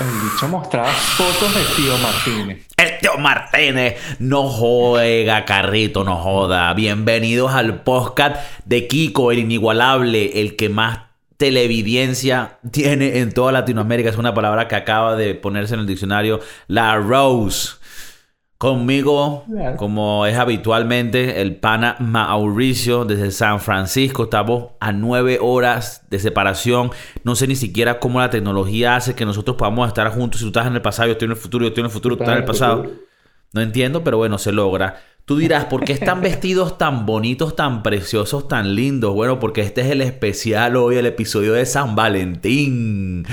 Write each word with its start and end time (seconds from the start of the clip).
El 0.00 0.06
bicho 0.30 0.48
mostraba 0.48 0.88
fotos 0.88 1.54
de 1.54 1.60
tío 1.76 1.98
Martínez. 1.98 2.66
El 2.74 2.98
tío 3.00 3.18
Martínez 3.18 3.96
no 4.18 4.48
juega 4.48 5.44
carrito, 5.44 6.04
no 6.04 6.16
joda. 6.16 6.72
Bienvenidos 6.72 7.52
al 7.52 7.82
podcast 7.82 8.36
de 8.64 8.86
Kiko, 8.86 9.30
el 9.30 9.40
inigualable, 9.40 10.40
el 10.40 10.56
que 10.56 10.70
más 10.70 11.00
televidencia 11.36 12.58
tiene 12.70 13.18
en 13.18 13.32
toda 13.32 13.52
Latinoamérica. 13.52 14.08
Es 14.08 14.16
una 14.16 14.32
palabra 14.32 14.68
que 14.68 14.76
acaba 14.76 15.16
de 15.16 15.34
ponerse 15.34 15.74
en 15.74 15.80
el 15.80 15.86
diccionario. 15.86 16.40
La 16.66 16.96
Rose. 16.96 17.72
Conmigo, 18.60 19.46
como 19.78 20.26
es 20.26 20.36
habitualmente, 20.36 21.40
el 21.40 21.56
pana 21.56 21.96
Mauricio 21.98 23.06
desde 23.06 23.30
San 23.30 23.58
Francisco. 23.58 24.24
Estamos 24.24 24.72
a 24.80 24.92
nueve 24.92 25.38
horas 25.40 26.02
de 26.10 26.18
separación. 26.18 26.90
No 27.24 27.36
sé 27.36 27.46
ni 27.46 27.56
siquiera 27.56 27.98
cómo 27.98 28.20
la 28.20 28.28
tecnología 28.28 28.96
hace 28.96 29.14
que 29.14 29.24
nosotros 29.24 29.56
podamos 29.56 29.88
estar 29.88 30.10
juntos. 30.10 30.40
Si 30.40 30.44
tú 30.44 30.48
estás 30.48 30.66
en 30.66 30.74
el 30.74 30.82
pasado, 30.82 31.06
yo 31.06 31.12
estoy 31.12 31.24
en 31.24 31.30
el 31.30 31.38
futuro, 31.38 31.64
yo 31.64 31.68
estoy 31.68 31.80
en 31.80 31.86
el 31.86 31.90
futuro, 31.90 32.18
tú 32.18 32.22
estás 32.22 32.34
en 32.34 32.42
el 32.42 32.46
pasado. 32.46 32.86
No 33.54 33.62
entiendo, 33.62 34.04
pero 34.04 34.18
bueno, 34.18 34.36
se 34.36 34.52
logra. 34.52 35.00
Tú 35.24 35.38
dirás, 35.38 35.64
¿por 35.64 35.82
qué 35.82 35.94
están 35.94 36.20
vestidos 36.20 36.76
tan 36.76 37.06
bonitos, 37.06 37.56
tan 37.56 37.82
preciosos, 37.82 38.46
tan 38.46 38.74
lindos? 38.74 39.14
Bueno, 39.14 39.40
porque 39.40 39.62
este 39.62 39.80
es 39.80 39.86
el 39.86 40.02
especial 40.02 40.76
hoy, 40.76 40.98
el 40.98 41.06
episodio 41.06 41.54
de 41.54 41.64
San 41.64 41.96
Valentín. 41.96 43.24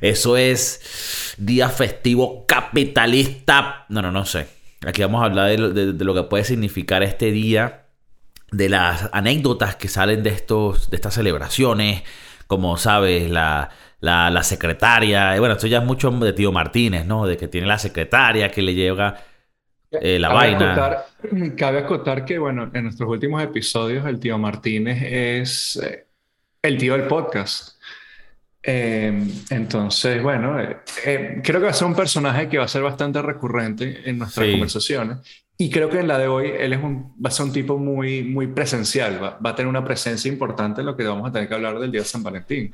Eso 0.00 0.38
es 0.38 1.34
día 1.36 1.68
festivo 1.68 2.46
capitalista. 2.46 3.84
No, 3.90 4.00
no, 4.00 4.10
no 4.10 4.24
sé. 4.24 4.61
Aquí 4.86 5.02
vamos 5.02 5.22
a 5.22 5.26
hablar 5.26 5.56
de, 5.58 6.04
lo 6.04 6.14
que 6.14 6.22
puede 6.24 6.44
significar 6.44 7.02
este 7.02 7.30
día, 7.30 7.86
de 8.50 8.68
las 8.68 9.08
anécdotas 9.12 9.76
que 9.76 9.88
salen 9.88 10.22
de, 10.22 10.30
estos, 10.30 10.90
de 10.90 10.96
estas 10.96 11.14
celebraciones, 11.14 12.02
como 12.46 12.76
sabes, 12.76 13.30
la, 13.30 13.70
la, 14.00 14.42
secretaria. 14.42 15.38
Bueno, 15.38 15.54
esto 15.54 15.66
ya 15.66 15.78
es 15.78 15.84
mucho 15.84 16.10
de 16.10 16.32
tío 16.32 16.52
Martínez, 16.52 17.06
¿no? 17.06 17.26
De 17.26 17.36
que 17.36 17.48
tiene 17.48 17.66
la 17.66 17.78
secretaria 17.78 18.50
que 18.50 18.62
le 18.62 18.74
lleva 18.74 19.16
eh, 19.90 20.18
la 20.18 20.28
vaina. 20.30 21.04
cabe 21.56 21.78
acotar 21.78 22.24
que, 22.24 22.38
bueno, 22.38 22.70
en 22.74 22.84
nuestros 22.84 23.08
últimos 23.08 23.42
episodios, 23.42 24.04
el 24.06 24.18
tío 24.18 24.36
Martínez 24.38 25.02
es 25.02 25.76
eh, 25.76 26.06
el 26.62 26.78
tío 26.78 26.96
del 26.96 27.06
podcast. 27.06 27.80
Em, 28.62 29.28
entonces, 29.50 30.22
bueno, 30.22 30.60
eh, 30.60 30.76
eh, 31.04 31.40
creo 31.42 31.58
que 31.60 31.64
va 31.64 31.70
a 31.70 31.74
ser 31.74 31.88
un 31.88 31.96
personaje 31.96 32.48
que 32.48 32.58
va 32.58 32.64
a 32.64 32.68
ser 32.68 32.82
bastante 32.82 33.20
recurrente 33.20 34.08
en 34.08 34.18
nuestras 34.18 34.48
conversaciones. 34.48 35.18
Y 35.58 35.70
creo 35.70 35.90
que 35.90 35.98
en 35.98 36.08
la 36.08 36.18
de 36.18 36.28
hoy 36.28 36.52
él 36.58 36.72
es 36.72 36.82
un, 36.82 37.14
va 37.24 37.28
a 37.28 37.32
ser 37.32 37.46
un 37.46 37.52
tipo 37.52 37.76
muy, 37.78 38.22
muy 38.22 38.46
presencial, 38.48 39.22
va, 39.22 39.38
va, 39.44 39.50
a 39.50 39.54
tener 39.54 39.68
una 39.68 39.84
presencia 39.84 40.30
importante 40.30 40.80
en 40.80 40.86
lo 40.86 40.96
que 40.96 41.04
vamos 41.04 41.28
a 41.28 41.32
tener 41.32 41.48
que 41.48 41.54
hablar 41.54 41.78
del 41.78 41.90
día 41.90 42.00
de 42.00 42.06
San 42.06 42.22
Valentín. 42.22 42.72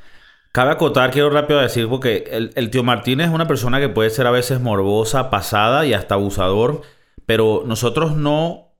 Cabe 0.52 0.72
acotar, 0.72 1.10
quiero 1.10 1.30
rápido 1.30 1.60
decir, 1.60 1.88
porque 1.88 2.24
el, 2.30 2.50
el 2.54 2.70
tío 2.70 2.82
Martín 2.82 3.20
es 3.20 3.28
una 3.28 3.46
persona 3.46 3.80
que 3.80 3.88
puede 3.88 4.10
ser 4.10 4.26
a 4.26 4.30
veces 4.30 4.60
morbosa, 4.60 5.30
pasada 5.30 5.84
y 5.86 5.92
hasta 5.92 6.14
abusador, 6.14 6.82
pero 7.26 7.64
nosotros 7.66 8.16
no, 8.16 8.74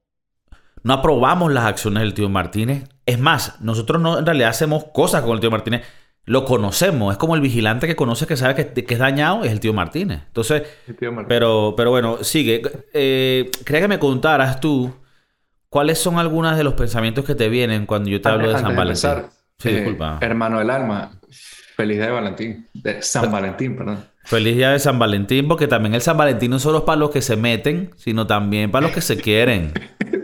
no 0.82 0.92
aprobamos 0.92 1.52
las 1.52 1.64
acciones 1.64 2.02
del 2.02 2.14
tío 2.14 2.28
Martínez. 2.28 2.88
Es 3.04 3.18
más, 3.18 3.60
nosotros 3.60 4.00
no 4.00 4.18
en 4.18 4.26
realidad 4.26 4.50
hacemos 4.50 4.84
cosas 4.92 5.22
con 5.22 5.32
el 5.32 5.40
tío 5.40 5.50
Martínez 5.50 5.82
lo 6.28 6.44
conocemos. 6.44 7.12
Es 7.12 7.18
como 7.18 7.34
el 7.34 7.40
vigilante 7.40 7.86
que 7.86 7.96
conoce 7.96 8.26
que 8.26 8.36
sabe 8.36 8.54
que, 8.54 8.84
es 8.86 8.98
dañado, 8.98 9.44
es 9.44 9.50
el 9.50 9.60
tío 9.60 9.72
Martínez. 9.72 10.20
Entonces, 10.26 10.62
Pero, 11.26 11.74
pero 11.76 11.90
bueno, 11.90 12.22
sigue. 12.22 12.62
Eh, 12.92 13.50
quería 13.64 13.80
que 13.80 13.88
me 13.88 13.98
contaras 13.98 14.60
tú 14.60 14.94
cuáles 15.70 15.98
son 15.98 16.18
algunos 16.18 16.56
de 16.56 16.64
los 16.64 16.74
pensamientos 16.74 17.24
que 17.24 17.34
te 17.34 17.48
vienen 17.48 17.86
cuando 17.86 18.10
yo 18.10 18.20
te 18.20 18.28
hablo 18.28 18.48
de 18.50 18.58
San 18.58 18.76
Valentín. 18.76 19.10
sí, 19.58 19.68
eh, 19.70 19.72
disculpa. 19.76 20.18
Hermano 20.20 20.58
del 20.58 20.68
alma, 20.68 21.18
feliz 21.76 21.96
día 21.96 22.06
de 22.06 22.12
Valentín. 22.12 22.68
De 22.74 23.02
San 23.02 23.32
Valentín, 23.32 23.76
perdón. 23.76 24.04
Feliz 24.24 24.54
día 24.54 24.72
de 24.72 24.78
San 24.78 24.98
Valentín, 24.98 25.48
porque 25.48 25.66
también 25.66 25.94
el 25.94 26.02
San 26.02 26.18
Valentín 26.18 26.50
no 26.50 26.58
solo 26.58 26.78
es 26.78 26.84
para 26.84 26.98
los 26.98 27.10
que 27.10 27.22
se 27.22 27.36
meten, 27.36 27.90
sino 27.96 28.26
también 28.26 28.70
para 28.70 28.86
los 28.86 28.94
que 28.94 29.00
se 29.00 29.16
quieren. 29.20 29.72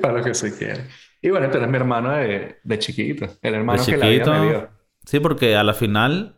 para 0.02 0.18
los 0.18 0.26
que 0.26 0.34
se 0.34 0.54
quieren. 0.54 0.86
Y 1.22 1.30
bueno, 1.30 1.46
este 1.46 1.58
es 1.58 1.66
mi 1.66 1.76
hermano 1.76 2.10
de, 2.10 2.58
de 2.62 2.78
chiquito. 2.78 3.26
El 3.40 3.54
hermano 3.54 3.82
que 3.82 3.96
la 3.96 4.08
vida 4.08 4.38
me 4.38 4.46
dio. 4.46 4.83
Sí, 5.04 5.20
porque 5.20 5.56
a 5.56 5.62
la 5.62 5.74
final 5.74 6.36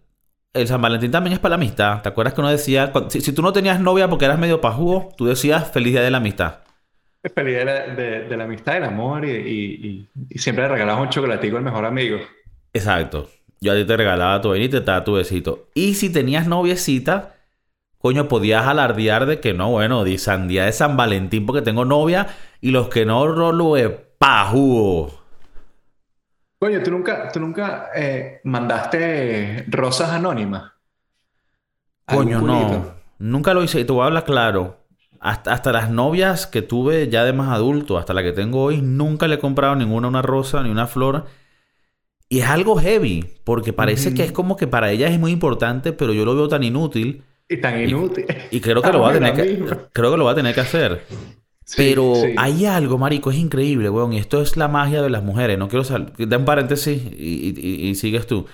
el 0.56 0.66
San 0.66 0.80
Valentín 0.80 1.10
también 1.10 1.34
es 1.34 1.38
para 1.38 1.50
la 1.50 1.56
amistad. 1.56 2.02
¿Te 2.02 2.08
acuerdas 2.08 2.34
que 2.34 2.40
uno 2.40 2.50
decía, 2.50 2.92
si, 3.08 3.32
tú 3.32 3.42
no 3.42 3.52
tenías 3.52 3.80
novia 3.80 4.08
porque 4.08 4.24
eras 4.24 4.38
medio 4.38 4.60
pajugo, 4.60 5.10
tú 5.16 5.26
decías 5.26 5.70
feliz 5.70 5.92
día 5.92 6.02
de 6.02 6.10
la 6.10 6.18
amistad? 6.18 6.60
Feliz 7.34 7.56
día 7.56 7.64
de, 7.64 8.36
la 8.36 8.44
amistad, 8.44 8.74
del 8.74 8.84
amor 8.84 9.24
y, 9.24 10.08
siempre 10.36 10.64
le 10.64 10.70
regalabas 10.70 11.02
un 11.02 11.10
chocolatico 11.10 11.56
al 11.56 11.64
mejor 11.64 11.84
amigo. 11.84 12.18
Exacto. 12.72 13.28
Yo 13.60 13.72
a 13.72 13.74
ti 13.74 13.84
te 13.84 13.96
regalaba 13.96 14.40
tu 14.40 14.50
vainita 14.50 14.76
y 14.76 14.80
te 14.80 14.86
daba 14.86 15.04
tu 15.04 15.14
besito. 15.14 15.68
Y 15.74 15.94
si 15.94 16.10
tenías 16.10 16.46
noviecita, 16.46 17.34
coño, 17.98 18.28
podías 18.28 18.66
alardear 18.66 19.26
de 19.26 19.40
que 19.40 19.54
no, 19.54 19.70
bueno, 19.70 20.04
di 20.04 20.18
día 20.46 20.66
de 20.66 20.72
San 20.72 20.96
Valentín 20.96 21.46
porque 21.46 21.62
tengo 21.62 21.84
novia 21.84 22.28
y 22.60 22.70
los 22.70 22.88
que 22.88 23.06
no, 23.06 23.26
lo 23.26 23.76
es 23.76 23.90
pajugo. 24.18 25.25
Coño, 26.58 26.82
¿tú 26.82 26.90
nunca, 26.90 27.28
tú 27.30 27.40
nunca 27.40 27.90
eh, 27.94 28.40
mandaste 28.44 29.66
rosas 29.68 30.10
anónimas? 30.10 30.72
Coño, 32.06 32.40
no. 32.40 32.94
Nunca 33.18 33.52
lo 33.52 33.62
hice. 33.62 33.80
Y 33.80 33.84
te 33.84 33.92
voy 33.92 34.02
a 34.02 34.06
hablar 34.06 34.24
claro. 34.24 34.78
Hasta, 35.20 35.52
hasta 35.52 35.72
las 35.72 35.90
novias 35.90 36.46
que 36.46 36.62
tuve 36.62 37.08
ya 37.08 37.24
de 37.24 37.32
más 37.32 37.50
adulto, 37.50 37.98
hasta 37.98 38.14
la 38.14 38.22
que 38.22 38.32
tengo 38.32 38.62
hoy, 38.62 38.80
nunca 38.80 39.26
le 39.28 39.36
he 39.36 39.38
comprado 39.38 39.74
ninguna 39.74 40.08
una 40.08 40.22
rosa 40.22 40.62
ni 40.62 40.70
una 40.70 40.86
flor. 40.86 41.26
Y 42.28 42.40
es 42.40 42.48
algo 42.48 42.76
heavy, 42.76 43.24
porque 43.44 43.72
parece 43.72 44.12
que 44.12 44.24
es 44.24 44.32
como 44.32 44.56
que 44.56 44.66
para 44.66 44.90
ellas 44.90 45.12
es 45.12 45.18
muy 45.18 45.30
importante, 45.30 45.92
pero 45.92 46.12
yo 46.12 46.24
lo 46.24 46.34
veo 46.34 46.48
tan 46.48 46.62
inútil. 46.62 47.22
Y 47.48 47.58
tan 47.58 47.80
inútil. 47.80 48.26
Y, 48.50 48.60
creo 48.60 48.82
que 48.82 48.92
lo 48.92 49.00
va 49.00 49.10
a 49.10 49.12
tener 49.12 49.34
que, 49.34 49.64
creo 49.92 50.10
que 50.10 50.16
lo 50.16 50.24
va 50.24 50.32
a 50.32 50.34
tener 50.34 50.54
que 50.54 50.60
hacer. 50.60 51.02
Pero 51.74 52.14
hay 52.36 52.66
algo, 52.66 52.96
marico, 52.96 53.30
es 53.30 53.38
increíble, 53.38 53.90
weón. 53.90 54.12
Y 54.12 54.18
esto 54.18 54.40
es 54.40 54.56
la 54.56 54.68
magia 54.68 55.02
de 55.02 55.10
las 55.10 55.24
mujeres. 55.24 55.58
No 55.58 55.68
quiero 55.68 55.82
salir. 55.82 56.12
Da 56.28 56.36
un 56.36 56.44
paréntesis 56.44 57.02
y, 57.02 57.94
sigues 57.96 58.26
tú. 58.26 58.46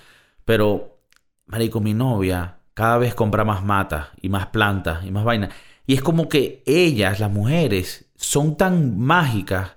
Pero, 0.44 0.98
marico, 1.46 1.80
mi 1.80 1.92
novia 1.92 2.56
cada 2.74 2.96
vez 2.96 3.14
compra 3.14 3.44
más 3.44 3.62
matas 3.62 4.08
y 4.20 4.30
más 4.30 4.46
plantas 4.46 5.04
y 5.04 5.10
más 5.10 5.24
vainas. 5.24 5.50
Y 5.86 5.94
es 5.94 6.00
como 6.00 6.28
que 6.28 6.62
ellas, 6.64 7.20
las 7.20 7.30
mujeres, 7.30 8.06
son 8.16 8.56
tan 8.56 8.98
mágicas 8.98 9.76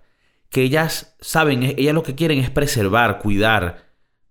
que 0.49 0.61
ellas 0.61 1.17
saben, 1.19 1.63
ellas 1.63 1.93
lo 1.93 2.03
que 2.03 2.15
quieren 2.15 2.39
es 2.39 2.49
preservar, 2.49 3.19
cuidar. 3.19 3.83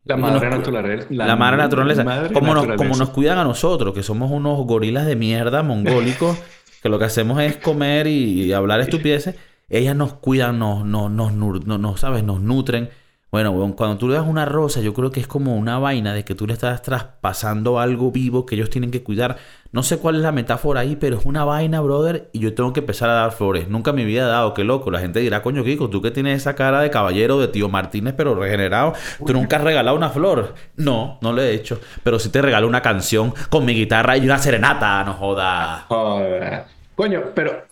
La 0.04 0.16
madre 0.16 0.48
naturaleza. 0.48 1.06
La, 1.10 1.36
madre 1.36 1.58
naturaleza. 1.58 2.04
como, 2.32 2.54
Nos, 2.54 2.66
como 2.76 2.96
nos 2.96 3.10
cuidan 3.10 3.36
a 3.36 3.44
nosotros, 3.44 3.92
que 3.92 4.02
somos 4.02 4.30
unos 4.30 4.64
gorilas 4.64 5.04
de 5.04 5.16
mierda 5.16 5.62
mongólicos. 5.62 6.38
que 6.84 6.90
lo 6.90 6.98
que 6.98 7.06
hacemos 7.06 7.40
es 7.40 7.56
comer 7.56 8.06
y, 8.06 8.52
hablar 8.52 8.78
estupideces, 8.80 9.36
ellas 9.70 9.96
nos 9.96 10.12
cuidan, 10.12 10.58
nos, 10.58 10.84
nos, 10.84 11.10
nos, 11.10 11.98
¿sabes? 11.98 12.22
Nos 12.24 12.42
nutren. 12.42 12.90
Bueno, 13.30 13.54
cuando 13.74 13.96
tú 13.96 14.06
le 14.06 14.16
das 14.16 14.26
una 14.26 14.44
rosa, 14.44 14.82
yo 14.82 14.92
creo 14.92 15.10
que 15.10 15.18
es 15.18 15.26
como 15.26 15.56
una 15.56 15.78
vaina 15.78 16.12
de 16.12 16.26
que 16.26 16.34
tú 16.34 16.46
le 16.46 16.52
estás 16.52 16.82
traspasando 16.82 17.80
algo 17.80 18.12
vivo 18.12 18.44
que 18.44 18.54
ellos 18.54 18.68
tienen 18.68 18.90
que 18.90 19.02
cuidar. 19.02 19.38
No 19.72 19.82
sé 19.82 19.96
cuál 19.96 20.16
es 20.16 20.20
la 20.20 20.30
metáfora 20.30 20.80
ahí, 20.80 20.94
pero 20.94 21.18
es 21.18 21.24
una 21.24 21.42
vaina, 21.46 21.80
brother, 21.80 22.28
y 22.34 22.40
yo 22.40 22.52
tengo 22.52 22.74
que 22.74 22.80
empezar 22.80 23.08
a 23.08 23.14
dar 23.14 23.32
flores. 23.32 23.66
Nunca 23.66 23.94
me 23.94 24.02
había 24.02 24.26
dado, 24.26 24.52
qué 24.52 24.62
loco. 24.62 24.90
La 24.90 25.00
gente 25.00 25.20
dirá, 25.20 25.40
coño, 25.40 25.64
Kiko, 25.64 25.88
tú 25.88 26.02
que 26.02 26.10
tienes 26.10 26.36
esa 26.36 26.54
cara 26.54 26.82
de 26.82 26.90
caballero 26.90 27.40
de 27.40 27.48
tío 27.48 27.70
Martínez, 27.70 28.12
pero 28.14 28.34
regenerado, 28.34 28.92
tú 29.24 29.32
nunca 29.32 29.56
has 29.56 29.64
regalado 29.64 29.96
una 29.96 30.10
flor. 30.10 30.54
No, 30.76 31.18
no 31.22 31.32
lo 31.32 31.40
he 31.40 31.54
hecho. 31.54 31.80
Pero 32.02 32.18
sí 32.18 32.28
te 32.28 32.42
regalo 32.42 32.68
una 32.68 32.82
canción 32.82 33.32
con 33.48 33.64
mi 33.64 33.72
guitarra 33.72 34.18
y 34.18 34.26
una 34.26 34.36
serenata, 34.36 35.02
no 35.02 35.14
jodas. 35.14 35.84
Joder. 35.88 36.73
Coño, 36.94 37.32
pero 37.34 37.64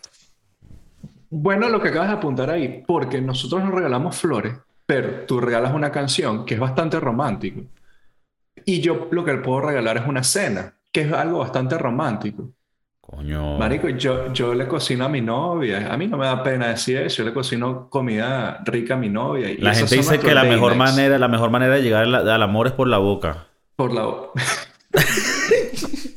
bueno 1.30 1.68
lo 1.68 1.80
que 1.80 1.88
acabas 1.88 2.08
de 2.08 2.14
apuntar 2.14 2.50
ahí, 2.50 2.82
porque 2.86 3.20
nosotros 3.20 3.62
nos 3.64 3.74
regalamos 3.74 4.16
flores, 4.16 4.54
pero 4.86 5.24
tú 5.26 5.40
regalas 5.40 5.72
una 5.72 5.90
canción 5.90 6.44
que 6.44 6.54
es 6.54 6.60
bastante 6.60 7.00
romántico. 7.00 7.62
Y 8.64 8.80
yo 8.80 9.08
lo 9.10 9.24
que 9.24 9.32
le 9.32 9.38
puedo 9.38 9.62
regalar 9.62 9.96
es 9.96 10.06
una 10.06 10.22
cena, 10.22 10.74
que 10.92 11.02
es 11.02 11.12
algo 11.12 11.38
bastante 11.38 11.78
romántico. 11.78 12.50
Coño. 13.00 13.58
Marico, 13.58 13.88
yo, 13.88 14.32
yo 14.32 14.54
le 14.54 14.68
cocino 14.68 15.04
a 15.04 15.08
mi 15.08 15.20
novia. 15.20 15.92
A 15.92 15.96
mí 15.96 16.06
no 16.06 16.16
me 16.16 16.26
da 16.26 16.42
pena 16.42 16.68
decir 16.68 16.98
eso. 16.98 17.18
Yo 17.18 17.24
le 17.24 17.34
cocino 17.34 17.90
comida 17.90 18.62
rica 18.64 18.94
a 18.94 18.96
mi 18.96 19.08
novia. 19.08 19.50
Y 19.50 19.56
la 19.58 19.74
gente 19.74 19.96
dice 19.96 20.20
que 20.20 20.34
la 20.34 20.44
mejor, 20.44 20.76
manera, 20.76 21.18
la 21.18 21.28
mejor 21.28 21.50
manera 21.50 21.74
de 21.74 21.82
llegar 21.82 22.04
al 22.04 22.42
amor 22.42 22.68
es 22.68 22.72
por 22.72 22.86
la 22.88 22.98
boca. 22.98 23.48
Por 23.74 23.92
la 23.92 24.04
boca. 24.04 24.40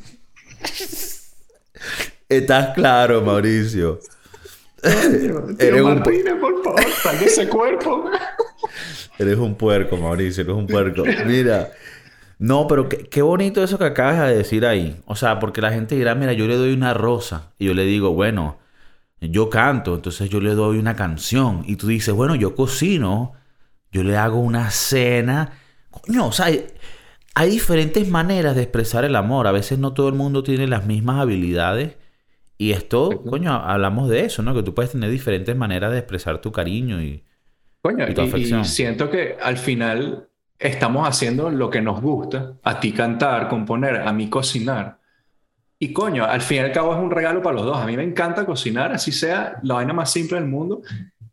Estás 2.28 2.74
claro, 2.74 3.22
Mauricio. 3.22 4.00
Eres 4.84 5.82
un... 5.82 6.04
por 6.04 6.64
favor, 6.64 6.84
sal 7.02 7.20
de 7.20 7.26
ese 7.26 7.48
cuerpo. 7.48 8.10
Eres 9.18 9.38
un 9.38 9.56
puerco, 9.56 9.98
Mauricio, 9.98 10.44
eres 10.44 10.56
un 10.56 10.68
puerco. 10.68 11.04
Mira. 11.26 11.72
No, 12.38 12.68
pero 12.68 12.90
qué, 12.90 13.22
bonito 13.22 13.64
eso 13.64 13.78
que 13.78 13.86
acabas 13.86 14.28
de 14.28 14.36
decir 14.36 14.66
ahí. 14.66 15.02
O 15.06 15.16
sea, 15.16 15.40
porque 15.40 15.62
la 15.62 15.72
gente 15.72 15.96
dirá, 15.96 16.16
mira, 16.16 16.34
yo 16.34 16.48
le 16.48 16.56
doy 16.58 16.74
una 16.74 16.94
rosa. 16.94 17.54
Y 17.58 17.68
yo 17.68 17.74
le 17.74 17.86
digo, 17.86 18.12
bueno, 18.12 18.58
yo 19.22 19.50
canto, 19.50 19.96
entonces 19.96 20.30
yo 20.30 20.42
le 20.42 20.54
doy 20.54 20.78
una 20.78 20.96
canción. 20.96 21.64
Y 21.66 21.78
tú 21.78 21.88
dices, 21.88 22.14
bueno, 22.14 22.36
yo 22.36 22.56
cocino, 22.56 23.34
yo 23.92 24.04
le 24.04 24.18
hago 24.18 24.40
una 24.40 24.70
cena. 24.72 25.54
Coño, 25.90 26.28
o 26.28 26.32
sea, 26.34 26.48
hay 27.36 27.50
diferentes 27.50 28.08
maneras 28.10 28.56
de 28.56 28.64
expresar 28.64 29.06
el 29.06 29.16
amor. 29.16 29.48
A 29.48 29.54
veces 29.54 29.80
no 29.80 29.94
todo 29.94 30.10
el 30.10 30.16
mundo 30.16 30.44
tiene 30.44 30.68
las 30.68 30.86
mismas 30.86 31.22
habilidades. 31.22 31.96
Y 32.58 32.72
esto, 32.72 33.24
coño, 33.30 33.54
hablamos 33.54 34.10
de 34.10 34.26
eso, 34.26 34.42
¿no? 34.42 34.54
Que 34.54 34.64
tú 34.64 34.74
puedes 34.74 34.92
tener 34.92 35.10
diferentes 35.10 35.56
maneras 35.56 35.92
de 35.92 36.00
expresar 36.00 36.40
tu 36.40 36.52
cariño 36.52 37.02
y, 37.02 37.24
coño, 37.82 38.14
tu 38.14 38.22
afección. 38.22 38.62
Y, 38.62 38.66
siento 38.66 39.10
que 39.10 39.38
al 39.42 39.58
final 39.58 40.30
estamos 40.58 41.08
haciendo 41.08 41.50
lo 41.50 41.70
que 41.70 41.82
nos 41.82 42.02
gusta. 42.02 42.54
A 42.64 42.80
ti 42.80 42.94
cantar, 42.94 43.50
componer, 43.50 43.98
a 44.02 44.14
mí 44.14 44.30
cocinar. 44.30 45.00
Y 45.78 45.92
coño, 45.92 46.24
al 46.24 46.42
fin 46.42 46.58
y 46.58 46.60
al 46.62 46.72
cabo 46.72 46.94
es 46.94 47.00
un 47.00 47.12
regalo 47.12 47.42
para 47.42 47.58
los 47.58 47.66
dos. 47.66 47.78
A 47.78 47.86
mí 47.86 47.98
me 47.98 48.04
encanta 48.04 48.46
cocinar, 48.46 48.94
así 48.94 49.12
sea 49.12 49.60
la 49.64 49.76
vaina 49.76 49.94
más 49.94 50.12
simple 50.12 50.40
del 50.40 50.48
mundo. 50.48 50.82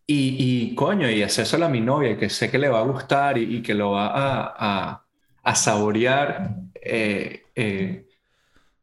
Y, 0.05 0.37
y 0.39 0.75
coño, 0.75 1.09
y 1.09 1.23
hacérselo 1.23 1.67
a 1.67 1.69
mi 1.69 1.81
novia, 1.81 2.19
que 2.19 2.29
sé 2.29 2.51
que 2.51 2.59
le 2.59 2.69
va 2.69 2.81
a 2.81 2.85
gustar 2.85 3.39
y, 3.39 3.63
que 3.63 3.75
lo 3.75 3.93
va 3.93 4.11
a 4.13 5.03
a 5.43 5.55
saborear, 5.55 6.57
eh, 6.75 7.43
eh, 7.55 8.07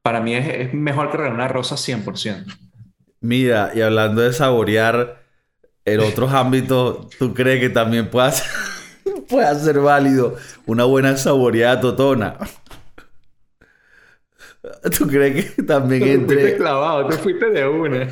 para 0.02 0.22
mí 0.22 0.36
es, 0.36 0.74
mejor 0.74 1.12
que 1.12 1.18
una 1.18 1.48
rosa 1.48 1.76
100%. 1.76 2.46
Mira, 3.22 3.72
y 3.74 3.82
hablando 3.82 4.22
de 4.22 4.34
saborear, 4.34 5.24
en 5.86 6.00
otros 6.02 6.32
ámbitos, 6.34 7.10
¿tú 7.18 7.34
crees 7.34 7.60
que 7.60 7.70
también 7.70 8.10
pueda 8.10 8.32
ser, 8.32 8.48
pueda 9.30 9.54
ser 9.56 9.80
válido 9.80 10.38
una 10.66 10.86
buena 10.86 11.18
saboreada 11.18 11.82
totona? 11.82 12.38
¿Tú 14.98 15.08
crees 15.08 15.54
que 15.54 15.64
también 15.64 16.04
entre... 16.04 16.36
Te 16.36 16.42
fuiste 16.42 16.58
clavado, 16.58 17.08
te 17.08 17.18
fuiste 17.18 17.50
de 17.50 17.68
una. 17.68 18.08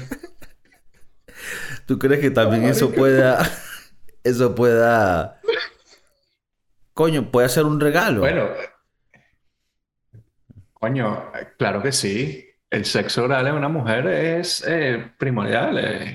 ¿Tú 1.85 1.99
crees 1.99 2.21
que 2.21 2.31
también 2.31 2.63
eso 2.63 2.91
pueda... 2.91 3.49
Eso 4.23 4.55
pueda 4.55 5.37
coño, 6.97 7.31
puede 7.31 7.47
ser 7.47 7.63
un 7.63 7.79
regalo. 7.79 8.19
Bueno, 8.19 8.49
coño, 10.79 11.31
claro 11.57 11.81
que 11.81 11.91
sí. 11.91 12.43
El 12.69 12.85
sexo 12.85 13.23
oral 13.23 13.47
en 13.47 13.55
una 13.55 13.69
mujer 13.69 14.07
es 14.07 14.63
eh, 14.67 15.11
primordial. 15.17 15.77
Eh. 15.79 16.13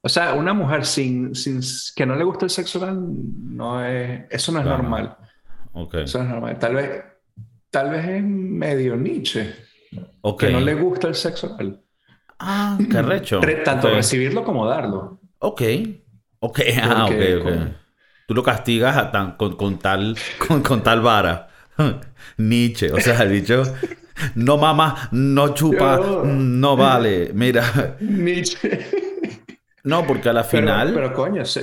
O 0.00 0.08
sea, 0.08 0.34
una 0.34 0.54
mujer 0.54 0.86
sin, 0.86 1.34
sin, 1.34 1.60
que 1.94 2.06
no 2.06 2.16
le 2.16 2.24
guste 2.24 2.46
el 2.46 2.50
sexo 2.50 2.78
oral, 2.78 2.98
no 3.02 3.84
es, 3.84 4.22
eso 4.30 4.52
no 4.52 4.60
es 4.60 4.66
normal. 4.66 5.16
Okay. 5.72 6.04
Eso 6.04 6.18
no 6.18 6.24
es 6.24 6.30
normal. 6.30 6.58
Tal 6.58 6.74
vez, 6.74 7.04
tal 7.70 7.90
vez 7.90 8.06
es 8.06 8.22
medio 8.22 8.96
Nietzsche. 8.96 9.54
Que 10.38 10.50
no 10.50 10.60
le 10.60 10.74
gusta 10.74 11.08
el 11.08 11.14
sexo 11.14 11.54
oral. 11.54 11.80
Ah, 12.38 12.78
qué 12.90 13.02
recho. 13.02 13.40
Tanto 13.64 13.90
recibirlo 13.90 14.44
como 14.44 14.66
darlo. 14.66 15.20
Ok. 15.38 15.62
Ok, 16.40 16.60
ah, 16.82 17.06
ok, 17.06 17.42
ok. 17.42 17.52
Tú 18.26 18.34
lo 18.34 18.42
castigas 18.42 19.10
con, 19.36 19.78
tal, 19.78 20.16
con, 20.62 20.82
tal 20.82 21.00
vara. 21.00 21.48
Nietzsche, 22.38 22.92
o 22.92 23.00
sea, 23.00 23.20
ha 23.20 23.24
dicho, 23.26 23.62
no 24.34 24.58
mama, 24.58 25.08
no 25.12 25.54
chupa, 25.54 26.00
no 26.24 26.76
vale. 26.76 27.30
Mira. 27.34 27.96
Nietzsche. 28.00 28.86
No, 29.84 30.06
porque 30.06 30.28
a 30.30 30.32
la 30.32 30.44
final. 30.44 30.92
Pero, 30.94 31.12
coño, 31.12 31.44
sí. 31.44 31.60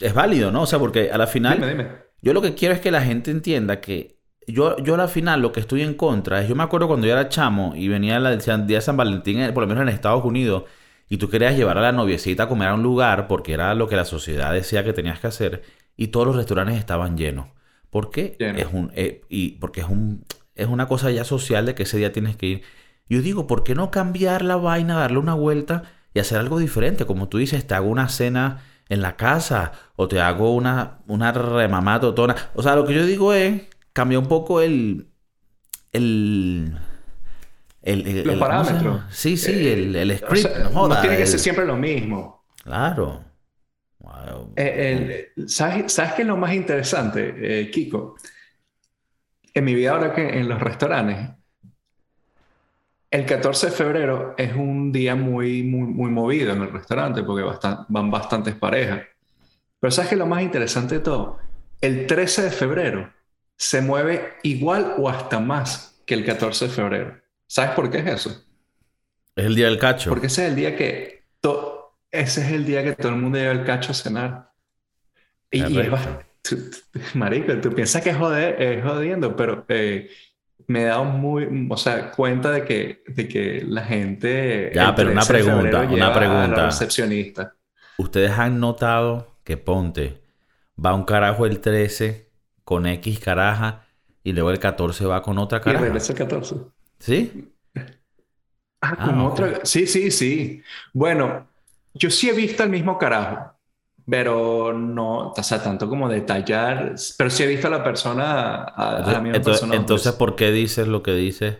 Es 0.00 0.14
válido, 0.14 0.50
¿no? 0.50 0.62
O 0.62 0.66
sea, 0.66 0.78
porque 0.78 1.10
a 1.10 1.18
la 1.18 1.26
final. 1.26 1.58
Dime, 1.58 1.68
dime. 1.68 1.88
Yo 2.22 2.32
lo 2.32 2.40
que 2.40 2.54
quiero 2.54 2.74
es 2.74 2.80
que 2.80 2.90
la 2.90 3.02
gente 3.02 3.30
entienda 3.30 3.80
que 3.80 4.18
yo, 4.46 4.78
yo 4.78 4.94
a 4.94 4.98
la 4.98 5.08
final 5.08 5.42
lo 5.42 5.52
que 5.52 5.60
estoy 5.60 5.82
en 5.82 5.94
contra 5.94 6.40
es. 6.40 6.48
Yo 6.48 6.54
me 6.54 6.62
acuerdo 6.62 6.88
cuando 6.88 7.06
yo 7.06 7.12
era 7.12 7.28
chamo 7.28 7.74
y 7.76 7.88
venía 7.88 8.16
el 8.16 8.38
día 8.66 8.78
de 8.78 8.80
San 8.80 8.96
Valentín, 8.96 9.52
por 9.52 9.62
lo 9.62 9.66
menos 9.66 9.82
en 9.82 9.88
Estados 9.90 10.24
Unidos 10.24 10.64
y 11.08 11.18
tú 11.18 11.28
querías 11.28 11.56
llevar 11.56 11.78
a 11.78 11.82
la 11.82 11.92
noviecita 11.92 12.44
a 12.44 12.48
comer 12.48 12.68
a 12.68 12.74
un 12.74 12.82
lugar 12.82 13.28
porque 13.28 13.52
era 13.52 13.74
lo 13.74 13.88
que 13.88 13.96
la 13.96 14.04
sociedad 14.04 14.52
decía 14.52 14.84
que 14.84 14.92
tenías 14.92 15.20
que 15.20 15.26
hacer 15.26 15.62
y 15.96 16.08
todos 16.08 16.26
los 16.26 16.36
restaurantes 16.36 16.76
estaban 16.76 17.16
llenos. 17.16 17.48
¿Por 17.94 18.10
qué? 18.10 18.34
Es 18.40 18.66
un, 18.72 18.90
eh, 18.96 19.22
y 19.28 19.52
porque 19.60 19.80
es, 19.80 19.86
un, 19.88 20.24
es 20.56 20.66
una 20.66 20.88
cosa 20.88 21.12
ya 21.12 21.22
social 21.22 21.64
de 21.64 21.76
que 21.76 21.84
ese 21.84 21.96
día 21.96 22.10
tienes 22.10 22.34
que 22.36 22.46
ir. 22.46 22.62
Yo 23.08 23.22
digo, 23.22 23.46
¿por 23.46 23.62
qué 23.62 23.76
no 23.76 23.92
cambiar 23.92 24.42
la 24.42 24.56
vaina, 24.56 24.96
darle 24.96 25.18
una 25.18 25.34
vuelta 25.34 25.84
y 26.12 26.18
hacer 26.18 26.38
algo 26.38 26.58
diferente? 26.58 27.06
Como 27.06 27.28
tú 27.28 27.38
dices, 27.38 27.64
te 27.68 27.74
hago 27.76 27.86
una 27.86 28.08
cena 28.08 28.64
en 28.88 29.00
la 29.00 29.14
casa 29.14 29.70
o 29.94 30.08
te 30.08 30.20
hago 30.20 30.56
una, 30.56 31.02
una 31.06 31.30
remamá 31.30 32.00
totona. 32.00 32.34
O 32.56 32.64
sea, 32.64 32.74
lo 32.74 32.84
que 32.84 32.94
yo 32.94 33.06
digo 33.06 33.32
es 33.32 33.62
cambiar 33.92 34.22
un 34.22 34.28
poco 34.28 34.60
el... 34.60 35.06
el 35.92 36.76
los 37.80 38.38
parámetros. 38.40 39.02
Sí, 39.10 39.36
sí, 39.36 39.68
el, 39.68 39.94
el 39.94 40.18
script. 40.18 40.50
no, 40.72 41.00
tiene 41.00 41.16
que 41.16 41.26
ser 41.28 41.38
siempre 41.38 41.64
lo 41.64 41.76
mismo. 41.76 42.44
Claro. 42.64 43.22
Eh, 44.56 45.32
¿sabes, 45.46 45.92
¿Sabes 45.92 46.12
qué 46.14 46.22
es 46.22 46.28
lo 46.28 46.36
más 46.36 46.52
interesante, 46.54 47.34
eh, 47.36 47.70
Kiko? 47.70 48.16
En 49.52 49.64
mi 49.64 49.74
vida 49.74 49.92
ahora 49.92 50.12
que 50.12 50.28
en 50.28 50.48
los 50.48 50.60
restaurantes, 50.60 51.30
el 53.10 53.26
14 53.26 53.66
de 53.66 53.72
febrero 53.72 54.34
es 54.36 54.52
un 54.54 54.90
día 54.90 55.14
muy, 55.14 55.62
muy, 55.62 55.86
muy 55.86 56.10
movido 56.10 56.52
en 56.52 56.62
el 56.62 56.72
restaurante 56.72 57.22
porque 57.22 57.44
van 57.88 58.10
bastantes 58.10 58.56
parejas. 58.56 59.02
Pero 59.78 59.90
¿sabes 59.92 60.08
qué 60.08 60.14
es 60.16 60.18
lo 60.18 60.26
más 60.26 60.42
interesante 60.42 60.96
de 60.96 61.00
todo? 61.00 61.38
El 61.80 62.06
13 62.06 62.42
de 62.42 62.50
febrero 62.50 63.12
se 63.56 63.82
mueve 63.82 64.34
igual 64.42 64.94
o 64.98 65.08
hasta 65.08 65.38
más 65.38 66.02
que 66.06 66.14
el 66.14 66.24
14 66.24 66.66
de 66.66 66.70
febrero. 66.72 67.20
¿Sabes 67.46 67.70
por 67.72 67.90
qué 67.90 67.98
es 67.98 68.06
eso? 68.06 68.44
Es 69.36 69.44
el 69.44 69.54
día 69.54 69.66
del 69.66 69.78
cacho. 69.78 70.10
Porque 70.10 70.26
ese 70.26 70.44
es 70.44 70.48
el 70.50 70.56
día 70.56 70.76
que 70.76 71.23
ese 72.14 72.42
es 72.42 72.52
el 72.52 72.64
día 72.64 72.82
que 72.84 72.92
todo 72.92 73.12
el 73.12 73.18
mundo 73.18 73.38
lleva 73.38 73.52
el 73.52 73.64
cacho 73.64 73.92
a 73.92 73.94
cenar. 73.94 74.52
Y, 75.50 75.62
es 75.62 75.88
marico, 77.14 77.54
tú 77.60 77.70
piensas 77.74 78.02
que 78.02 78.10
es, 78.10 78.16
joder, 78.16 78.60
es 78.60 78.84
jodiendo, 78.84 79.34
pero 79.34 79.64
eh, 79.68 80.10
me 80.66 80.82
he 80.82 80.84
dado 80.84 81.04
muy, 81.04 81.66
o 81.68 81.76
sea, 81.76 82.10
cuenta 82.10 82.50
de 82.50 82.64
que, 82.64 83.02
de 83.08 83.28
que 83.28 83.64
la 83.66 83.82
gente... 83.82 84.70
Ya, 84.74 84.94
pero 84.94 85.10
una 85.10 85.24
pregunta, 85.24 85.80
una 85.82 86.12
pregunta. 86.12 86.66
recepcionista. 86.66 87.54
¿Ustedes 87.98 88.32
han 88.32 88.60
notado 88.60 89.36
que 89.44 89.56
Ponte 89.56 90.22
va 90.82 90.94
un 90.94 91.04
carajo 91.04 91.46
el 91.46 91.60
13 91.60 92.30
con 92.64 92.86
X 92.86 93.20
caraja 93.20 93.86
y 94.22 94.32
luego 94.32 94.50
el 94.50 94.58
14 94.58 95.04
va 95.06 95.22
con 95.22 95.38
otra 95.38 95.60
caraja? 95.60 95.84
Y 95.84 95.88
regresa 95.88 96.12
el 96.12 96.18
14. 96.18 96.56
¿Sí? 96.98 97.52
Ah, 98.80 98.96
con 98.96 99.18
ah, 99.18 99.24
otra... 99.28 99.60
Sí, 99.64 99.86
sí, 99.86 100.10
sí. 100.10 100.62
Bueno, 100.92 101.46
yo 101.94 102.10
sí 102.10 102.28
he 102.28 102.32
visto 102.32 102.62
el 102.62 102.70
mismo 102.70 102.98
carajo, 102.98 103.54
pero 104.08 104.72
no, 104.72 105.30
o 105.30 105.42
sea, 105.42 105.62
tanto 105.62 105.88
como 105.88 106.08
detallar, 106.08 106.94
pero 107.16 107.30
sí 107.30 107.42
he 107.44 107.46
visto 107.46 107.68
a 107.68 107.70
la 107.70 107.84
persona, 107.84 108.64
a, 108.64 108.98
la 109.00 109.20
misma 109.20 109.36
entonces, 109.36 109.60
persona. 109.60 109.76
Entonces, 109.76 110.12
¿por 110.12 110.36
qué 110.36 110.50
dices 110.50 110.88
lo 110.88 111.02
que 111.02 111.14
dices? 111.14 111.58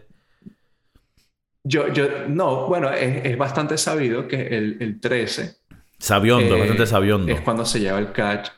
Yo, 1.63 1.89
yo, 1.89 2.29
no, 2.29 2.67
bueno, 2.67 2.91
es, 2.91 3.39
bastante 3.39 3.79
sabido 3.79 4.29
que 4.29 4.49
el, 4.49 4.77
el 4.81 5.01
13. 5.01 5.57
Sabiondo, 5.99 6.59
bastante 6.59 6.83
eh, 6.83 6.87
sabiondo. 6.87 7.33
Es 7.33 7.41
cuando 7.41 7.65
se 7.65 7.81
lleva 7.81 7.99
el 7.99 8.13
catch. 8.13 8.51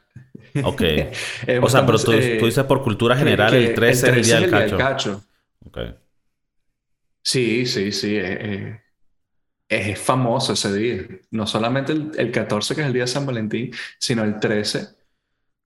Ok. 0.65 0.83
o 1.63 1.69
sea, 1.69 1.87
pero 1.87 1.99
tú, 1.99 2.13
tú, 2.13 2.47
dices 2.47 2.65
por 2.65 2.83
cultura 2.83 3.17
general, 3.17 3.55
el 3.55 3.75
13 3.75 4.11
es 4.11 4.17
el 4.17 4.25
día 4.25 4.41
del 4.41 4.51
cacho. 4.51 4.77
cacho. 4.77 5.25
Ok. 5.67 5.79
Sí, 7.23 7.67
sí, 7.67 7.93
sí. 7.93 8.17
Eh, 8.17 8.81
es 9.69 10.01
famoso 10.01 10.53
ese 10.53 10.73
día. 10.73 11.03
No 11.31 11.47
solamente 11.47 11.93
el, 11.93 12.31
14, 12.31 12.75
que 12.75 12.81
es 12.83 12.87
el 12.87 12.93
día 12.93 13.03
de 13.03 13.09
San 13.09 13.27
Valentín, 13.27 13.73
sino 13.99 14.23
el 14.23 14.39
13. 14.39 14.89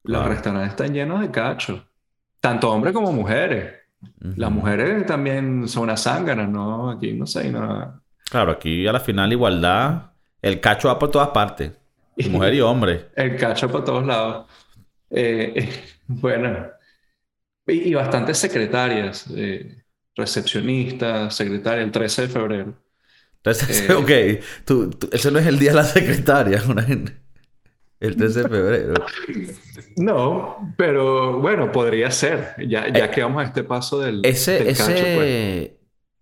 Los 0.05 0.27
restaurantes 0.27 0.71
están 0.71 0.95
llenos 0.95 1.21
de 1.21 1.31
cachos. 1.31 1.83
Tanto 2.41 2.71
hombres 2.71 2.95
como 2.95 3.13
mujeres. 3.13 3.75
Las 4.19 4.51
mujeres 4.51 5.05
también 5.05 5.69
son 5.69 5.85
unas 5.85 6.03
zánganas, 6.03 6.49
¿no? 6.49 6.91
Aquí 6.91 7.13
no 7.13 7.27
sé, 7.27 7.51
no. 7.51 8.01
Claro, 8.31 8.53
aquí 8.53 8.87
a 8.87 8.93
la 8.93 9.01
final 9.01 9.31
igualdad. 9.33 10.13
El 10.41 10.61
cacho 10.61 10.89
va 10.89 10.99
por 10.99 11.11
todas 11.11 11.29
partes. 11.29 11.73
Mujer 12.31 12.55
y 12.55 12.61
hombre. 12.61 13.09
el 13.17 13.37
cacho 13.37 13.71
por 13.71 13.85
todos 13.85 14.07
lados. 14.07 14.47
Eh, 15.11 15.69
bueno. 16.07 16.69
Y, 17.67 17.93
bastantes 17.95 18.39
secretarias. 18.39 19.27
Eh, 19.37 19.85
recepcionistas, 20.17 21.35
secretarias, 21.35 21.85
el 21.85 21.93
13 21.93 22.23
de 22.23 22.29
febrero. 22.29 22.75
Entonces, 23.43 23.81
eh, 23.89 23.95
ok, 23.95 24.45
tú, 24.65 24.91
ese 25.13 25.31
no 25.31 25.39
es 25.39 25.47
el 25.47 25.59
día 25.59 25.71
de 25.71 25.77
la 25.77 25.85
secretaria, 25.85 26.63
el 28.01 28.17
13 28.17 28.43
de 28.43 28.49
febrero. 28.49 28.95
No, 29.97 30.75
pero 30.77 31.39
bueno, 31.41 31.73
podría 31.73 32.11
ser, 32.11 32.55
ya, 32.59 32.89
ya 32.93 33.07
eh, 33.07 33.11
que 33.11 33.23
vamos 33.23 33.43
a 33.43 33.47
este 33.47 33.65
paso 33.65 33.99
del, 34.01 34.21
ese, 34.25 34.71
ese, 34.71 34.83
pues. 34.85 34.97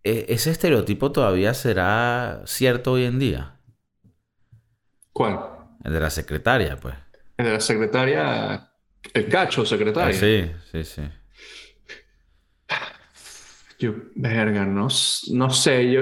e, 0.05 0.27
ese 0.29 0.51
estereotipo 0.51 1.11
todavía 1.11 1.55
será 1.55 2.43
cierto 2.47 2.93
hoy 2.93 3.05
en 3.05 3.19
día. 3.19 3.57
¿Cuál? 5.13 5.41
El 5.85 5.93
de 5.93 6.01
la 6.01 6.11
secretaria, 6.11 6.77
pues. 6.77 6.95
El 7.37 7.47
de 7.47 7.53
la 7.53 7.61
secretaria, 7.61 8.71
el 9.13 9.29
cacho 9.29 9.65
secretaria. 9.67 10.15
sí, 10.15 10.51
sí, 10.71 10.85
sí. 10.85 11.03
Yo, 13.81 13.95
verga, 14.17 14.65
no, 14.67 14.89
no 15.31 15.51
sé, 15.51 15.91
yo 15.93 16.01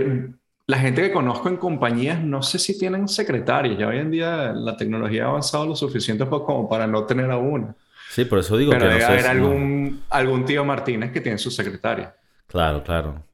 la 0.67 0.79
gente 0.79 1.03
que 1.03 1.13
conozco 1.13 1.49
en 1.49 1.57
compañías, 1.57 2.23
no 2.23 2.43
sé 2.43 2.59
si 2.59 2.79
tienen 2.79 3.09
secretarias. 3.09 3.79
Ya 3.79 3.89
hoy 3.89 3.99
en 3.99 4.11
día 4.11 4.53
la 4.53 4.77
tecnología 4.77 5.25
ha 5.27 5.29
avanzado 5.29 5.67
lo 5.67 5.77
suficiente 5.77 6.27
como 6.29 6.69
para 6.69 6.87
no 6.87 7.07
tener 7.07 7.31
a 7.31 7.37
una. 7.39 7.75
Sí, 8.09 8.25
por 8.25 8.39
eso 8.41 8.57
digo 8.57 8.73
Pero 8.73 8.81
que 8.81 8.89
no 8.89 8.91
debe 8.91 9.01
sé 9.01 9.13
haber 9.13 9.21
si- 9.21 9.29
algún, 9.29 10.05
algún 10.11 10.45
tío 10.45 10.65
Martínez 10.65 11.13
que 11.13 11.21
tiene 11.21 11.39
su 11.39 11.51
secretaria. 11.51 12.15
Claro, 12.47 12.83
claro. 12.83 13.25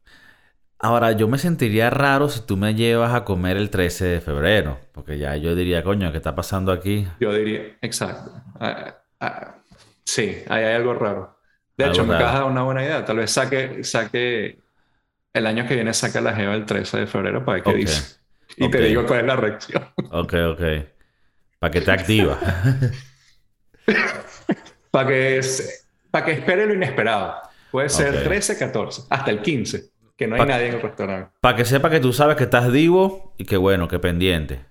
Ahora, 0.79 1.13
yo 1.13 1.29
me 1.29 1.39
sentiría 1.39 1.91
raro 1.91 2.29
si 2.29 2.41
tú 2.47 2.57
me 2.57 2.75
llevas 2.75 3.15
a 3.15 3.25
comer 3.25 3.57
el 3.57 3.71
13 3.71 4.07
de 4.07 4.21
febrero, 4.21 4.81
porque 4.93 5.19
ya 5.19 5.37
yo 5.37 5.55
diría, 5.55 5.85
coño, 5.85 6.11
¿qué 6.13 6.19
está 6.19 6.35
pasando 6.37 6.73
aquí? 6.73 7.07
Yo 7.19 7.33
diría, 7.33 7.77
exacto. 7.81 8.33
Ah, 8.59 8.97
ah, 9.21 9.63
sí, 10.05 10.43
ahí 10.49 10.65
hay 10.65 10.75
algo 10.77 10.95
raro. 10.95 11.39
De 11.77 11.87
Algo 11.87 11.89
hecho, 11.89 12.05
me 12.05 12.15
raro. 12.15 12.15
acabas 12.15 12.35
de 12.35 12.41
dar 12.41 12.51
una 12.51 12.63
buena 12.65 12.85
idea. 12.85 13.05
Tal 13.05 13.17
vez 13.19 13.31
saque, 13.31 13.85
saque 13.85 14.62
el 15.35 15.47
año 15.47 15.67
que 15.67 15.75
viene, 15.75 15.95
saca 15.95 16.21
la 16.21 16.35
Jeva 16.35 16.55
el 16.55 16.67
13 16.67 17.01
de 17.01 17.07
febrero 17.07 17.43
para 17.45 17.55
ver 17.57 17.63
qué 17.65 17.71
Ok. 17.71 17.77
dice. 17.77 18.17
Y 18.57 18.71
te 18.71 18.81
digo 18.83 19.07
cuál 19.07 19.21
es 19.21 19.27
la 19.27 19.37
reacción. 19.37 19.83
Ok, 20.11 20.35
ok. 20.51 20.61
¿Para 21.59 21.71
qué 21.71 21.81
te 21.81 21.91
activa? 21.91 22.39
Para 24.91 25.09
que, 25.09 25.41
para 26.11 26.25
que 26.27 26.33
espere 26.33 26.67
lo 26.67 26.75
inesperado. 26.75 27.35
Puede 27.71 27.89
ser 27.89 28.15
Ok. 28.17 28.25
13, 28.25 28.59
14, 28.59 29.03
hasta 29.09 29.31
el 29.31 29.41
15, 29.41 29.91
que 30.19 30.27
no 30.27 30.35
hay 30.35 30.41
Pa- 30.43 30.47
nadie 30.47 30.67
en 30.69 30.75
el 30.75 30.83
restaurante. 30.83 31.31
Para 31.41 31.57
que 31.57 31.65
sepa 31.65 31.89
que 31.89 31.99
tú 32.01 32.13
sabes 32.13 32.37
que 32.37 32.45
estás 32.45 32.71
vivo 32.71 33.35
y 33.39 33.47
que 33.47 33.57
bueno, 33.57 33.89
que 33.89 33.99
pendiente. 33.99 34.67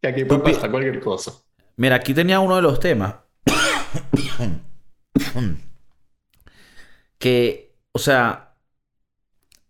Que 0.00 0.08
aquí 0.08 0.24
puede 0.24 0.40
pasar 0.40 0.70
cualquier 0.70 1.00
cosa. 1.00 1.32
Mira, 1.76 1.96
aquí 1.96 2.14
tenía 2.14 2.40
uno 2.40 2.56
de 2.56 2.62
los 2.62 2.80
temas. 2.80 3.16
que, 7.18 7.67
o 7.98 8.00
sea, 8.00 8.54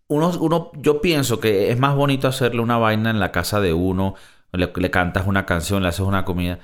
uno, 0.07 0.29
uno, 0.39 0.71
yo 0.75 1.01
pienso 1.01 1.39
que 1.39 1.71
es 1.71 1.79
más 1.79 1.95
bonito 1.95 2.27
hacerle 2.27 2.61
una 2.61 2.77
vaina 2.77 3.09
en 3.09 3.19
la 3.19 3.31
casa 3.31 3.59
de 3.59 3.73
uno, 3.73 4.13
le, 4.51 4.91
cantas 4.91 5.25
una 5.25 5.47
canción, 5.47 5.81
le 5.81 5.89
haces 5.89 6.01
una 6.01 6.25
comida. 6.25 6.59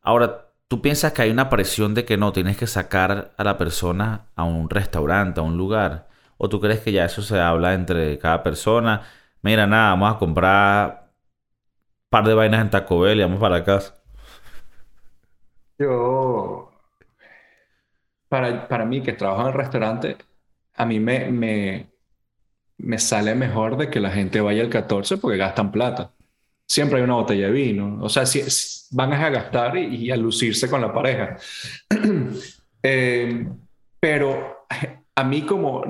Ahora, 0.00 0.52
¿tú 0.68 0.80
piensas 0.80 1.12
que 1.12 1.22
hay 1.22 1.30
una 1.30 1.50
presión 1.50 1.94
de 1.94 2.04
que 2.04 2.16
no, 2.16 2.32
tienes 2.32 2.56
que 2.56 2.68
sacar 2.68 3.32
a 3.36 3.44
la 3.44 3.58
persona 3.58 4.26
a 4.36 4.44
un 4.44 4.70
restaurante, 4.70 5.40
a 5.40 5.42
un 5.42 5.56
lugar? 5.56 6.08
¿O 6.36 6.48
tú 6.48 6.60
crees 6.60 6.80
que 6.80 6.92
ya 6.92 7.04
eso 7.04 7.22
se 7.22 7.40
habla 7.40 7.74
entre 7.74 8.16
cada 8.18 8.44
persona? 8.44 9.02
Mira, 9.42 9.66
nada, 9.66 9.90
vamos 9.90 10.14
a 10.14 10.18
comprar 10.18 11.10
un 12.04 12.10
par 12.10 12.24
de 12.28 12.34
vainas 12.34 12.60
en 12.62 12.70
Taco 12.70 13.00
Bell 13.00 13.18
y 13.18 13.22
vamos 13.22 13.40
para 13.40 13.64
casa. 13.64 13.94
Yo, 15.78 16.70
para, 18.28 18.68
para 18.68 18.84
mí 18.84 19.02
que 19.02 19.12
trabajo 19.12 19.42
en 19.42 19.48
el 19.48 19.54
restaurante, 19.54 20.16
a 20.78 20.86
mí 20.86 21.00
me, 21.00 21.30
me, 21.30 21.90
me 22.78 22.98
sale 22.98 23.34
mejor 23.34 23.76
de 23.76 23.90
que 23.90 24.00
la 24.00 24.10
gente 24.10 24.40
vaya 24.40 24.62
el 24.62 24.70
14 24.70 25.18
porque 25.18 25.36
gastan 25.36 25.72
plata. 25.72 26.12
Siempre 26.66 26.98
hay 26.98 27.04
una 27.04 27.14
botella 27.14 27.46
de 27.46 27.52
vino. 27.52 27.98
O 28.00 28.08
sea, 28.08 28.24
si, 28.24 28.42
van 28.92 29.12
a 29.12 29.28
gastar 29.28 29.76
y, 29.76 30.10
a 30.10 30.16
lucirse 30.16 30.70
con 30.70 30.80
la 30.80 30.92
pareja. 30.92 31.36
Eh, 32.80 33.44
pero 33.98 34.68
a 35.16 35.24
mí 35.24 35.42
como 35.42 35.82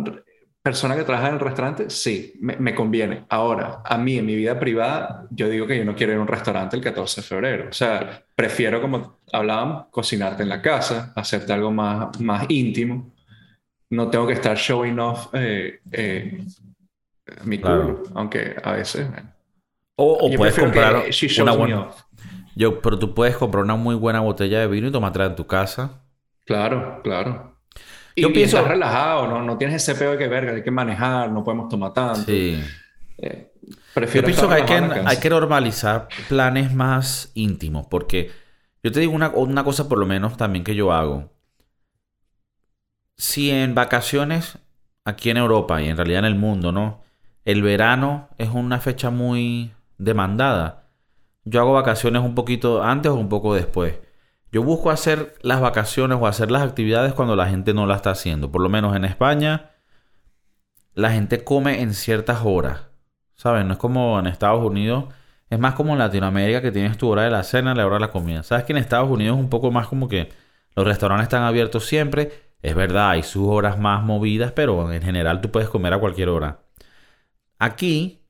persona 0.63 0.97
que 0.97 1.05
trabaja 1.05 1.29
en 1.29 1.35
el 1.35 1.41
restaurante, 1.41 1.91
sí, 1.91 2.33
me, 2.41 2.75
conviene. 2.75 3.27
Ahora, 3.29 3.83
a 3.85 3.99
mí 3.99 4.17
en 4.17 4.25
mi 4.25 4.35
vida 4.35 4.59
privada, 4.59 5.27
yo 5.31 5.51
digo 5.51 5.67
que 5.67 5.77
yo 5.77 5.85
no 5.85 5.95
quiero 5.95 6.13
ir 6.13 6.19
a 6.19 6.23
un 6.23 6.27
restaurante 6.27 6.77
el 6.77 6.83
14 6.83 7.21
de 7.21 7.27
febrero. 7.27 7.69
O 7.69 7.73
sea, 7.75 8.25
prefiero, 8.35 8.81
como 8.81 9.19
hablábamos, 9.31 9.87
cocinarte 9.91 10.45
en 10.45 10.49
la 10.49 10.63
casa, 10.63 11.13
hacerte 11.15 11.53
algo 11.53 11.71
más, 11.71 12.19
más 12.21 12.47
íntimo. 12.49 13.13
No 13.91 14.09
tengo 14.11 14.27
que 14.27 14.35
estar 14.35 14.57
showing 14.57 14.99
off 14.99 15.29
eh, 15.33 15.81
eh, 15.93 16.45
mi 17.45 17.59
Claro. 17.59 17.97
culo, 17.97 18.03
aunque 18.15 18.57
a 18.63 18.73
veces... 18.73 19.09
bueno, 19.11 19.31
O, 19.97 20.19
puedes 20.37 20.55
prefiero 20.55 20.65
comprar 20.65 21.05
una 21.43 21.53
buena... 21.53 21.89
Yo, 22.55 22.81
pero 22.81 22.99
tú 22.99 23.15
puedes 23.15 23.37
comprar 23.37 23.63
una 23.65 23.77
muy 23.77 23.95
buena 23.95 24.21
botella 24.21 24.61
de 24.61 24.67
vino 24.67 24.89
y 24.89 24.91
tomártela 24.93 25.27
en 25.27 25.37
tu 25.37 25.47
casa. 25.47 26.03
Claro, 26.45 27.01
claro. 27.05 27.57
Y, 28.17 28.23
Yo 28.23 28.29
y 28.31 28.33
pienso- 28.33 28.57
estás 28.57 28.73
relajado, 28.73 29.29
¿no? 29.29 29.43
No 29.43 29.57
tienes 29.57 29.77
ese 29.77 29.95
pedo 29.95 30.13
de 30.13 30.19
que 30.19 30.27
verga, 30.29 30.53
hay 30.53 30.63
que 30.63 30.71
manejar, 30.71 31.31
no 31.31 31.45
podemos 31.45 31.69
tomar 31.69 31.93
tanto. 31.95 32.23
Sí. 32.23 32.61
Eh, 33.19 33.53
Yo 33.63 33.77
prefiero 33.95 34.27
pienso 34.27 34.49
que 34.49 34.55
hay 34.57 34.63
que, 34.65 34.75
hay 34.75 35.17
que 35.19 35.31
normalizar 35.31 36.09
planes 36.29 36.75
más 36.75 37.31
íntimos, 37.35 37.87
porque 37.89 38.31
yo 38.83 38.91
te 38.91 39.01
digo 39.01 39.13
una, 39.13 39.29
una 39.31 39.63
cosa 39.63 39.89
por 39.89 39.99
lo 39.99 40.07
menos 40.07 40.37
también 40.37 40.65
que 40.65 40.75
yo 40.75 40.93
hago. 40.93 41.31
Si 43.19 43.51
en 43.51 43.75
vacaciones 43.75 44.59
aquí 45.05 45.31
en 45.31 45.37
Europa 45.37 45.83
y 45.83 45.89
en 45.89 45.97
realidad 45.97 46.21
en 46.21 46.25
el 46.27 46.35
mundo, 46.37 46.73
¿no? 46.73 47.03
El 47.45 47.63
verano 47.63 48.29
es 48.39 48.51
una 48.51 48.79
fecha 48.79 49.11
muy 49.11 49.73
demandada. 49.99 50.85
Yo 51.45 51.61
hago 51.61 51.73
vacaciones 51.73 52.23
un 52.23 52.35
poquito 52.35 52.83
antes 52.83 53.11
o 53.11 53.17
un 53.17 53.29
poco 53.29 53.55
después. 53.55 53.99
Yo 54.53 54.63
busco 54.63 54.91
hacer 54.91 55.35
las 55.43 55.61
vacaciones 55.61 56.19
o 56.21 56.27
hacer 56.27 56.51
las 56.51 56.63
actividades 56.63 57.13
cuando 57.13 57.37
la 57.37 57.49
gente 57.49 57.75
no 57.75 57.87
la 57.87 57.97
está 57.97 58.11
haciendo. 58.11 58.53
Por 58.53 58.63
lo 58.63 58.69
menos 58.69 58.95
en 58.95 59.05
España, 59.05 59.73
la 60.95 61.11
gente 61.11 61.43
come 61.43 61.83
en 61.83 61.95
ciertas 61.95 62.41
horas. 62.45 62.89
¿Sabes? 63.35 63.65
No 63.65 63.73
es 63.73 63.79
como 63.79 64.19
en 64.19 64.27
Estados 64.27 64.65
Unidos. 64.65 65.07
Es 65.51 65.59
más 65.59 65.75
como 65.75 65.93
en 65.93 65.99
Latinoamérica 65.99 66.63
que 66.63 66.73
tienes 66.73 66.99
tu 66.99 67.09
hora 67.09 67.23
de 67.23 67.31
la 67.31 67.43
cena 67.43 67.75
la 67.75 67.87
hora 67.87 67.97
de 67.97 68.01
la 68.01 68.11
comida. 68.11 68.43
¿Sabes 68.43 68.65
que 68.65 68.73
en 68.73 68.79
Estados 68.79 69.11
Unidos 69.11 69.37
es 69.37 69.43
un 69.43 69.51
poco 69.51 69.71
más 69.71 69.87
como 69.89 70.09
que 70.09 70.29
los 70.77 70.87
restaurantes 70.87 71.25
están 71.25 71.43
abiertos 71.43 71.87
siempre? 71.87 72.48
Es 72.63 72.75
verdad, 72.75 73.11
hay 73.11 73.23
sus 73.23 73.47
horas 73.49 73.79
más 73.79 74.03
movidas, 74.03 74.53
pero 74.53 74.93
en 74.93 75.03
general 75.03 75.41
tú 75.41 75.51
puedes 75.51 75.69
comer 75.69 75.93
a 75.95 75.99
cualquier 75.99 76.29
hora. 76.29 76.61
Aquí 77.59 78.21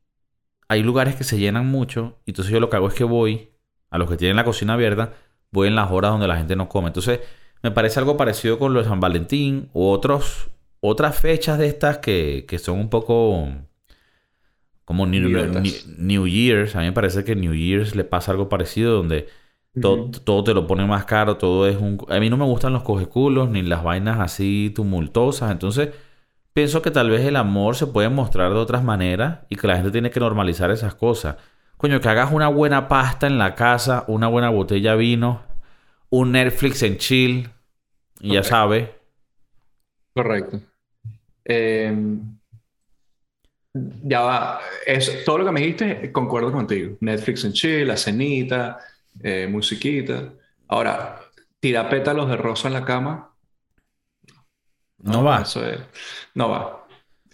hay 0.69 0.83
lugares 0.83 1.17
que 1.17 1.25
se 1.25 1.39
llenan 1.39 1.67
mucho 1.67 2.19
y 2.27 2.33
entonces 2.33 2.53
yo 2.53 2.61
lo 2.61 2.69
que 2.69 2.77
hago 2.77 2.89
es 2.89 2.95
que 2.95 3.05
voy 3.05 3.51
a 3.91 3.99
los 3.99 4.09
que 4.09 4.17
tienen 4.17 4.37
la 4.37 4.45
cocina 4.45 4.75
abierta, 4.75 5.15
voy 5.51 5.69
en 5.69 5.75
las 5.75 5.91
horas 5.91 6.11
donde 6.11 6.29
la 6.29 6.37
gente 6.37 6.57
no 6.57 6.69
come. 6.69 6.89
Entonces 6.89 7.21
me 7.63 7.71
parece 7.71 7.99
algo 8.01 8.17
parecido 8.17 8.59
con 8.59 8.75
lo 8.75 8.83
de 8.83 8.89
San 8.89 9.01
Valentín 9.01 9.71
u 9.73 9.87
otros, 9.87 10.51
otras 10.81 11.19
fechas 11.19 11.59
de 11.59 11.67
estas 11.67 11.99
que, 11.99 12.45
que 12.47 12.59
son 12.59 12.79
un 12.79 12.91
poco 12.91 13.49
como 14.85 15.07
New, 15.07 15.29
New 15.99 16.27
Year's. 16.27 16.77
A 16.77 16.81
mí 16.81 16.87
me 16.87 16.93
parece 16.93 17.25
que 17.25 17.35
New 17.35 17.55
Year's 17.55 17.95
le 17.95 18.05
pasa 18.05 18.33
algo 18.33 18.49
parecido 18.49 18.95
donde 18.95 19.29
todo, 19.81 20.45
te 20.45 20.55
lo 20.55 20.67
pone 20.67 20.87
más 20.87 21.05
caro, 21.05 21.37
todo 21.37 21.67
es 21.69 21.77
un... 21.77 22.05
A 22.09 22.19
mí 22.19 22.31
no 22.31 22.37
me 22.37 22.45
gustan 22.45 22.73
los 22.73 22.83
cogeculos 22.83 23.49
ni 23.49 23.63
las 23.63 23.83
vainas 23.83 24.21
así 24.21 24.73
tumultuosas, 24.75 25.51
entonces 25.51 25.91
pienso 26.53 26.83
que 26.83 26.91
tal 26.91 27.11
vez 27.11 27.25
el 27.25 27.37
amor 27.37 27.77
se 27.77 27.87
puede 27.87 28.09
mostrar 28.09 28.53
de 28.53 28.59
otras 28.59 28.83
maneras 28.83 29.41
y 29.49 29.57
que 29.57 29.67
la 29.67 29.77
gente 29.77 29.91
tiene 29.91 30.11
que 30.11 30.21
normalizar 30.21 30.71
esas 30.71 30.95
cosas. 30.95 31.37
Coño, 31.77 32.01
que 32.01 32.09
hagas 32.09 32.33
una 32.33 32.49
buena 32.49 32.89
pasta 32.89 33.27
en 33.27 33.39
la 33.39 33.55
casa, 33.55 34.05
una 34.09 34.29
buena 34.29 34.51
botella 34.51 34.93
de 34.93 34.99
vino, 34.99 35.43
un 36.11 36.33
Netflix 36.33 36.83
en 36.83 36.97
chill, 36.97 37.51
y 38.21 38.35
ya 38.35 38.43
sabes. 38.43 38.89
Correcto. 40.15 40.61
Eh, 41.45 41.97
ya 44.03 44.21
va. 44.21 44.61
Es, 44.87 45.25
todo 45.25 45.39
lo 45.39 45.45
que 45.45 45.53
me 45.53 45.61
dijiste, 45.61 46.11
concuerdo 46.13 46.53
contigo. 46.53 46.97
Netflix 47.01 47.45
en 47.45 47.53
chill, 47.53 47.87
la 47.87 47.97
cenita, 47.97 48.79
eh, 49.23 49.47
musiquita. 49.49 50.33
Ahora, 50.69 51.21
tira 51.61 51.89
pétalos 51.89 52.29
de 52.29 52.37
rosa 52.37 52.69
en 52.69 52.75
la 52.75 52.85
cama. 52.85 53.35
No 54.99 55.23
va. 55.25 55.43
Eso 55.43 55.65
es- 55.65 55.81
no 56.35 56.49
va. 56.51 56.87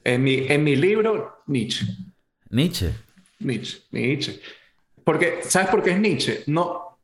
En 0.03 0.23
mi, 0.23 0.47
en 0.49 0.63
mi 0.65 0.77
libro, 0.77 1.43
Nietzsche. 1.47 1.87
Nietzsche. 2.51 2.93
Nietzsche, 3.41 3.83
Nietzsche. 3.91 4.41
Porque, 5.03 5.41
¿sabes 5.43 5.69
por 5.69 5.83
qué 5.83 5.91
es 5.93 5.99
Nietzsche? 6.01 6.45
No. 6.47 6.99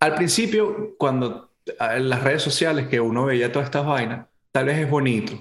Al 0.00 0.14
principio, 0.14 0.94
cuando 0.98 1.54
en 1.80 2.08
las 2.10 2.22
redes 2.22 2.42
sociales 2.42 2.88
que 2.88 3.00
uno 3.00 3.24
veía 3.24 3.50
todas 3.50 3.66
estas 3.68 3.86
vainas, 3.86 4.26
tal 4.52 4.66
vez 4.66 4.78
es 4.78 4.90
bonito, 4.90 5.32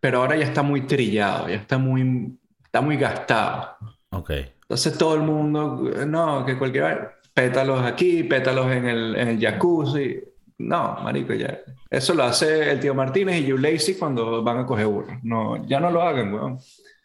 pero 0.00 0.18
ahora 0.20 0.36
ya 0.36 0.44
está 0.46 0.62
muy 0.62 0.82
trillado, 0.86 1.48
ya 1.48 1.54
está 1.56 1.78
muy, 1.78 2.36
está 2.64 2.80
muy 2.80 2.96
gastado. 2.96 3.76
Ok. 4.10 4.30
Entonces 4.62 4.98
todo 4.98 5.14
el 5.14 5.20
mundo, 5.22 5.90
no, 6.06 6.44
que 6.44 6.58
cualquier 6.58 6.82
vaina, 6.84 7.12
pétalos 7.34 7.82
aquí, 7.84 8.22
pétalos 8.24 8.70
en 8.72 8.86
el, 8.88 9.16
en 9.16 9.28
el 9.28 9.40
jacuzzi. 9.40 10.20
No, 10.58 10.98
marico, 11.02 11.32
ya. 11.34 11.58
Eso 11.90 12.14
lo 12.14 12.22
hace 12.24 12.70
el 12.70 12.80
tío 12.80 12.94
Martínez 12.94 13.40
y 13.40 13.46
You 13.46 13.58
Lazy 13.58 13.94
cuando 13.94 14.42
van 14.42 14.58
a 14.58 14.66
coger 14.66 14.86
burro. 14.86 15.18
No, 15.22 15.66
ya 15.66 15.80
no 15.80 15.90
lo 15.90 16.02
hagan, 16.02 16.32
weón. 16.32 16.58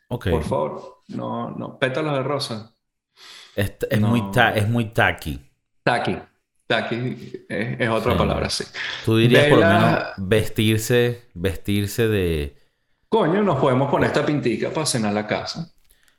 Por 0.08 0.44
favor. 0.44 1.02
No, 1.10 1.50
no. 1.52 1.78
Pétalos 1.80 2.14
de 2.14 2.24
rosa. 2.24 2.74
Es, 3.56 3.74
es 3.90 4.00
No. 4.00 4.10
muy 4.10 4.32
ta- 4.32 4.54
es 4.56 4.68
muy 4.70 4.86
tacky. 4.94 5.42
Taki. 5.84 6.18
Taki 6.68 7.46
es, 7.50 7.80
es 7.80 7.90
otra 7.90 8.12
Sí. 8.14 8.18
palabra, 8.18 8.50
sí. 8.50 8.64
Tú 9.06 9.18
dirías 9.18 9.48
por 9.48 9.60
lo 9.60 9.66
menos 9.66 10.04
vestirse, 10.18 11.24
vestirse 11.34 12.08
de... 12.08 12.58
Coño, 13.10 13.42
nos 13.42 13.58
podemos 13.60 13.90
poner 13.90 14.08
esta 14.08 14.26
pintica 14.26 14.70
para 14.70 14.86
cenar 14.86 15.14
la 15.14 15.26
casa. 15.26 15.74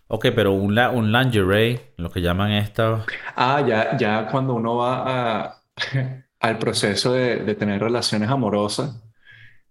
Ok, 0.09 0.27
pero 0.35 0.53
un, 0.53 0.75
la- 0.75 0.91
un 0.91 1.13
lingerie, 1.13 1.93
lo 1.97 2.11
que 2.11 2.21
llaman 2.21 2.53
esto... 2.53 3.05
Ah, 3.37 3.61
ya, 3.67 3.97
ya 3.97 4.27
cuando 4.31 4.55
uno 4.55 4.77
va 4.77 5.43
a, 5.45 5.63
al 6.41 6.59
proceso 6.59 7.13
de, 7.13 7.37
de 7.45 7.55
tener 7.55 7.81
relaciones 7.81 8.29
amorosas 8.31 8.97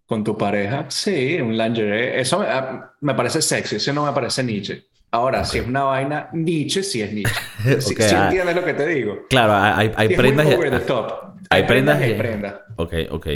con 0.05 0.23
tu 0.23 0.37
pareja, 0.37 0.85
sí, 0.89 1.39
un 1.41 1.57
lingerie. 1.57 2.19
Eso 2.19 2.39
me, 2.39 2.47
ah, 2.47 2.93
me 3.01 3.15
parece 3.15 3.41
sexy, 3.41 3.77
eso 3.77 3.93
no 3.93 4.05
me 4.05 4.13
parece 4.13 4.43
Nietzsche. 4.43 4.85
Ahora, 5.11 5.45
si 5.45 5.59
es 5.59 5.67
una 5.67 5.83
vaina 5.83 6.29
niche, 6.33 6.83
sí 6.83 7.01
es 7.01 7.13
niche. 7.13 7.41
Si 7.79 7.93
Ok, 7.93 8.01
ah. 8.13 8.23
entiendes 8.23 8.55
lo 8.55 8.65
que 8.65 8.73
te 8.73 8.87
digo. 8.87 9.19
Claro, 9.29 9.53
hay, 9.53 9.91
hay 9.95 10.09
Si 10.09 10.15
prendas 10.15 10.45
muy 10.45 10.51
y... 10.51 10.53
over 10.53 10.71
the 10.71 10.79
top. 10.81 11.13
Hay 11.49 11.63
prendas 11.63 12.01
hay 12.01 12.13
prendas. 12.13 12.55
Ok, 12.75 12.93
ok. 13.11 13.27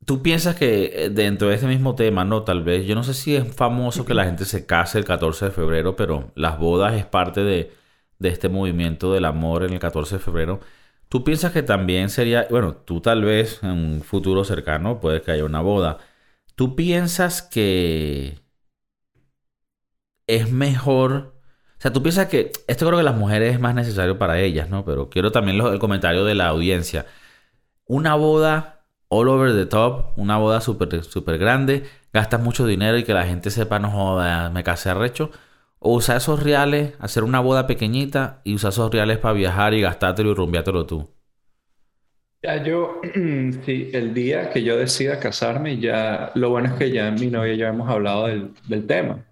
¿Tú 0.06 0.22
piensas 0.22 0.56
que 0.56 1.06
eh, 1.06 1.10
dentro 1.10 1.48
de 1.48 1.54
este 1.54 1.66
mismo 1.66 1.94
tema, 1.94 2.24
no? 2.24 2.42
Tal 2.44 2.62
vez, 2.62 2.86
yo 2.86 2.94
no 2.94 3.04
sé 3.04 3.14
si 3.14 3.36
es 3.36 3.54
famoso 3.54 4.04
que 4.04 4.12
la 4.14 4.24
gente 4.24 4.44
se 4.44 4.66
case 4.66 4.98
el 4.98 5.04
14 5.04 5.46
de 5.46 5.50
febrero, 5.50 5.96
pero 5.96 6.30
las 6.34 6.58
bodas 6.58 6.94
es 6.94 7.06
parte 7.06 7.42
de, 7.42 7.72
de 8.18 8.28
este 8.28 8.48
movimiento 8.48 9.12
del 9.12 9.24
amor 9.24 9.64
en 9.64 9.72
el 9.72 9.78
14 9.78 10.16
de 10.16 10.20
febrero. 10.22 10.60
¿Tú 11.08 11.24
piensas 11.24 11.52
que 11.52 11.62
también 11.62 12.10
sería, 12.10 12.46
bueno, 12.50 12.74
tú 12.76 13.00
tal 13.00 13.24
vez 13.24 13.60
en 13.62 13.70
un 13.70 14.02
futuro 14.02 14.44
cercano 14.44 15.00
puede 15.00 15.22
que 15.22 15.30
haya 15.32 15.44
una 15.44 15.60
boda. 15.62 15.98
¿Tú 16.56 16.76
piensas 16.76 17.42
que 17.42 18.38
es 20.26 20.50
mejor? 20.50 21.34
O 21.78 21.80
sea, 21.84 21.92
tú 21.92 22.02
piensas 22.02 22.28
que 22.28 22.52
esto 22.66 22.86
creo 22.86 22.98
que 22.98 23.04
las 23.04 23.16
mujeres 23.16 23.54
es 23.54 23.60
más 23.60 23.74
necesario 23.74 24.18
para 24.18 24.40
ellas, 24.40 24.70
¿no? 24.70 24.84
Pero 24.84 25.10
quiero 25.10 25.32
también 25.32 25.58
lo- 25.58 25.72
el 25.72 25.78
comentario 25.78 26.24
de 26.24 26.34
la 26.34 26.48
audiencia. 26.48 27.06
Una 27.86 28.14
boda 28.16 28.73
all 29.08 29.28
over 29.28 29.52
the 29.54 29.66
top, 29.66 30.12
una 30.18 30.38
boda 30.38 30.60
súper 30.60 31.02
super 31.04 31.38
grande, 31.38 31.84
gastas 32.12 32.40
mucho 32.40 32.66
dinero 32.66 32.98
y 32.98 33.04
que 33.04 33.14
la 33.14 33.24
gente 33.26 33.50
sepa, 33.50 33.78
no 33.78 33.90
joda, 33.90 34.50
me 34.50 34.64
casé 34.64 34.90
arrecho. 34.90 35.30
O 35.78 35.94
usar 35.94 36.16
esos 36.18 36.42
reales, 36.42 36.94
hacer 37.00 37.24
una 37.24 37.40
boda 37.40 37.66
pequeñita 37.66 38.40
y 38.44 38.54
usar 38.54 38.70
esos 38.70 38.90
reales 38.92 39.18
para 39.18 39.34
viajar 39.34 39.74
y 39.74 39.80
gastártelo 39.82 40.30
y 40.30 40.34
rumbiártelo 40.34 40.86
tú. 40.86 41.08
Ya 42.42 42.62
yo, 42.62 43.00
sí, 43.64 43.90
el 43.92 44.12
día 44.14 44.50
que 44.50 44.62
yo 44.62 44.76
decida 44.76 45.18
casarme, 45.18 45.78
ya, 45.78 46.30
lo 46.34 46.50
bueno 46.50 46.68
es 46.68 46.74
que 46.74 46.90
ya 46.90 47.10
mi 47.10 47.28
novia 47.28 47.54
y 47.54 47.58
yo 47.58 47.66
hemos 47.66 47.88
hablado 47.88 48.26
del, 48.26 48.54
del 48.68 48.86
tema. 48.86 49.24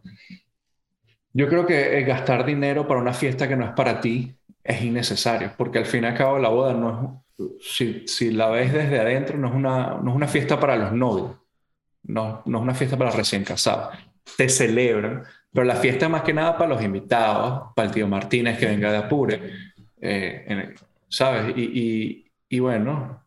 Yo 1.34 1.48
creo 1.48 1.66
que 1.66 2.02
gastar 2.02 2.44
dinero 2.44 2.86
para 2.86 3.00
una 3.00 3.14
fiesta 3.14 3.48
que 3.48 3.56
no 3.56 3.64
es 3.64 3.72
para 3.72 4.00
ti 4.00 4.34
es 4.64 4.82
innecesario, 4.82 5.52
porque 5.56 5.78
al 5.78 5.86
fin 5.86 6.04
y 6.04 6.06
al 6.06 6.14
cabo 6.16 6.38
la 6.38 6.48
boda 6.48 6.74
no 6.74 7.24
es, 7.38 7.44
si, 7.60 8.06
si 8.06 8.30
la 8.30 8.48
ves 8.48 8.72
desde 8.72 9.00
adentro, 9.00 9.36
no 9.38 9.48
es 9.48 9.54
una, 9.54 9.98
no 10.02 10.10
es 10.10 10.16
una 10.16 10.28
fiesta 10.28 10.58
para 10.60 10.76
los 10.76 10.92
novios, 10.92 11.36
no, 12.04 12.42
no 12.44 12.58
es 12.58 12.62
una 12.62 12.74
fiesta 12.74 12.96
para 12.96 13.10
recién 13.10 13.44
casados. 13.44 13.96
Te 14.36 14.48
celebran, 14.48 15.24
pero 15.52 15.64
la 15.64 15.76
fiesta 15.76 16.06
es 16.06 16.10
más 16.10 16.22
que 16.22 16.32
nada 16.32 16.56
para 16.56 16.74
los 16.74 16.82
invitados, 16.82 17.72
para 17.74 17.88
el 17.88 17.94
tío 17.94 18.06
Martínez 18.06 18.58
que 18.58 18.66
venga 18.66 18.92
de 18.92 18.98
Apure, 18.98 19.40
eh, 20.00 20.74
¿sabes? 21.08 21.56
Y, 21.56 22.30
y 22.48 22.58
bueno, 22.60 23.21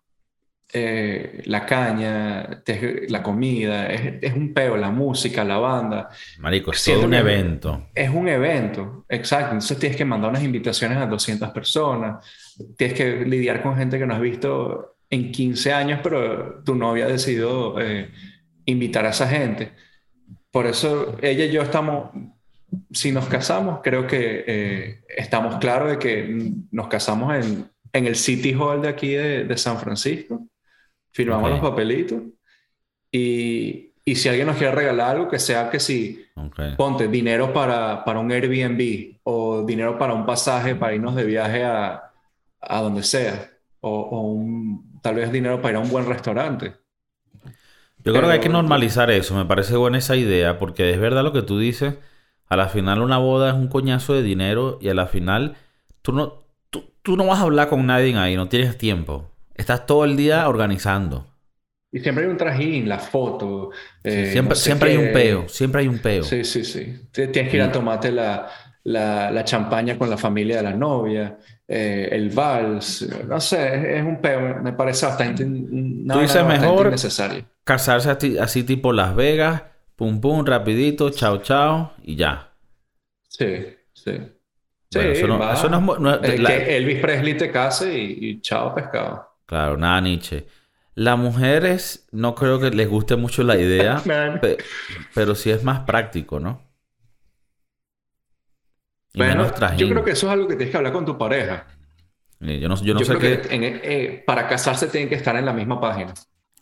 eh, 0.73 1.41
la 1.45 1.65
caña, 1.65 2.61
te- 2.63 3.05
la 3.09 3.21
comida, 3.23 3.87
es, 3.87 4.15
es 4.21 4.33
un 4.33 4.53
peo, 4.53 4.75
la 4.77 4.91
música, 4.91 5.43
la 5.43 5.57
banda. 5.57 6.09
Marico, 6.39 6.71
es 6.71 6.83
todo 6.83 7.05
un 7.05 7.11
que- 7.11 7.17
evento. 7.17 7.87
Es 7.93 8.09
un 8.09 8.27
evento, 8.27 9.05
exacto. 9.09 9.53
Entonces 9.53 9.77
tienes 9.79 9.97
que 9.97 10.05
mandar 10.05 10.29
unas 10.31 10.43
invitaciones 10.43 10.97
a 10.97 11.05
200 11.05 11.49
personas. 11.51 12.25
Tienes 12.77 12.97
que 12.97 13.25
lidiar 13.25 13.61
con 13.61 13.77
gente 13.77 13.97
que 13.99 14.05
no 14.05 14.15
has 14.15 14.21
visto 14.21 14.97
en 15.09 15.31
15 15.31 15.71
años, 15.71 15.99
pero 16.03 16.61
tu 16.63 16.75
novia 16.75 17.05
ha 17.05 17.09
decidido 17.09 17.79
eh, 17.79 18.09
invitar 18.65 19.05
a 19.05 19.09
esa 19.09 19.27
gente. 19.27 19.71
Por 20.51 20.65
eso 20.65 21.17
ella 21.21 21.45
y 21.45 21.51
yo 21.51 21.61
estamos, 21.61 22.09
si 22.91 23.11
nos 23.11 23.27
casamos, 23.27 23.79
creo 23.83 24.07
que 24.07 24.43
eh, 24.47 25.01
estamos 25.15 25.57
claros 25.57 25.91
de 25.91 25.99
que 25.99 26.51
nos 26.71 26.87
casamos 26.87 27.33
en, 27.35 27.69
en 27.93 28.07
el 28.07 28.15
City 28.15 28.53
Hall 28.53 28.81
de 28.81 28.89
aquí 28.89 29.09
de, 29.13 29.43
de 29.45 29.57
San 29.57 29.77
Francisco. 29.79 30.47
Firmamos 31.15 31.49
los 31.51 31.61
papelitos. 31.61 32.21
Y, 33.11 33.93
y 34.03 34.15
si 34.15 34.29
alguien 34.29 34.47
nos 34.47 34.57
quiere 34.57 34.73
regalar 34.75 35.15
algo, 35.15 35.29
que 35.29 35.39
sea 35.39 35.69
que 35.69 35.79
si 35.79 36.25
ponte 36.75 37.07
dinero 37.07 37.53
para, 37.53 38.03
para 38.05 38.19
un 38.19 38.31
Airbnb 38.31 39.19
o 39.23 39.63
dinero 39.65 39.97
para 39.97 40.13
un 40.13 40.25
pasaje 40.25 40.75
para 40.75 40.95
irnos 40.95 41.15
de 41.15 41.25
viaje 41.25 41.63
a, 41.63 42.13
a 42.61 42.81
donde 42.81 43.03
sea 43.03 43.51
o, 43.81 43.89
o 43.91 44.21
un, 44.31 44.99
tal 45.01 45.15
vez 45.15 45.31
dinero 45.31 45.61
para 45.61 45.73
ir 45.73 45.77
a 45.77 45.81
un 45.81 45.89
buen 45.91 46.07
restaurante. 46.07 46.75
Yo 48.03 48.13
creo 48.13 48.27
que 48.27 48.33
hay 48.33 48.39
que 48.39 48.49
normalizar 48.49 49.09
eso. 49.11 49.35
Me 49.35 49.45
parece 49.45 49.75
buena 49.77 49.97
esa 49.97 50.15
idea 50.15 50.59
porque 50.59 50.91
es 50.91 50.99
verdad 50.99 51.23
lo 51.23 51.33
que 51.33 51.41
tú 51.41 51.57
dices. 51.59 51.95
A 52.47 52.55
la 52.55 52.67
final 52.69 53.01
una 53.01 53.17
boda 53.17 53.49
es 53.49 53.55
un 53.55 53.67
coñazo 53.67 54.13
de 54.13 54.21
dinero 54.21 54.77
y 54.81 54.89
a 54.89 54.93
la 54.93 55.07
final 55.07 55.57
tú 56.01 56.11
no, 56.13 56.43
tú, 56.69 56.93
tú 57.01 57.17
no 57.17 57.25
vas 57.25 57.39
a 57.39 57.43
hablar 57.43 57.69
con 57.69 57.85
nadie 57.87 58.15
ahí, 58.17 58.35
no 58.35 58.49
tienes 58.49 58.77
tiempo. 58.77 59.31
Estás 59.55 59.85
todo 59.85 60.05
el 60.05 60.17
día 60.17 60.47
organizando. 60.47 61.27
Y 61.91 61.99
siempre 61.99 62.25
hay 62.25 62.29
un 62.29 62.37
trajín, 62.37 62.89
la 62.89 62.99
foto. 62.99 63.71
eh, 64.03 64.25
siempre 64.31 64.49
no 64.49 64.55
sé 64.55 64.61
siempre 64.65 64.89
hay 64.91 64.97
un 64.97 65.11
peo, 65.13 65.47
siempre 65.47 65.81
hay 65.81 65.87
un 65.87 65.99
peo. 65.99 66.23
Sí, 66.23 66.43
sí, 66.43 66.65
sí. 66.65 67.07
Tienes 67.11 67.49
que 67.49 67.57
ir 67.57 67.61
a 67.63 67.71
tomarte 67.71 68.11
la, 68.11 68.49
la, 68.83 69.31
la 69.31 69.43
champaña 69.45 69.97
con 69.97 70.09
la 70.09 70.17
familia 70.17 70.57
de 70.57 70.63
la 70.63 70.73
novia, 70.73 71.37
eh, 71.67 72.09
el 72.11 72.29
vals. 72.31 73.07
No 73.27 73.39
sé, 73.39 73.97
es, 73.97 74.03
un 74.03 74.19
peo. 74.21 74.61
Me 74.61 74.73
parece 74.73 75.05
bastante, 75.05 75.45
Tú 75.45 76.19
dices 76.19 76.43
bastante 76.43 76.43
mejor-. 76.59 76.95
Casarse 77.63 78.09
así, 78.09 78.37
así 78.37 78.63
tipo 78.63 78.91
Las 78.93 79.15
Vegas, 79.15 79.63
pum 79.95 80.19
pum, 80.19 80.45
rapidito, 80.45 81.09
chao 81.11 81.37
chao 81.37 81.93
y 82.03 82.15
ya. 82.17 82.51
Sí, 83.27 83.45
sí. 83.93 84.11
Sí, 84.91 84.99
Bueno, 84.99 85.11
eso 85.11 85.27
no- 85.27 85.51
eso 85.51 85.69
no 85.69 85.77
es 85.95 85.99
no 85.99 86.13
es- 86.15 86.33
Eh, 86.33 86.37
la- 86.39 86.49
que 86.49 86.77
Elvis 86.77 86.99
Presley 87.01 87.37
te 87.37 87.51
case 87.51 87.97
y, 87.97 88.29
y 88.31 88.41
chao 88.41 88.73
pescado. 88.73 89.34
Claro, 89.45 89.77
nada 89.77 90.01
Nietzsche. 90.01 90.47
Las 90.95 91.17
mujeres 91.19 92.07
no 92.11 92.35
creo 92.35 92.59
que 92.59 92.71
les 92.71 92.89
guste 92.89 93.15
mucho 93.15 93.43
la 93.43 93.57
idea, 93.57 94.01
pe- 94.41 94.57
pero 95.13 95.35
sí 95.35 95.49
es 95.51 95.63
más 95.63 95.81
práctico, 95.81 96.39
¿no? 96.39 96.63
Y 99.13 99.19
Bueno, 99.19 99.45
yo 99.77 99.87
creo 99.89 100.03
que 100.03 100.11
eso 100.11 100.27
es 100.27 100.33
algo 100.33 100.47
que 100.47 100.55
tienes 100.55 100.71
que 100.71 100.77
hablar 100.77 100.93
con 100.93 101.05
tu 101.05 101.17
pareja. 101.17 101.67
Yo 102.39 102.69
no, 102.69 102.81
yo 102.83 102.93
no 102.93 102.99
yo 102.99 103.05
sé 103.05 103.17
creo 103.17 103.19
qué... 103.19 103.41
que 103.41 103.55
en- 103.55 103.63
eh, 103.83 104.23
para 104.25 104.47
casarse 104.47 104.87
tienen 104.87 105.09
que 105.09 105.15
estar 105.15 105.35
en 105.35 105.45
la 105.45 105.53
misma 105.53 105.79
página. 105.79 106.13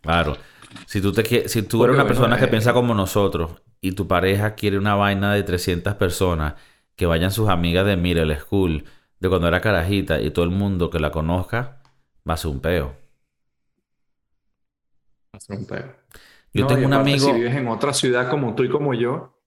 Claro. 0.02 0.38
Si 0.86 1.02
tú, 1.02 1.12
te, 1.13 1.48
si 1.50 1.62
tú 1.63 1.84
eres 1.84 1.93
una 1.93 2.04
bueno, 2.04 2.08
persona 2.08 2.38
que 2.38 2.48
eh, 2.48 2.48
piensa 2.48 2.74
como 2.74 2.93
nosotros 2.93 3.62
y 3.82 3.93
tu 3.93 4.08
pareja 4.08 4.56
quiere 4.56 4.78
una 4.78 4.96
vaina 4.96 5.34
de 5.34 5.43
300 5.43 5.96
personas, 5.96 6.56
que 6.96 7.06
vayan 7.06 7.32
sus 7.32 7.50
amigas 7.50 7.86
de 7.86 7.96
Middle 7.98 8.36
School, 8.39 8.86
de 9.19 9.30
cuando 9.30 9.48
era 9.48 9.62
carajita, 9.62 10.22
y 10.22 10.32
todo 10.32 10.46
el 10.46 10.52
mundo 10.52 10.89
que 10.89 11.00
la 11.00 11.12
conozca, 11.12 11.82
va 12.28 12.34
a 12.34 12.38
ser 12.38 12.52
un 12.52 12.60
peo. 12.60 12.96
Va 15.34 15.38
a 15.38 15.40
ser 15.40 15.58
un 15.58 15.66
peo. 15.66 15.96
Yo 16.54 16.62
No, 16.62 16.68
tengo 16.68 16.86
un 16.86 16.94
amigo... 16.94 17.26
Si 17.26 17.32
vives 17.32 17.56
en 17.56 17.68
otra 17.68 17.94
ciudad 17.94 18.30
como 18.30 18.56
tú 18.56 18.64
y 18.64 18.70
como 18.70 18.94
yo, 18.94 19.40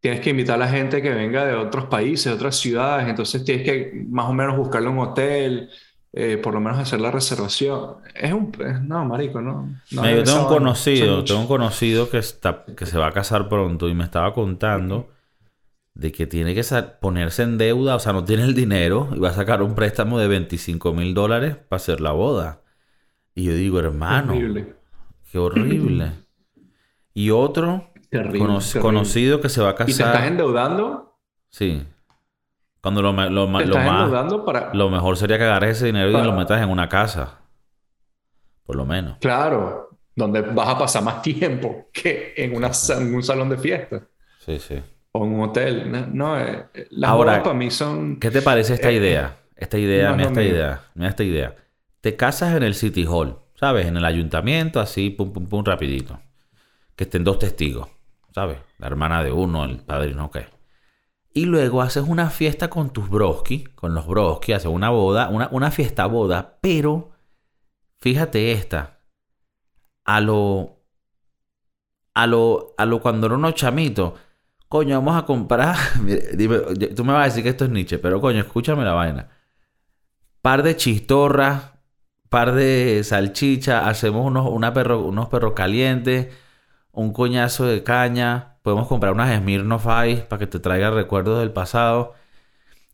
tienes 0.00 0.20
que 0.20 0.30
invitar 0.30 0.56
a 0.56 0.66
la 0.66 0.68
gente 0.68 1.02
que 1.02 1.10
venga 1.10 1.44
de 1.44 1.54
otros 1.54 1.86
países, 1.86 2.26
de 2.26 2.32
otras 2.32 2.56
ciudades. 2.56 3.08
Entonces 3.08 3.44
tienes 3.44 3.64
que 3.64 4.04
más 4.08 4.26
o 4.28 4.32
menos 4.32 4.56
buscarle 4.56 4.88
un 4.88 4.98
hotel, 4.98 5.70
eh, 6.12 6.36
por 6.36 6.54
lo 6.54 6.60
menos 6.60 6.78
hacer 6.78 7.00
la 7.00 7.10
reservación. 7.10 7.96
Es 8.14 8.32
un... 8.32 8.52
No, 8.86 9.04
marico, 9.04 9.40
no. 9.40 9.68
no 9.90 10.10
yo 10.10 10.22
tengo 10.22 10.42
un 10.42 10.46
conocido, 10.46 11.24
tengo 11.24 11.40
un 11.40 11.46
conocido 11.46 12.10
que 12.10 12.18
está, 12.18 12.64
que 12.76 12.86
se 12.86 12.98
va 12.98 13.08
a 13.08 13.12
casar 13.12 13.48
pronto 13.48 13.88
y 13.88 13.94
me 13.94 14.04
estaba 14.04 14.32
contando 14.32 15.15
de 15.96 16.12
que 16.12 16.26
tiene 16.26 16.54
que 16.54 16.62
ponerse 17.00 17.42
en 17.42 17.56
deuda, 17.56 17.96
o 17.96 17.98
sea, 17.98 18.12
no 18.12 18.22
tiene 18.24 18.44
el 18.44 18.54
dinero 18.54 19.08
y 19.14 19.18
va 19.18 19.30
a 19.30 19.32
sacar 19.32 19.62
un 19.62 19.74
préstamo 19.74 20.18
de 20.18 20.28
25 20.28 20.92
mil 20.92 21.14
dólares 21.14 21.56
para 21.56 21.78
hacer 21.78 22.00
la 22.02 22.12
boda. 22.12 22.60
Y 23.34 23.44
yo 23.44 23.54
digo, 23.54 23.78
hermano, 23.80 24.32
Horrible. 24.34 24.74
qué 25.32 25.38
horrible. 25.38 26.12
Y 27.14 27.30
otro 27.30 27.90
Terrible, 28.10 28.38
cono- 28.40 28.58
terrible. 28.58 28.80
conocido 28.82 29.40
que 29.40 29.48
se 29.48 29.62
va 29.62 29.70
a 29.70 29.72
¿Y 29.72 29.84
te 29.86 29.90
estás 29.92 30.12
casar. 30.12 30.26
endeudando? 30.28 31.18
Sí. 31.48 31.82
Cuando 32.82 33.00
lo, 33.02 33.12
lo, 33.30 33.46
ma- 33.48 33.58
¿Te 33.60 33.66
lo 33.66 33.72
estás 33.72 33.86
más, 33.86 34.02
endeudando 34.04 34.44
para...? 34.44 34.74
lo 34.74 34.90
mejor 34.90 35.16
sería 35.16 35.38
que 35.38 35.44
agarres 35.44 35.78
ese 35.78 35.86
dinero 35.86 36.10
y 36.10 36.22
lo 36.24 36.32
metas 36.32 36.62
en 36.62 36.68
una 36.68 36.88
casa. 36.90 37.40
Por 38.64 38.76
lo 38.76 38.84
menos. 38.84 39.16
Claro, 39.18 39.98
donde 40.14 40.42
vas 40.42 40.68
a 40.68 40.78
pasar 40.78 41.02
más 41.02 41.22
tiempo 41.22 41.88
que 41.92 42.34
en, 42.36 42.54
una, 42.54 42.70
en 42.98 43.14
un 43.14 43.22
salón 43.22 43.48
de 43.48 43.56
fiesta 43.58 44.02
Sí, 44.44 44.58
sí. 44.58 44.80
O 45.22 45.24
un 45.24 45.40
hotel. 45.40 45.90
No, 45.90 46.06
no, 46.06 46.40
eh, 46.40 46.68
las 46.90 47.10
Ahora, 47.10 47.14
bodas 47.14 47.40
para 47.40 47.54
mí 47.54 47.70
son... 47.70 48.18
¿Qué 48.18 48.30
te 48.30 48.42
parece 48.42 48.74
esta 48.74 48.90
Eh, 48.90 48.92
idea? 48.92 49.38
Esta 49.56 49.78
idea, 49.78 50.12
no 50.12 50.14
mira 50.14 50.28
esta 50.28 50.40
mío. 50.40 50.50
idea, 50.50 50.90
mira 50.94 51.10
esta 51.10 51.24
idea. 51.24 51.56
Te 52.00 52.16
casas 52.16 52.54
en 52.56 52.62
el 52.62 52.74
City 52.74 53.06
Hall, 53.06 53.38
¿sabes? 53.54 53.86
En 53.86 53.96
el 53.96 54.04
ayuntamiento, 54.04 54.80
así, 54.80 55.10
pum, 55.10 55.32
pum, 55.32 55.46
pum, 55.48 55.64
rapidito. 55.64 56.20
Que 56.96 57.04
estén 57.04 57.24
dos 57.24 57.38
testigos, 57.38 57.88
¿sabes? 58.34 58.58
La 58.78 58.86
hermana 58.88 59.22
de 59.24 59.32
uno, 59.32 59.64
el 59.64 59.78
padrino, 59.78 60.26
ok. 60.26 60.38
Y 61.34 61.44
luego 61.46 61.82
haces 61.82 62.04
una 62.06 62.30
fiesta 62.30 62.68
con 62.70 62.90
tus 62.92 63.08
broski, 63.10 63.64
con 63.74 63.94
los 63.94 64.06
broski, 64.06 64.52
haces 64.52 64.70
una 64.70 64.90
boda, 64.90 65.28
una, 65.30 65.48
una 65.52 65.70
fiesta 65.70 66.06
boda, 66.06 66.58
pero 66.62 67.12
fíjate 68.00 68.52
esta. 68.52 69.00
A 70.04 70.20
lo. 70.20 70.80
A 72.14 72.26
lo. 72.26 72.74
A 72.78 72.86
lo 72.86 73.00
cuando 73.00 73.26
era 73.26 73.36
unos 73.36 73.54
chamitos. 73.54 74.14
Coño, 74.68 74.96
vamos 74.96 75.16
a 75.16 75.26
comprar. 75.26 75.76
Tú 76.96 77.04
me 77.04 77.12
vas 77.12 77.22
a 77.22 77.24
decir 77.26 77.42
que 77.42 77.50
esto 77.50 77.64
es 77.64 77.70
Nietzsche, 77.70 77.98
pero 77.98 78.20
coño, 78.20 78.40
escúchame 78.40 78.84
la 78.84 78.92
vaina. 78.92 79.28
Par 80.42 80.62
de 80.62 80.76
chistorras, 80.76 81.72
par 82.28 82.52
de 82.52 83.02
salchicha, 83.04 83.88
hacemos 83.88 84.26
unos, 84.26 84.48
una 84.50 84.72
perro, 84.72 85.00
unos 85.00 85.28
perros 85.28 85.54
calientes, 85.54 86.34
un 86.92 87.12
coñazo 87.12 87.66
de 87.66 87.82
caña, 87.82 88.56
podemos 88.62 88.88
comprar 88.88 89.12
unas 89.12 89.36
Smirnoff 89.38 89.84
para 89.84 90.38
que 90.38 90.46
te 90.46 90.58
traiga 90.58 90.90
recuerdos 90.90 91.40
del 91.40 91.52
pasado. 91.52 92.14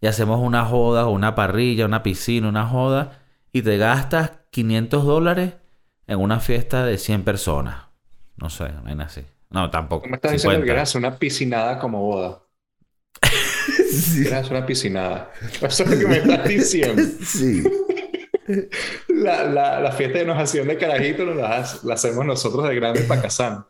Y 0.01 0.07
hacemos 0.07 0.41
una 0.41 0.65
joda 0.67 1.07
una 1.07 1.35
parrilla, 1.35 1.87
una 1.87 2.03
piscina, 2.03 2.49
una 2.49 2.67
joda. 2.67 3.21
Y 3.53 3.63
te 3.63 3.79
gastas 3.79 4.33
500 4.51 5.05
dólares 5.05 5.55
en 6.07 6.19
una 6.19 6.41
fiesta 6.41 6.85
de 6.85 6.99
100 6.99 7.25
personas. 7.25 7.87
No 8.37 8.51
sé, 8.51 8.71
no 8.73 9.03
así. 9.03 9.25
No, 9.53 9.71
tampoco. 9.71 10.09
Me 10.09 10.17
estás 10.17 10.33
diciendo 10.33 10.61
que 10.61 10.67
quieres 10.67 10.95
una 10.95 11.19
piscinada 11.19 11.79
como 11.79 12.03
boda. 12.03 12.43
sí. 13.91 14.23
Quieres 14.23 14.51
una 14.51 14.65
piscinada. 14.67 15.33
Eso 15.61 15.85
es 15.85 15.91
lo 15.91 15.99
que 15.99 16.07
me 16.07 16.17
estás 16.19 16.45
diciendo. 16.49 17.03
sí. 17.25 17.63
La, 19.09 19.45
la, 19.45 19.81
la, 19.81 19.93
fiesta 19.93 20.19
de 20.19 20.25
nojación 20.25 20.67
de 20.67 20.77
carajito 20.77 21.25
la, 21.25 21.59
hacemos 21.59 22.27
nosotros 22.27 22.69
de 22.69 22.75
grandes 22.75 23.05
para 23.05 23.23
casar. 23.23 23.67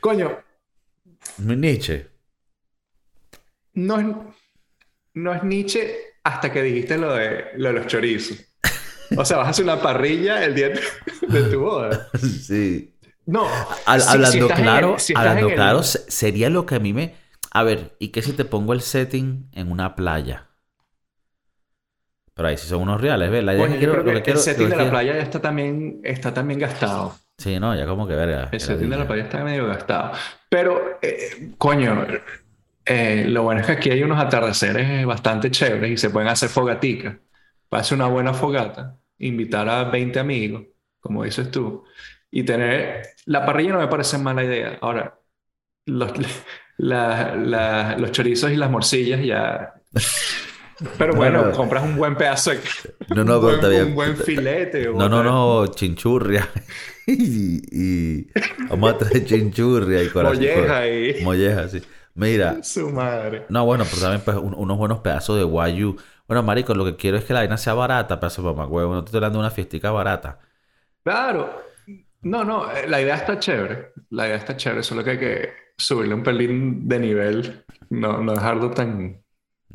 Coño. 0.00 0.38
Nietzsche. 1.38 2.08
No 3.74 4.00
es, 4.00 4.06
no 5.14 5.34
es 5.34 5.42
Nietzsche 5.44 5.96
hasta 6.24 6.52
que 6.52 6.62
dijiste 6.62 6.98
lo 6.98 7.14
de, 7.14 7.52
lo 7.56 7.68
de 7.68 7.74
los 7.74 7.86
chorizos. 7.86 8.38
O 9.16 9.24
sea, 9.24 9.36
vas 9.36 9.46
a 9.46 9.50
hacer 9.50 9.64
una 9.64 9.80
parrilla 9.80 10.44
el 10.44 10.54
día 10.54 10.70
de 10.70 11.42
tu 11.50 11.60
boda. 11.60 12.08
Sí. 12.18 12.95
No. 13.26 13.46
hablando 13.84 14.48
claro, 14.48 14.96
hablando 15.14 15.48
claro, 15.48 15.82
sería 15.82 16.48
lo 16.48 16.64
que 16.64 16.76
a 16.76 16.78
mí 16.78 16.92
me. 16.92 17.14
A 17.50 17.62
ver, 17.62 17.96
¿y 17.98 18.08
qué 18.08 18.22
si 18.22 18.32
te 18.32 18.44
pongo 18.44 18.72
el 18.72 18.80
setting 18.80 19.48
en 19.52 19.70
una 19.70 19.96
playa? 19.96 20.46
Pero 22.34 22.48
ahí 22.48 22.56
sí 22.58 22.68
son 22.68 22.82
unos 22.82 23.00
reales, 23.00 23.30
¿ves? 23.30 23.42
La 23.42 23.54
idea 23.54 23.66
que 23.66 23.78
quiero, 23.78 24.00
el 24.02 24.38
setting 24.38 24.68
de 24.68 24.76
la 24.76 24.90
playa 24.90 25.14
ya 25.14 25.22
está 25.22 25.40
también, 25.40 26.00
está 26.04 26.34
también 26.34 26.60
gastado. 26.60 27.14
Sí, 27.38 27.58
no, 27.58 27.74
ya 27.74 27.86
como 27.86 28.06
que 28.06 28.14
verga. 28.14 28.48
El 28.52 28.60
setting 28.60 28.90
de 28.90 28.96
la 28.98 29.06
playa 29.06 29.24
está 29.24 29.42
medio 29.42 29.66
gastado. 29.66 30.12
Pero, 30.48 30.98
eh, 31.00 31.54
coño, 31.56 32.06
eh, 32.84 33.24
lo 33.28 33.42
bueno 33.42 33.62
es 33.62 33.66
que 33.66 33.72
aquí 33.72 33.90
hay 33.90 34.02
unos 34.02 34.22
atardeceres 34.22 35.06
bastante 35.06 35.50
chéveres 35.50 35.90
y 35.90 35.96
se 35.96 36.10
pueden 36.10 36.28
hacer 36.28 36.50
fogaticas. 36.50 37.16
Pase 37.70 37.94
una 37.94 38.06
buena 38.06 38.34
fogata, 38.34 38.98
invitar 39.18 39.68
a 39.68 39.84
20 39.84 40.18
amigos, 40.20 40.64
como 41.00 41.24
dices 41.24 41.50
tú, 41.50 41.84
y 42.30 42.44
tener... 42.44 43.02
La 43.26 43.44
parrilla 43.44 43.72
no 43.72 43.78
me 43.80 43.88
parece 43.88 44.18
mala 44.18 44.44
idea. 44.44 44.78
Ahora, 44.80 45.18
los, 45.86 46.12
los 46.78 48.12
chorizos 48.12 48.50
y 48.50 48.56
las 48.56 48.70
morcillas 48.70 49.24
ya... 49.24 49.74
Pero 50.98 51.14
bueno, 51.16 51.52
compras 51.52 51.84
un 51.84 51.96
buen 51.96 52.16
pedazo 52.16 52.50
de... 52.50 52.60
No, 53.14 53.24
no, 53.24 53.40
pero 53.40 53.54
está 53.54 53.68
bien. 53.68 53.88
Un 53.88 53.94
buen 53.94 54.16
filete. 54.16 54.88
No, 54.88 55.08
no, 55.08 55.22
no, 55.22 55.66
chinchurria. 55.68 56.48
y, 57.06 57.62
y, 57.70 58.26
Vamos 58.68 58.94
a 58.94 58.98
traer 58.98 59.24
chinchurria 59.24 60.02
y 60.02 60.08
corazón. 60.08 60.38
Molleja 60.38 60.88
y... 60.88 61.24
Molleja, 61.24 61.68
sí. 61.68 61.82
Mira. 62.14 62.62
Su 62.62 62.88
madre. 62.88 63.44
No, 63.50 63.66
bueno, 63.66 63.84
pero 63.88 64.00
también 64.00 64.22
pues, 64.24 64.36
unos 64.38 64.78
buenos 64.78 65.00
pedazos 65.00 65.36
de 65.36 65.44
guayu. 65.44 65.96
Bueno, 66.26 66.42
marico, 66.42 66.74
lo 66.74 66.84
que 66.84 66.96
quiero 66.96 67.18
es 67.18 67.24
que 67.24 67.34
la 67.34 67.40
vaina 67.40 67.58
sea 67.58 67.74
barata, 67.74 68.18
pedazo 68.18 68.42
de 68.42 68.48
mamá 68.48 68.66
huevo. 68.66 68.94
No 68.94 69.04
te 69.04 69.08
estoy 69.08 69.18
hablando 69.18 69.38
de 69.38 69.44
una 69.44 69.50
fiestica 69.50 69.90
barata. 69.90 70.40
Claro. 71.04 71.65
No, 72.26 72.42
no, 72.42 72.70
eh, 72.72 72.88
la 72.88 73.00
idea 73.00 73.14
está 73.14 73.38
chévere. 73.38 73.92
La 74.10 74.26
idea 74.26 74.36
está 74.36 74.56
chévere, 74.56 74.82
solo 74.82 75.04
que 75.04 75.10
hay 75.10 75.18
que 75.18 75.52
subirle 75.76 76.14
un 76.14 76.24
pelín 76.24 76.88
de 76.88 76.98
nivel. 76.98 77.64
No, 77.90 78.20
no 78.20 78.32
dejarlo 78.32 78.72
tan 78.72 79.22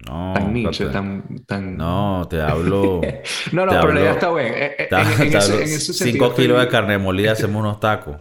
no, 0.06 0.34
tan 0.34 0.54
niche, 0.54 0.88
tan, 0.88 1.46
tan... 1.46 1.78
No, 1.78 2.28
te 2.30 2.42
hablo. 2.42 3.00
no, 3.54 3.66
no, 3.66 3.72
pero 3.72 3.94
la 3.94 4.02
idea 4.02 4.12
está 4.12 4.34
bien. 4.34 4.54
Eh, 4.54 4.76
eh, 4.80 4.88
en, 4.90 5.34
ese, 5.34 5.80
sentido, 5.94 6.28
Cinco 6.28 6.36
kilos 6.36 6.60
de 6.60 6.68
carne 6.68 6.98
molida 6.98 7.32
hacemos 7.32 7.62
unos 7.62 7.80
tacos. 7.80 8.18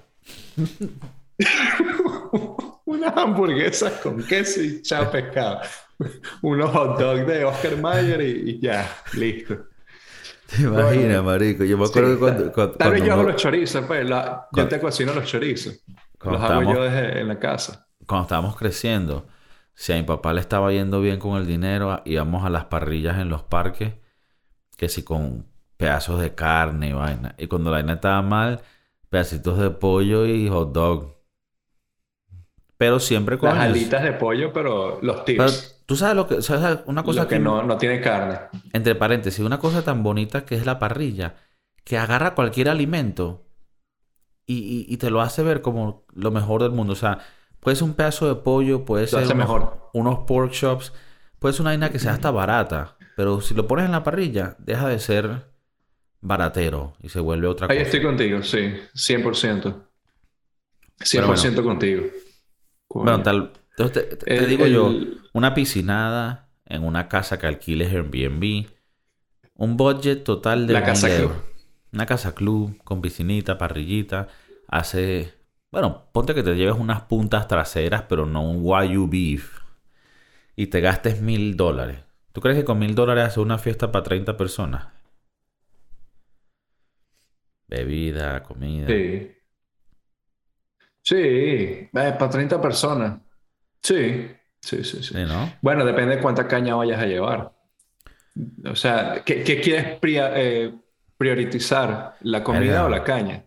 Unas 2.84 3.16
hamburguesas 3.16 3.94
con 3.94 4.22
queso 4.24 4.62
y 4.62 4.82
chao 4.82 5.10
pescado. 5.10 5.60
Unos 6.42 6.70
hot 6.70 7.00
dogs 7.00 7.26
de 7.26 7.44
Oscar 7.44 7.76
Mayer 7.78 8.20
y, 8.20 8.60
ya, 8.60 8.88
listo. 9.14 9.69
¿Te 10.50 10.62
imaginas, 10.62 11.22
marico? 11.22 11.64
Yo 11.64 11.78
me 11.78 11.86
acuerdo 11.86 12.14
que 12.14 12.52
cuando, 12.52 12.72
Tal 12.72 12.92
vez 12.92 13.04
yo 13.04 13.12
hago 13.12 13.22
los 13.22 13.36
chorizos, 13.36 13.84
pues. 13.86 14.08
yo 14.08 14.68
te 14.68 14.80
cocino 14.80 15.14
los 15.14 15.24
chorizos. 15.24 15.84
Los 16.22 16.40
hago 16.40 16.74
yo 16.74 16.82
desde 16.82 17.20
en 17.20 17.28
la 17.28 17.38
casa. 17.38 17.86
Cuando 18.06 18.22
estábamos 18.22 18.56
creciendo 18.56 19.26
si 19.80 19.94
a 19.94 19.96
mi 19.96 20.02
papá 20.02 20.34
le 20.34 20.40
estaba 20.40 20.70
yendo 20.72 21.00
bien 21.00 21.18
con 21.18 21.38
el 21.38 21.46
dinero, 21.46 22.02
íbamos 22.04 22.44
a 22.44 22.50
las 22.50 22.66
parrillas 22.66 23.18
en 23.18 23.30
los 23.30 23.42
parques, 23.42 23.94
que 24.76 24.90
si 24.90 25.04
con 25.04 25.46
pedazos 25.78 26.20
de 26.20 26.34
carne 26.34 26.88
y 26.88 26.92
vaina. 26.92 27.34
Y 27.38 27.46
cuando 27.46 27.70
la 27.70 27.78
vaina 27.78 27.94
estaba 27.94 28.20
mal, 28.20 28.60
pedacitos 29.08 29.58
de 29.58 29.70
pollo 29.70 30.26
y 30.26 30.50
hot 30.50 30.72
dog. 30.72 31.16
Pero 32.76 33.00
siempre 33.00 33.38
con... 33.38 33.48
Las 33.48 33.58
alitas 33.58 34.02
de 34.02 34.12
pollo, 34.12 34.52
pero 34.52 34.98
los 35.00 35.24
tips. 35.24 35.69
Tú 35.90 35.96
sabes 35.96 36.14
lo 36.14 36.28
que... 36.28 36.40
¿sabes 36.40 36.78
una 36.86 37.02
cosa 37.02 37.26
que, 37.26 37.40
no, 37.40 37.64
no 37.64 37.76
tiene 37.76 38.00
carne. 38.00 38.38
Entre 38.72 38.94
paréntesis, 38.94 39.44
una 39.44 39.58
cosa 39.58 39.82
tan 39.82 40.04
bonita 40.04 40.44
que 40.44 40.54
es 40.54 40.64
la 40.64 40.78
parrilla, 40.78 41.34
que 41.82 41.98
agarra 41.98 42.36
cualquier 42.36 42.68
alimento 42.68 43.46
y, 44.46 44.86
y 44.88 44.96
te 44.98 45.10
lo 45.10 45.20
hace 45.20 45.42
ver 45.42 45.62
como 45.62 46.04
lo 46.14 46.30
mejor 46.30 46.62
del 46.62 46.72
mundo. 46.72 46.92
O 46.92 46.96
sea, 46.96 47.18
Puede 47.60 47.76
ser 47.76 47.84
un 47.84 47.94
pedazo 47.94 48.26
de 48.26 48.40
pollo, 48.40 48.84
puede 48.84 49.06
ser 49.06 49.24
unos, 49.24 49.34
mejor. 49.36 49.90
unos 49.92 50.20
pork 50.20 50.50
chops, 50.50 50.92
puede 51.38 51.52
ser 51.52 51.62
una 51.62 51.70
vaina 51.70 51.90
que 51.90 51.98
sea 51.98 52.12
hasta 52.14 52.30
barata, 52.30 52.96
pero 53.16 53.42
si 53.42 53.54
lo 53.54 53.66
pones 53.66 53.84
en 53.84 53.92
la 53.92 54.02
parrilla, 54.02 54.56
deja 54.58 54.88
de 54.88 54.98
ser 54.98 55.50
baratero 56.22 56.94
y 57.02 57.10
se 57.10 57.20
vuelve 57.20 57.46
otra 57.46 57.66
cosa. 57.66 57.78
Ahí 57.78 57.84
estoy 57.84 58.02
contigo, 58.02 58.42
sí, 58.42 58.72
100%. 58.94 59.74
100% 61.00 61.62
contigo. 61.62 62.02
Bueno, 62.88 63.22
tal, 63.22 63.52
entonces 63.80 64.18
te, 64.18 64.46
digo 64.46 64.66
yo, 64.66 64.92
una 65.32 65.54
piscinada 65.54 66.48
en 66.66 66.84
una 66.84 67.08
casa 67.08 67.38
que 67.38 67.46
alquiles 67.46 67.92
Airbnb, 67.92 68.66
un 69.54 69.76
budget 69.76 70.24
total 70.24 70.66
de 70.66 70.74
la 70.74 70.84
casa 70.84 71.08
club. 71.14 71.32
Una 71.92 72.06
casa 72.06 72.34
club 72.34 72.78
con 72.84 73.00
piscinita, 73.00 73.58
parrillita, 73.58 74.28
hace 74.68 75.40
bueno, 75.70 76.08
ponte 76.12 76.34
que 76.34 76.42
te 76.42 76.56
lleves 76.56 76.74
unas 76.74 77.02
puntas 77.02 77.46
traseras, 77.46 78.02
pero 78.08 78.26
no 78.26 78.42
un 78.42 78.64
Wagyu 78.64 79.08
beef. 79.08 79.60
Y 80.56 80.66
te 80.66 80.80
gastes 80.80 81.20
mil 81.20 81.56
dólares. 81.56 82.00
¿Tú 82.32 82.40
crees 82.40 82.58
que 82.58 82.64
con 82.64 82.78
mil 82.78 82.94
dólares 82.94 83.24
hace 83.24 83.40
una 83.40 83.58
fiesta 83.58 83.92
para 83.92 84.02
30 84.02 84.36
personas? 84.36 84.88
Bebida, 87.68 88.42
comida. 88.42 88.88
Sí. 88.88 89.32
Sí, 91.02 91.16
eh, 91.16 91.88
para 91.92 92.28
30 92.28 92.60
personas. 92.60 93.20
Sí, 93.82 94.30
sí, 94.60 94.84
sí. 94.84 95.02
sí. 95.02 95.14
¿no? 95.14 95.52
Bueno, 95.62 95.84
depende 95.84 96.16
de 96.16 96.22
cuánta 96.22 96.46
caña 96.46 96.74
vayas 96.74 97.00
a 97.00 97.06
llevar. 97.06 97.52
O 98.64 98.76
sea, 98.76 99.22
¿qué, 99.24 99.42
quieres 99.42 99.98
eh, 100.02 100.72
priorizar? 101.16 102.16
¿La 102.20 102.42
comida 102.42 102.84
o 102.84 102.88
la 102.88 103.02
caña? 103.02 103.44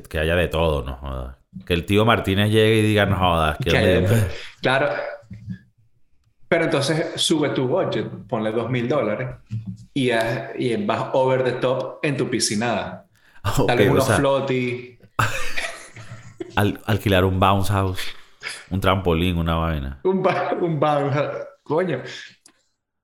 que, 0.00 0.18
haya 0.18 0.36
de 0.36 0.48
todo, 0.48 0.82
¿no? 0.82 1.36
Que 1.66 1.74
el 1.74 1.84
tío 1.84 2.04
Martínez 2.04 2.50
llegue 2.50 2.78
y 2.78 2.82
diga, 2.82 3.06
no 3.06 3.16
jodas. 3.18 3.58
Que 3.58 4.06
Claro. 4.60 4.90
Pero 6.48 6.64
entonces 6.64 7.12
sube 7.16 7.48
tu 7.50 7.66
budget, 7.66 8.06
ponle 8.28 8.52
dos 8.52 8.68
mil 8.68 8.86
dólares 8.86 9.36
y, 9.94 10.10
vas 10.84 11.08
over 11.14 11.42
the 11.44 11.52
top 11.52 11.98
en 12.02 12.16
tu 12.16 12.28
piscinada. 12.28 13.06
Tal 13.66 13.78
vez 13.78 13.90
unos 13.90 14.06
floaty. 14.12 14.98
alquilar 16.84 17.24
un 17.24 17.40
bounce 17.40 17.72
house, 17.72 18.00
un 18.70 18.80
trampolín, 18.80 19.38
una 19.38 19.56
vaina. 19.56 20.00
Un, 20.04 20.26
un 20.60 20.80
bounce 20.80 21.14
house. 21.14 21.36
Coño. 21.62 22.02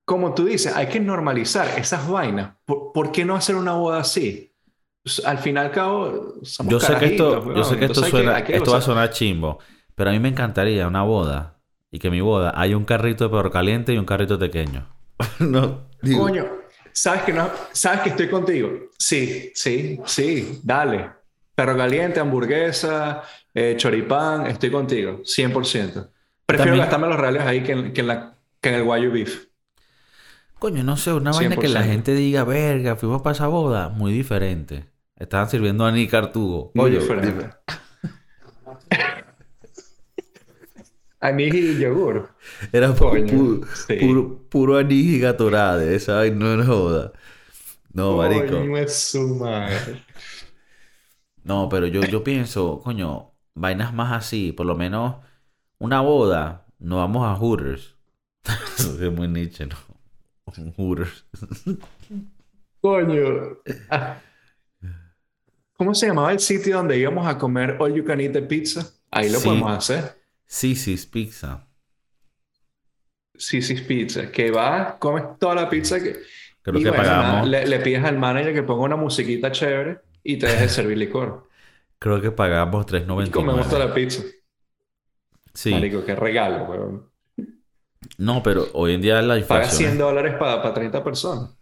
Como 0.05 0.35
tú 0.35 0.46
dices, 0.46 0.74
hay 0.74 0.87
que 0.87 1.01
normalizar 1.01 1.79
esas 1.79 2.09
vainas. 2.09 2.55
¿Por, 2.64 3.12
qué 3.12 3.24
no 3.24 3.37
hacer 3.37 3.57
una 3.57 3.74
boda 3.74 4.01
así? 4.01 4.55
Pues, 5.03 5.24
al 5.24 5.38
final 5.38 5.66
al 5.66 5.72
cabo, 5.72 6.35
yo 6.66 6.81
sé 6.81 6.96
que 6.96 7.07
esto, 7.07 7.55
yo 7.55 7.64
sé 7.64 7.79
que 7.79 7.85
esto 7.87 8.03
suena, 8.03 8.38
esto 8.38 8.72
va 8.72 8.79
a 8.79 8.83
sonar 8.83 9.11
chimbo, 9.11 9.59
pero 9.94 10.11
a 10.11 10.12
mí 10.12 10.18
me 10.18 10.29
encantaría 10.29 10.87
una 10.87 11.03
boda 11.03 11.61
y 11.90 11.98
que 11.98 12.11
mi 12.11 12.20
boda 12.20 12.53
haya 12.57 12.77
un 12.77 12.85
carrito 12.85 13.24
de 13.24 13.31
perro 13.31 13.51
caliente 13.51 13.92
y 13.92 13.98
un 13.98 14.05
carrito 14.05 14.38
pequeño. 14.38 14.87
no, 15.40 15.88
Coño, 16.16 16.46
sabes 16.92 17.22
que 17.22 17.33
no, 17.33 17.51
sabes 17.72 18.01
que 18.01 18.11
estoy 18.11 18.29
contigo. 18.29 18.70
Sí, 18.98 19.51
sí, 19.55 20.01
sí, 20.05 20.61
dale. 20.62 21.17
Perro 21.59 21.77
caliente, 21.77 22.21
hamburguesa, 22.21 23.25
eh, 23.53 23.75
choripán, 23.77 24.47
estoy 24.47 24.71
contigo, 24.71 25.23
100%. 25.25 26.09
Prefiero 26.47 26.77
gastarme 26.77 27.09
los 27.09 27.18
reales 27.18 27.42
ahí 27.42 27.64
que 27.64 27.73
en, 27.73 27.92
que 27.92 28.05
la, 28.05 28.37
que 28.61 28.68
en 28.68 28.77
el 28.77 28.85
guayu 28.85 29.11
beef. 29.11 29.47
Coño, 30.61 30.85
no 30.85 30.97
sé, 30.97 31.12
una 31.12 31.33
vaina 31.33 31.57
que 31.57 31.66
la 31.66 31.83
gente 31.83 32.14
diga, 32.14 32.44
verga, 32.44 32.94
fuimos 32.94 33.23
para 33.23 33.35
esa 33.35 33.49
boda, 33.49 33.88
muy 33.88 34.12
diferente. 34.12 34.85
Estaban 35.16 35.51
sirviendo 35.51 35.85
a 35.85 35.90
Nick 35.90 36.14
Artugo. 36.14 36.71
Oye, 36.77 37.01
anís 41.18 41.55
y 41.55 41.77
yogur. 41.81 42.31
Era 42.71 42.94
puro, 42.94 44.47
puro, 44.49 44.79
anís 44.79 45.07
y 45.07 45.18
gatorade. 45.18 45.97
Esa 45.97 46.25
no 46.27 46.61
es 46.61 46.68
joda. 46.68 47.12
No, 47.92 48.16
marico. 48.16 48.61
No 48.61 48.77
es 48.79 48.94
su 48.97 49.35
madre. 49.35 50.05
No, 51.48 51.68
pero 51.70 51.87
yo, 51.87 52.02
yo 52.02 52.22
pienso, 52.22 52.80
coño, 52.80 53.32
vainas 53.54 53.94
más 53.94 54.12
así. 54.12 54.52
Por 54.52 54.66
lo 54.66 54.76
menos 54.76 55.16
una 55.78 56.02
boda, 56.02 56.66
nos 56.78 56.98
vamos 56.98 57.24
a 57.26 57.34
Hooters. 57.34 57.96
Eso 58.78 59.02
es 59.02 59.12
muy 59.12 59.28
niche, 59.28 59.66
¿no? 59.66 59.76
Hooters. 60.76 61.24
Coño. 62.82 63.58
¿Cómo 65.72 65.94
se 65.94 66.08
llamaba 66.08 66.32
el 66.32 66.40
sitio 66.40 66.76
donde 66.76 66.98
íbamos 66.98 67.26
a 67.26 67.38
comer 67.38 67.76
all 67.80 67.94
you 67.94 68.04
can 68.04 68.20
eat 68.20 68.32
de 68.32 68.42
pizza? 68.42 68.87
Ahí 69.11 69.30
lo 69.30 69.38
Sí. 69.38 69.48
podemos 69.48 69.70
hacer. 69.72 70.16
Sisi's 70.44 71.06
Pizza. 71.06 71.66
Sisi's 73.37 73.80
Pizza. 73.82 74.30
Que 74.30 74.50
vas, 74.50 74.94
comes 74.98 75.24
toda 75.38 75.54
la 75.54 75.70
pizza 75.70 75.98
que... 76.02 76.16
Creo 76.62 76.80
y 76.80 76.82
que 76.82 76.90
bueno, 76.90 77.04
pagamos. 77.04 77.48
le, 77.48 77.66
le 77.66 77.78
pides 77.80 78.04
al 78.04 78.18
manager 78.18 78.52
que 78.52 78.62
ponga 78.62 78.84
una 78.84 78.96
musiquita 78.96 79.50
chévere 79.52 80.00
y 80.22 80.38
te 80.38 80.46
deje 80.46 80.68
servir 80.68 80.98
licor. 80.98 81.48
Creo 81.98 82.20
que 82.20 82.31
pagamos 82.31 82.87
Y 82.92 83.31
comemos 83.31 83.68
toda 83.68 83.87
3.99. 83.87 83.88
la 83.88 83.94
pizza. 83.94 84.22
Sí. 85.54 85.72
Marico, 85.72 86.04
qué 86.04 86.14
regalo, 86.14 86.64
weón. 86.64 87.11
No, 88.16 88.42
pero 88.42 88.66
hoy 88.74 88.94
en 88.94 89.00
día 89.02 89.20
la 89.22 89.35
Pagas 89.46 89.76
100 89.76 89.90
inflación. 89.90 89.98
dólares 89.98 90.35
para 90.38 90.72
30 90.72 91.02
personas. 91.02 91.57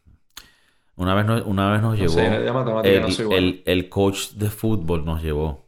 Una 0.97 1.15
vez 1.15 1.27
nos, 1.27 1.45
una 1.47 1.73
vez 1.73 1.83
nos 1.83 1.93
No 1.99 2.01
llevó. 2.01 2.13
sé, 2.15 2.31
no 2.31 2.83
el, 2.83 3.13
soy 3.13 3.35
el- 3.35 3.63
el 3.67 3.89
coach 3.89 4.31
de 4.33 4.49
fútbol 4.51 5.05
nos 5.05 5.23
llevó 5.23 5.67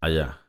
allá. 0.00 0.40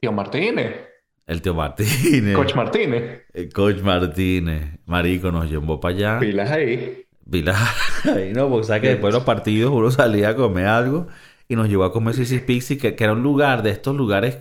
Tío 0.00 0.12
Martínez. 0.12 0.86
El 1.26 1.42
tío 1.42 1.54
Martínez. 1.54 2.34
Coach 2.34 2.54
Martínez. 2.54 3.22
El 3.32 3.52
coach 3.52 3.80
Martínez. 3.82 4.78
Marico 4.86 5.30
nos 5.30 5.48
llevó 5.50 5.78
para 5.80 5.94
allá. 5.94 6.18
Pilas 6.20 6.50
ahí. 6.50 7.04
Vila. 7.28 7.56
Ahí 8.04 8.32
no, 8.34 8.48
porque 8.50 8.66
sabes 8.66 8.82
que 8.82 8.88
después 8.90 9.12
de 9.12 9.18
los 9.18 9.24
partidos 9.26 9.72
uno 9.74 9.90
salía 9.90 10.30
a 10.30 10.36
comer 10.36 10.66
algo 10.66 11.08
y 11.48 11.56
nos 11.56 11.68
llevó 11.68 11.84
a 11.84 11.92
comer 11.92 12.14
Sisi's 12.14 12.42
Pizza, 12.42 12.76
que, 12.76 12.96
que 12.96 13.04
era 13.04 13.12
un 13.14 13.22
lugar 13.22 13.62
de 13.62 13.70
estos 13.70 13.96
lugares 13.96 14.38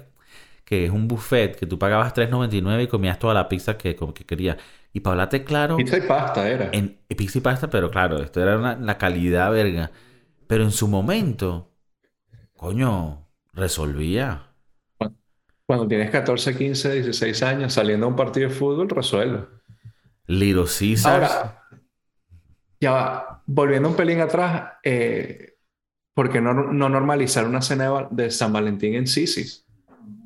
que 0.66 0.86
es 0.86 0.92
un 0.92 1.08
buffet, 1.10 1.56
que 1.58 1.68
tú 1.68 1.80
pagabas 1.80 2.14
$3.99 2.14 2.84
y 2.86 2.88
comías 2.88 3.20
toda 3.20 3.34
la 3.36 3.50
pizza 3.50 3.78
que, 3.78 3.96
que 3.96 4.26
querías. 4.26 4.58
Y 4.94 5.02
para 5.02 5.14
hablarte 5.16 5.44
claro, 5.46 5.78
Pizza 5.78 5.98
y 5.98 6.02
pasta 6.02 6.50
era. 6.50 6.70
en 6.72 7.00
pizza 7.18 7.40
y 7.40 7.42
pasta, 7.42 7.70
pero 7.70 7.92
claro, 7.92 8.22
esto 8.24 8.42
era 8.42 8.58
una- 8.58 8.76
la 8.78 8.98
calidad 9.00 9.52
verga. 9.52 9.92
Pero 10.48 10.64
en 10.66 10.72
su 10.72 10.88
momento, 10.90 11.72
coño, 12.56 13.28
resolvía. 13.54 14.54
Cuando 15.66 15.88
tienes 15.88 16.10
14, 16.10 16.58
15, 16.58 16.92
16 16.94 17.42
años 17.44 17.72
saliendo 17.74 18.06
a 18.06 18.10
un 18.10 18.16
partido 18.18 18.50
de 18.50 18.56
fútbol, 18.56 18.90
resuelve. 18.90 19.46
Little 20.30 20.68
Caesars. 20.68 21.42
Ahora, 21.42 21.57
ya 22.80 22.92
va, 22.92 23.44
volviendo 23.46 23.90
un 23.90 23.96
pelín 23.96 24.20
atrás, 24.22 24.74
eh, 24.84 25.56
¿por 26.14 26.30
qué 26.32 26.42
no, 26.42 26.54
no 26.54 26.90
normalizar 26.90 27.46
una 27.46 27.62
cena 27.62 28.08
de, 28.12 28.32
San 28.32 28.54
Valentín 28.54 28.96
en 28.96 29.08
Sisi's? 29.08 29.66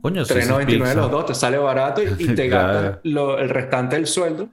coño, 0.02 0.26
Sisi's 0.26 0.50
3.99 0.50 0.66
Pizza. 0.66 0.94
los 0.96 1.12
dos, 1.12 1.26
te 1.28 1.36
sale 1.36 1.58
barato 1.58 2.02
y, 2.04 2.08
y 2.18 2.28
te 2.36 2.48
Claro. 2.50 2.74
gastas 2.74 3.00
lo- 3.04 3.38
el 3.40 3.50
restante 3.50 3.96
del 3.96 4.08
sueldo, 4.08 4.46
te 4.48 4.52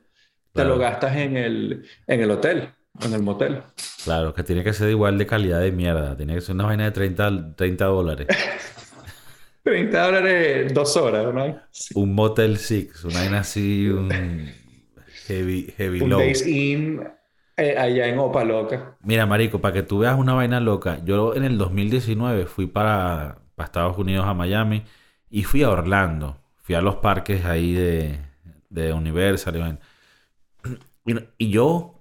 Claro. 0.54 0.70
lo 0.70 0.78
gastas 0.78 1.16
en 1.16 1.36
el, 1.36 1.86
en 2.06 2.20
el 2.20 2.30
hotel, 2.30 2.68
en 3.00 3.12
el 3.12 3.22
motel. 3.22 3.62
Claro, 4.04 4.32
que 4.34 4.42
tiene 4.42 4.62
que 4.64 4.72
ser 4.72 4.90
igual 4.90 5.16
de 5.18 5.26
calidad 5.26 5.60
de 5.60 5.70
mierda. 5.72 6.16
Tiene 6.16 6.34
que 6.34 6.40
ser 6.40 6.54
una 6.54 6.64
vaina 6.66 6.84
de 6.84 6.90
30, 6.92 7.54
30 7.56 7.84
dólares. 7.86 8.26
30 9.62 10.02
dólares, 10.02 10.74
dos 10.74 10.96
horas, 10.96 11.32
¿no? 11.34 11.60
Un 11.94 12.14
Motel 12.14 12.56
Six, 12.58 13.04
una 13.04 13.20
vaina 13.20 13.40
así, 13.40 13.88
un 13.88 14.10
heavy, 15.26 15.74
heavy 15.76 16.00
Un 16.00 16.10
low. 16.10 16.18
Days 16.20 16.46
Inn 16.46 17.06
eh, 17.58 17.76
allá 17.76 18.06
en 18.06 18.18
Opa 18.18 18.44
Loca. 18.44 18.96
Mira, 19.02 19.26
marico, 19.26 19.60
para 19.60 19.74
que 19.74 19.82
tú 19.82 19.98
veas 19.98 20.18
una 20.18 20.32
vaina 20.34 20.60
loca, 20.60 21.00
yo 21.04 21.34
en 21.34 21.44
el 21.44 21.58
2019 21.58 22.46
fui 22.46 22.66
para, 22.66 23.38
Estados 23.58 23.98
Unidos, 23.98 24.26
a 24.26 24.34
Miami, 24.34 24.84
y 25.28 25.44
fui 25.44 25.62
a 25.64 25.70
Orlando. 25.70 26.38
Fui 26.56 26.74
a 26.74 26.80
los 26.80 26.96
parques 26.96 27.44
ahí 27.44 27.72
de, 27.72 28.92
Universal. 28.92 29.78
y 31.04 31.14
y 31.38 31.50
yo 31.50 31.98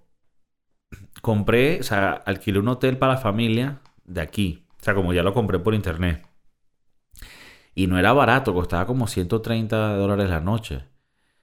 compré, 1.21 1.79
o 1.79 1.83
sea, 1.83 2.11
alquilé 2.11 2.59
un 2.59 2.67
hotel 2.67 2.97
para 2.97 3.13
la 3.13 3.19
familia 3.19 3.79
de 4.05 4.21
aquí. 4.21 4.65
O 4.79 4.83
sea, 4.83 4.93
como 4.93 5.13
ya 5.13 5.23
lo 5.23 5.33
compré 5.33 5.59
por 5.59 5.73
internet. 5.73 6.25
Y 7.75 7.87
no 7.87 7.97
era 7.99 8.13
barato, 8.13 8.53
costaba 8.53 8.85
como 8.85 9.07
130 9.07 9.97
dólares 9.97 10.29
la 10.29 10.39
noche. 10.39 10.85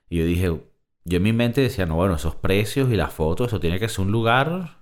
Y 0.09 0.19
yo 0.19 0.25
dije, 0.25 0.61
yo 1.05 1.19
en 1.19 1.23
mi 1.23 1.33
mente 1.33 1.61
decía, 1.61 1.87
no, 1.87 1.97
bueno, 1.97 2.15
esos 2.17 2.37
precios 2.37 2.91
y 2.91 2.97
las 2.97 3.13
fotos, 3.13 3.49
eso 3.49 3.61
tiene 3.61 3.79
que 3.79 3.89
ser 3.89 4.01
un 4.07 4.13
lugar 4.13 4.79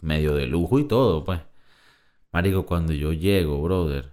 medio 0.00 0.34
de 0.34 0.46
lujo 0.46 0.78
y 0.78 0.84
todo, 0.88 1.24
pues. 1.24 1.40
Marico, 2.32 2.66
cuando 2.66 2.92
yo 2.92 3.12
llego, 3.12 3.62
brother, 3.62 4.12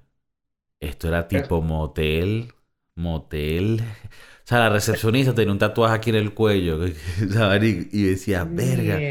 esto 0.79 1.07
era 1.07 1.27
tipo 1.27 1.61
motel, 1.61 2.53
motel. 2.95 3.81
O 3.81 4.47
sea, 4.47 4.59
la 4.59 4.69
recepcionista 4.69 5.33
tenía 5.35 5.51
un 5.53 5.59
tatuaje 5.59 5.95
aquí 5.95 6.09
en 6.11 6.17
el 6.17 6.33
cuello. 6.33 6.79
marico, 7.39 7.89
y 7.91 8.03
decía, 8.03 8.43
verga. 8.45 9.07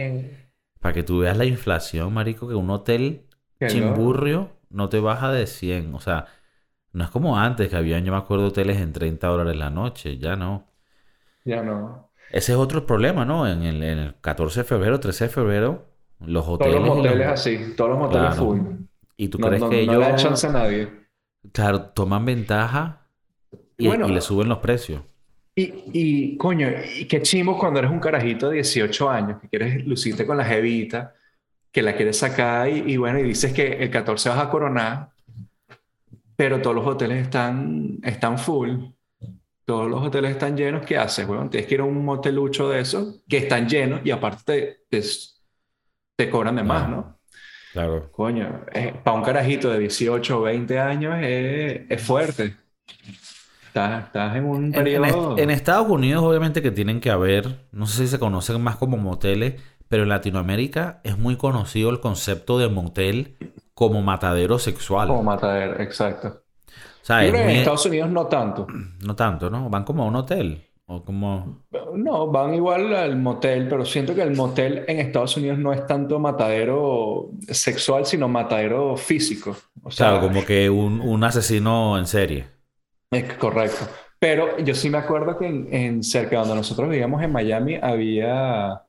Para 0.81 0.95
que 0.95 1.03
tú 1.03 1.21
veas 1.21 1.37
la 1.37 1.45
inflación, 1.45 2.13
marico, 2.13 2.49
que 2.49 2.55
un 2.55 2.71
hotel 2.71 3.27
chimburrio 3.67 4.53
no 4.71 4.89
te 4.89 5.01
baja 5.01 5.33
de 5.33 5.47
100. 5.47 5.95
O 5.95 6.01
sea, 6.01 6.27
no 6.93 7.05
es 7.05 7.11
como 7.11 7.39
antes, 7.39 7.69
que 7.71 7.77
habían, 7.77 8.05
yo 8.05 8.13
me 8.13 8.19
acuerdo, 8.19 8.49
hoteles 8.49 8.79
en 8.81 8.93
30 8.93 9.29
dólares 9.29 9.57
la 9.57 9.71
noche. 9.71 10.19
Ya 10.19 10.37
no. 10.37 10.69
Ya 11.45 11.63
no. 11.63 12.12
Ese 12.33 12.53
es 12.53 12.59
otro 12.59 12.87
problema, 12.87 13.25
¿no? 13.25 13.47
En 13.47 13.63
el, 13.63 13.83
en 13.83 13.99
el 13.99 14.15
14 14.21 14.61
de 14.61 14.65
febrero, 14.65 14.99
13 14.99 15.25
de 15.25 15.31
febrero, 15.31 15.87
los 16.21 16.45
Todos 16.45 16.61
hoteles... 16.61 16.75
los 16.77 16.85
y 16.85 16.89
los- 16.89 16.97
moteles 16.97 17.27
así, 17.29 17.59
todos 17.77 17.91
los 17.91 17.99
moteles 17.99 18.27
Claro. 18.29 18.45
full. 18.45 18.61
¿Y 19.17 19.29
tú 19.29 19.39
No, 19.39 19.47
crees 19.49 19.61
no- 19.63 19.71
que 19.71 19.87
no 19.87 19.93
le 19.93 19.99
da 19.99 20.09
ellos, 20.09 20.23
chance 20.23 20.47
a 20.47 20.51
nadie. 20.53 20.89
claro, 21.53 21.81
toman 21.91 22.25
ventaja 22.25 23.07
y, 23.77 23.87
Bueno. 23.87 24.09
y 24.09 24.13
le 24.13 24.21
suben 24.21 24.49
los 24.49 24.59
precios? 24.59 25.03
Y, 25.55 25.75
y 25.93 26.37
coño, 26.39 26.69
y 26.99 27.05
qué 27.07 27.21
chimbo 27.21 27.59
cuando 27.59 27.79
eres 27.81 27.91
un 27.91 28.01
carajito 28.01 28.49
de 28.49 28.55
18 28.57 29.11
años, 29.11 29.39
que 29.41 29.49
quieres 29.49 29.87
lucirte 29.87 30.27
con 30.27 30.39
la 30.39 30.45
jevita, 30.47 31.15
que 31.71 31.83
la 31.83 31.95
quieres 31.95 32.19
sacar 32.19 32.69
y, 32.71 32.93
y 32.93 32.97
bueno, 32.97 33.19
y 33.19 33.25
dices 33.25 33.53
que 33.53 33.73
el 33.75 33.91
14 33.91 34.31
vas 34.31 34.39
a 34.39 34.49
coronar, 34.49 35.11
pero 36.37 36.61
todos 36.63 36.77
los 36.77 36.87
hoteles 36.87 37.23
están, 37.23 37.99
están 38.03 38.39
full. 38.39 38.71
Todos 39.65 39.89
los 39.91 40.03
hoteles 40.03 40.33
están 40.33 40.57
llenos. 40.57 40.85
¿Qué 40.87 40.97
haces, 40.99 41.27
weón? 41.29 41.51
Tienes 41.51 41.69
que 41.69 41.75
ir 41.75 41.81
a 41.81 41.85
un 41.85 42.05
motelucho 42.05 42.69
de 42.69 42.81
esos 42.81 43.23
que 43.29 43.39
están 43.39 43.69
llenos 43.69 44.01
y 44.05 44.11
aparte 44.11 44.87
te, 44.91 45.01
te, 45.01 45.07
te 46.17 46.31
cobran 46.31 46.57
de 46.57 46.63
más, 46.65 46.85
Ah. 46.85 46.89
¿no? 46.89 47.19
Claro. 47.73 48.13
Coño, 48.13 48.65
para 49.05 49.17
un 49.17 49.23
carajito 49.25 49.71
de 49.71 49.79
18 49.81 50.39
o 50.39 50.43
20 50.43 50.79
años 50.79 51.17
es, 51.23 51.83
es 51.91 52.03
fuerte. 52.03 52.57
Estás, 53.69 54.05
estás 54.07 54.37
en 54.37 54.45
un 54.45 54.73
En, 54.73 54.75
en 54.81 54.85
periodo... 54.85 55.37
est- 55.37 55.39
en 55.39 55.51
Estados 55.51 55.89
Unidos, 55.89 56.23
obviamente 56.25 56.63
que 56.63 56.71
tienen 56.71 57.01
que 57.01 57.11
haber, 57.11 57.67
no 57.73 57.87
sé 57.87 57.99
si 58.05 58.09
se 58.09 58.19
conocen 58.19 58.61
más 58.63 58.77
como 58.77 58.97
moteles, 58.99 59.61
pero 59.89 60.03
en 60.05 60.09
Latinoamérica 60.11 61.01
es 61.05 61.19
muy 61.19 61.37
conocido 61.37 61.91
el 61.91 62.01
concepto 62.01 62.59
de 62.59 62.69
motel 62.69 63.37
como 63.75 64.03
matadero 64.03 64.59
sexual. 64.59 65.09
Como 65.09 65.23
matadero, 65.23 65.81
exacto. 65.81 66.42
Sea, 67.03 67.25
Yo 67.25 67.31
creo 67.33 67.43
que 67.47 67.51
en 67.53 67.57
Estados 67.59 67.87
Unidos 67.87 68.11
no 68.11 68.27
tanto. 68.29 68.67
no 69.01 69.17
tanto, 69.17 69.51
¿no? 69.51 69.69
Van 69.71 69.85
como 69.85 70.05
a 70.05 70.07
un 70.07 70.17
hotel 70.17 70.65
o 70.87 71.05
como... 71.05 71.65
No, 71.95 72.29
van 72.31 72.55
igual 72.55 72.95
al 72.95 73.17
motel, 73.17 73.69
pero 73.69 73.85
siento 73.85 74.15
que 74.15 74.23
el 74.23 74.33
motel 74.33 74.85
en 74.89 74.99
Estados 75.01 75.37
Unidos 75.37 75.59
no 75.59 75.73
es 75.73 75.87
tanto 75.87 76.19
matadero 76.19 77.31
sexual, 77.49 78.07
sino 78.07 78.29
matadero 78.29 78.97
físico. 78.97 79.57
O 79.83 79.91
sea, 79.91 80.11
Claro, 80.11 80.21
como 80.21 80.45
que 80.45 80.69
un, 80.71 81.01
un 81.01 81.25
asesino 81.25 81.99
en 81.99 82.07
serie. 82.07 82.47
es 83.11 83.35
correcto. 83.35 83.87
Pero 84.19 84.59
yo 84.61 84.75
sí 84.75 84.89
me 84.91 84.99
acuerdo 84.99 85.37
que 85.39 85.47
en, 85.47 85.73
en 85.75 86.03
cerca 86.03 86.39
donde 86.39 86.55
nosotros 86.55 86.89
vivíamos 86.89 87.23
en 87.23 87.33
Miami 87.33 87.77
había, 87.83 88.83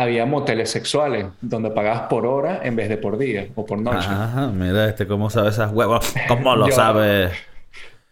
había 0.00 0.26
moteles 0.26 0.70
sexuales 0.70 1.26
donde 1.40 1.70
pagabas 1.70 2.02
por 2.02 2.24
hora 2.26 2.60
en 2.62 2.76
vez 2.76 2.88
de 2.88 2.98
por 2.98 3.18
día 3.18 3.48
o 3.56 3.66
por 3.66 3.80
noche. 3.80 4.06
Ajá, 4.08 4.46
mira 4.48 4.88
este 4.88 5.06
cómo 5.06 5.28
sabe 5.28 5.48
esas 5.50 5.72
huevos. 5.72 6.14
¿Cómo 6.28 6.54
lo 6.56 6.66
Yo- 6.68 6.72
sabe? 6.74 7.30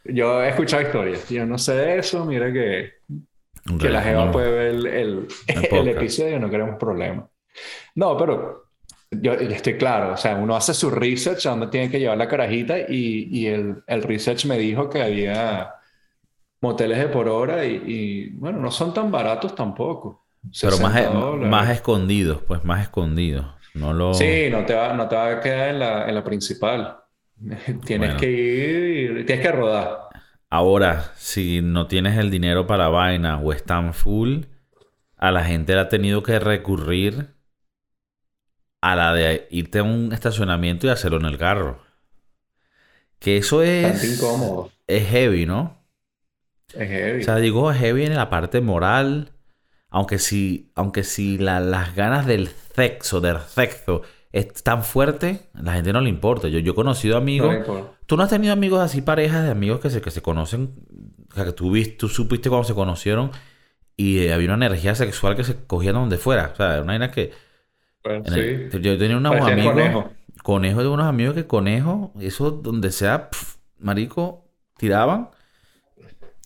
Yo 0.04 0.42
he 0.42 0.48
escuchado 0.50 0.82
historias. 0.82 1.28
Yo 1.28 1.46
no 1.46 1.58
sé 1.58 1.74
de 1.74 1.98
eso. 1.98 2.24
Mira 2.24 2.52
que 2.52 2.92
Que 3.80 3.88
la 3.88 4.02
Jeva 4.02 4.26
No. 4.26 4.32
puede 4.32 4.50
ver 4.50 4.68
el, 4.74 4.86
el, 4.86 5.28
episodio, 5.88 6.38
no 6.38 6.48
queremos 6.50 6.76
problemas. 6.76 7.26
No, 7.94 8.16
pero 8.16 8.66
yo, 9.10 9.34
yo 9.34 9.50
estoy 9.50 9.76
claro, 9.78 10.12
o 10.14 10.16
sea, 10.16 10.34
uno 10.34 10.54
hace 10.56 10.74
su 10.74 10.90
research 10.90 11.46
a 11.46 11.50
dónde 11.50 11.68
tiene 11.68 11.88
que 11.90 11.98
llevar 12.00 12.18
la 12.18 12.28
carajita 12.28 12.78
y, 12.78 13.28
y 13.30 13.46
el, 13.46 13.82
el 13.86 14.02
research 14.02 14.44
me 14.46 14.58
dijo 14.58 14.90
que 14.90 15.00
había 15.02 15.72
moteles 16.60 16.98
de 16.98 17.08
por 17.08 17.28
hora 17.28 17.64
y, 17.64 17.82
y, 17.86 18.28
bueno, 18.30 18.58
no 18.58 18.70
son 18.72 18.92
tan 18.92 19.10
baratos 19.10 19.54
tampoco. 19.54 20.25
Pero 20.60 20.78
más, 20.78 20.92
60 20.94 21.10
dólares. 21.18 21.50
más 21.50 21.70
escondidos, 21.70 22.42
pues 22.46 22.64
más 22.64 22.82
escondidos. 22.82 23.46
No 23.74 23.92
lo... 23.92 24.14
Sí, 24.14 24.48
no 24.50 24.64
te 24.64 24.74
va, 24.74 24.94
no 24.94 25.06
te 25.08 25.16
va 25.16 25.30
a 25.32 25.40
quedar 25.40 25.68
en 25.70 25.78
la, 25.80 26.08
en 26.08 26.14
la 26.14 26.24
principal. 26.24 26.98
Tienes 27.84 27.98
Bueno. 27.98 28.16
que 28.16 28.30
ir, 28.30 29.18
y- 29.20 29.24
tienes 29.24 29.44
que 29.46 29.52
rodar. 29.52 29.98
Ahora, 30.48 31.12
si 31.16 31.60
no 31.60 31.86
tienes 31.86 32.16
el 32.18 32.30
dinero 32.30 32.66
para 32.66 32.88
vaina 32.88 33.38
o 33.40 33.52
están 33.52 33.92
full, 33.92 34.44
a 35.16 35.30
la 35.30 35.44
gente 35.44 35.74
le 35.74 35.80
ha 35.80 35.88
tenido 35.88 36.22
que 36.22 36.38
recurrir 36.38 37.34
a 38.80 38.94
la 38.94 39.12
de 39.12 39.48
irte 39.50 39.80
a 39.80 39.82
un 39.82 40.12
estacionamiento 40.12 40.86
y 40.86 40.90
hacerlo 40.90 41.18
en 41.18 41.26
el 41.26 41.36
carro. 41.38 41.82
Que 43.18 43.38
eso 43.38 43.62
es, 43.62 44.04
incómodo. 44.18 44.70
es 44.86 45.08
heavy, 45.08 45.46
¿no? 45.46 45.82
Es 46.74 46.88
heavy. 46.88 47.20
O 47.22 47.24
sea, 47.24 47.36
digo 47.36 47.72
heavy 47.72 48.04
en 48.04 48.14
la 48.14 48.30
parte 48.30 48.60
moral, 48.60 49.32
aunque 49.96 50.18
si, 50.18 50.70
aunque 50.74 51.04
si 51.04 51.38
la- 51.38 51.60
las 51.60 51.94
ganas 51.96 52.26
del 52.26 52.48
sexo, 52.74 53.20
del 53.22 53.38
sexo, 53.40 54.02
es 54.32 54.62
tan 54.62 54.82
fuerte, 54.84 55.48
la 55.54 55.72
gente 55.72 55.92
no 55.92 56.00
le 56.02 56.10
importa. 56.10 56.48
Yo, 56.48 56.58
yo 56.58 56.72
he 56.72 56.74
conocido 56.74 57.14
No 57.14 57.22
amigos. 57.22 57.54
importa. 57.56 57.92
¿Tú 58.04 58.16
no 58.16 58.22
has 58.22 58.28
tenido 58.30 58.52
amigos 58.52 58.80
así, 58.80 59.00
parejas 59.00 59.44
de 59.44 59.50
amigos 59.50 59.80
que 59.80 59.88
se, 59.90 60.00
que 60.02 60.10
se 60.10 60.20
conocen? 60.20 60.74
O 61.30 61.34
sea, 61.34 61.44
que 61.46 61.52
tú, 61.52 61.70
viste, 61.70 61.96
tú 61.96 62.08
supiste 62.08 62.48
cuando 62.50 62.64
se 62.68 62.74
conocieron 62.74 63.30
y 63.96 64.18
eh, 64.18 64.34
había 64.34 64.52
una 64.54 64.66
energía 64.66 64.94
sexual 64.94 65.34
que 65.36 65.44
se 65.44 65.56
cogían 65.66 65.94
donde 65.94 66.18
fuera. 66.18 66.50
O 66.52 66.56
sea, 66.56 66.74
era 66.74 66.82
una 66.82 66.92
vaina 66.92 67.10
que... 67.10 67.32
Bueno, 68.04 68.22
en 68.26 68.34
el- 68.34 68.70
sí. 68.72 68.80
yo 68.82 68.98
tenía 68.98 69.16
unos 69.16 69.32
Parecía 69.32 69.54
amigos... 69.54 69.72
conejo. 69.74 70.10
Conejo 70.42 70.82
de 70.82 70.88
unos 70.88 71.06
amigos 71.06 71.34
que 71.34 71.46
conejo, 71.46 72.12
eso 72.20 72.50
donde 72.50 72.92
sea, 72.92 73.30
pf, 73.30 73.56
marico, 73.78 74.44
tiraban. 74.76 75.30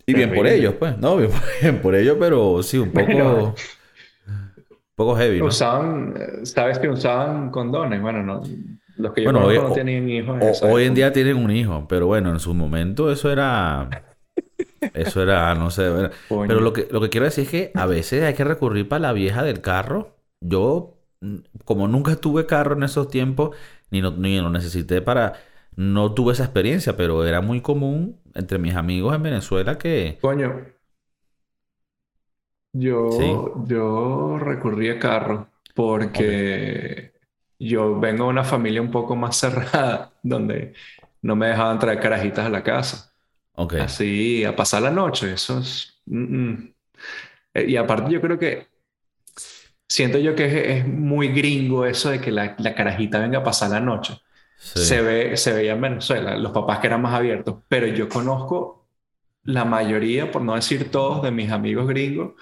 Y 0.07 0.15
bien 0.15 0.35
por 0.35 0.47
ellos, 0.47 0.75
pues. 0.79 0.99
No, 0.99 1.17
bien, 1.17 1.31
bien 1.63 1.81
por 1.81 1.95
ellos, 1.95 2.17
pero 2.19 2.63
sí, 2.63 2.79
un 2.79 2.91
poco... 2.91 3.07
Bueno. 3.07 3.55
Un 4.27 5.07
poco 5.07 5.17
heavy, 5.17 5.39
¿no? 5.39 5.47
Usaban, 5.47 6.15
sabes 6.45 6.79
que 6.79 6.89
usaban 6.89 7.51
condones. 7.51 8.03
Bueno, 8.03 8.23
no. 8.23 8.43
Los 8.99 9.15
que 9.15 9.23
yo 9.23 9.33
Bueno, 9.33 9.47
hoy- 9.47 9.57
no 9.57 9.73
tenían 9.73 10.09
hijos. 10.11 10.37
en 10.43 10.69
O- 10.69 10.73
hoy 10.75 10.85
en 10.85 10.95
día 10.95 11.13
tienen 11.13 11.37
un 11.39 11.51
hijo, 11.51 11.87
pero 11.89 12.07
bueno, 12.07 12.31
en 12.31 12.39
su 12.41 12.53
momento 12.55 13.11
eso 13.11 13.31
era... 13.33 13.89
Eso 14.95 15.23
era, 15.23 15.55
no 15.55 15.71
sé. 15.71 16.11
Pero 16.29 16.61
lo 16.61 16.73
que, 16.73 16.89
lo 16.91 17.01
que 17.01 17.09
quiero 17.11 17.25
decir 17.27 17.45
es 17.45 17.51
que 17.51 17.73
a 17.75 17.87
veces 17.87 18.23
hay 18.25 18.35
que 18.35 18.45
recurrir 18.45 18.89
para 18.89 19.01
la 19.01 19.13
vieja 19.13 19.43
del 19.43 19.61
carro. 19.61 20.17
Yo, 20.41 20.99
mm, 21.21 21.37
como 21.65 21.89
nunca 21.89 22.17
tuve 22.17 22.47
carro 22.47 22.75
en 22.77 22.83
esos 22.83 23.09
tiempos, 23.09 23.57
ni, 23.91 24.01
no, 24.03 24.11
ni 24.13 24.39
lo 24.41 24.51
necesité 24.51 25.01
para... 25.03 25.35
No 25.77 26.13
tuve 26.13 26.33
esa 26.35 26.45
experiencia, 26.45 26.97
pero 26.97 27.25
era 27.25 27.41
muy 27.41 27.61
común 27.63 28.20
entre 28.35 28.59
mis 28.59 28.75
amigos 28.75 29.15
en 29.15 29.23
Venezuela 29.23 29.79
que... 29.79 30.19
Coño. 30.23 30.51
Yo, 32.73 32.99
Sí. 33.09 33.25
yo 33.67 34.39
recurrí 34.39 34.91
a 34.91 34.99
carro 34.99 35.49
porque 35.75 37.13
yo 37.59 37.99
vengo 37.99 38.25
de 38.25 38.31
una 38.31 38.45
familia 38.45 38.81
un 38.83 38.91
poco 38.91 39.17
más 39.17 39.37
cerrada, 39.41 40.13
donde 40.23 40.75
no 41.23 41.35
me 41.37 41.49
dejaban 41.49 41.79
traer 41.79 42.01
carajitas 42.01 42.47
a 42.47 42.51
la 42.51 42.63
casa. 42.63 43.13
Ok. 43.55 43.75
Así, 43.77 44.45
a 44.45 44.57
pasar 44.57 44.83
la 44.83 44.91
noche, 44.91 45.33
eso 45.35 45.59
es... 45.61 46.01
mm, 46.07 46.39
mm. 46.55 46.75
Eh, 47.55 47.67
Y 47.71 47.77
aparte 47.77 48.13
yo 48.13 48.21
creo 48.21 48.39
que 48.39 48.69
siento 49.89 50.19
yo 50.19 50.35
que 50.35 50.47
es, 50.47 50.55
es 50.81 50.87
muy 50.89 51.29
gringo 51.29 51.85
eso 51.87 52.11
de 52.11 52.21
que 52.21 52.31
la, 52.31 52.55
la 52.59 52.75
carajita 52.75 53.19
venga 53.19 53.39
a 53.41 53.45
pasar 53.45 53.71
la 53.71 53.81
noche. 53.81 54.15
Se 54.75 55.01
ve, 55.03 55.37
se 55.37 55.53
veía 55.53 55.73
en 55.73 55.81
Venezuela, 55.81 56.37
los 56.37 56.53
papás 56.53 56.79
que 56.81 56.87
eran 56.89 57.03
más 57.03 57.15
abiertos, 57.15 57.57
pero 57.69 57.87
yo 57.87 58.09
conozco 58.09 58.89
la 59.45 59.65
mayoría, 59.65 60.31
por 60.33 60.43
no 60.43 60.55
decir 60.57 60.91
todos, 60.91 61.23
de 61.23 61.31
mis 61.33 61.51
amigos 61.53 61.89
gringos, 61.89 62.35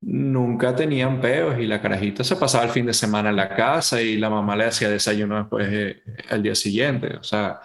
nunca 0.00 0.76
tenían 0.76 1.20
peos 1.20 1.58
y 1.58 1.66
la 1.66 1.82
carajita 1.82 2.24
se 2.24 2.36
pasaba 2.36 2.64
el 2.64 2.70
fin 2.70 2.86
de 2.86 2.94
semana 2.94 3.30
en 3.30 3.36
la 3.36 3.54
casa 3.56 4.02
y 4.02 4.18
la 4.18 4.30
mamá 4.30 4.56
le 4.56 4.66
hacía 4.66 4.90
desayuno 4.90 5.38
después 5.38 5.68
eh, 5.70 6.02
al 6.30 6.42
día 6.42 6.54
siguiente. 6.56 7.16
O 7.18 7.22
sea, 7.24 7.60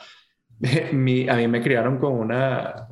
mi- 0.93 1.29
a 1.29 1.35
mí 1.35 1.47
me 1.49 1.61
criaron 1.63 1.99
con 1.99 2.13
una, 2.13 2.87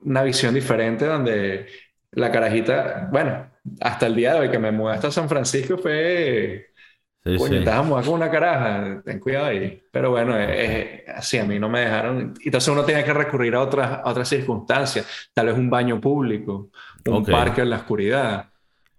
una 0.00 0.22
visión 0.22 0.54
diferente 0.54 1.06
donde 1.06 1.66
la 2.12 2.30
carajita, 2.30 3.08
bueno, 3.10 3.50
hasta 3.80 4.06
el 4.06 4.14
día 4.16 4.34
de 4.34 4.40
hoy 4.40 4.50
que 4.50 4.58
me 4.58 4.72
mudé 4.72 4.94
hasta 4.94 5.10
San 5.10 5.28
Francisco 5.28 5.78
fue... 5.78 6.73
Sí, 7.24 7.36
Coño, 7.38 7.84
mudar 7.84 8.04
con 8.04 8.14
una 8.14 8.30
caraja, 8.30 9.02
ten 9.02 9.18
cuidado 9.18 9.46
ahí. 9.46 9.82
Pero 9.90 10.10
bueno, 10.10 10.36
es, 10.38 10.50
es 10.50 11.08
así, 11.08 11.38
a 11.38 11.44
mí 11.44 11.58
no 11.58 11.70
me 11.70 11.80
dejaron. 11.80 12.34
Entonces 12.44 12.68
uno 12.68 12.84
tenía 12.84 13.02
que 13.04 13.14
recurrir 13.14 13.54
a 13.54 13.62
otras, 13.62 14.00
a 14.04 14.10
otras 14.10 14.28
circunstancias, 14.28 15.30
tal 15.32 15.46
vez 15.46 15.56
un 15.56 15.70
baño 15.70 16.00
público, 16.00 16.70
un 17.06 17.24
parque 17.24 17.62
en 17.62 17.70
la 17.70 17.76
oscuridad, 17.76 18.50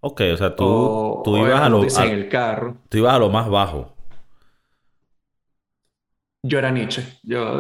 Ok, 0.08 0.22
o 0.34 0.38
sea, 0.38 0.56
tú, 0.56 0.66
o, 0.68 1.22
tú 1.24 1.36
ibas 1.38 1.62
a 1.62 1.68
lo, 1.70 1.84
en 1.84 2.12
el 2.12 2.30
carro. 2.30 2.78
tú 2.90 3.00
ibas 3.00 3.16
a 3.16 3.20
lo 3.20 3.30
más 3.30 3.50
bajo. 3.50 3.96
Yo 6.44 6.60
era 6.60 6.70
Nietzsche. 6.70 7.04
Yo, 7.24 7.60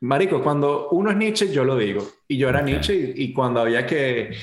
marico, 0.00 0.42
cuando 0.42 0.88
uno 0.90 1.10
es 1.12 1.16
Nietzsche, 1.16 1.52
yo 1.52 1.62
lo 1.64 1.76
digo. 1.76 2.04
Y 2.26 2.38
yo 2.38 2.48
era 2.48 2.60
Ok. 2.60 2.64
Nietzsche 2.64 2.94
y, 3.16 3.24
y 3.24 3.32
cuando 3.32 3.60
había 3.60 3.86
que, 3.86 4.34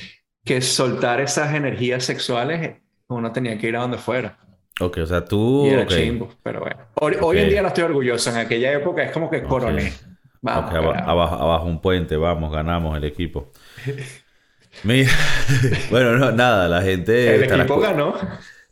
que 0.46 0.62
soltar 0.62 1.20
esas 1.20 1.54
energías 1.54 2.06
sexuales, 2.06 2.78
uno 3.10 3.32
tenía 3.34 3.58
que 3.58 3.68
ir 3.68 3.76
a 3.76 3.82
donde 3.82 3.98
fuera. 3.98 4.38
Ok, 4.80 4.98
o 5.00 5.06
sea, 5.06 5.26
tú... 5.26 5.66
Y 5.66 5.70
era 5.70 5.84
ok. 5.84 5.90
chimbo, 5.90 6.30
pero 6.44 6.60
bueno. 6.62 6.78
Hoy, 6.96 7.16
hoy 7.22 7.40
en 7.40 7.50
día 7.50 7.62
no 7.62 7.70
estoy 7.70 7.86
orgulloso. 7.86 8.30
En 8.30 8.38
aquella 8.38 8.74
época 8.74 9.04
es 9.04 9.12
como 9.12 9.30
que 9.30 9.44
coroné. 9.44 9.94
Vamos, 10.42 10.72
abajo, 10.74 11.36
abajo 11.36 11.66
un 11.66 11.82
puente, 11.82 12.16
vamos, 12.16 12.52
ganamos 12.52 12.96
el 12.96 13.04
equipo. 13.04 13.52
Mira, 14.84 15.12
bueno, 15.90 16.18
no, 16.18 16.32
nada, 16.32 16.68
la 16.68 16.82
gente 16.82 17.36
El 17.36 17.44
equipo 17.44 17.80
ganó. 17.80 18.14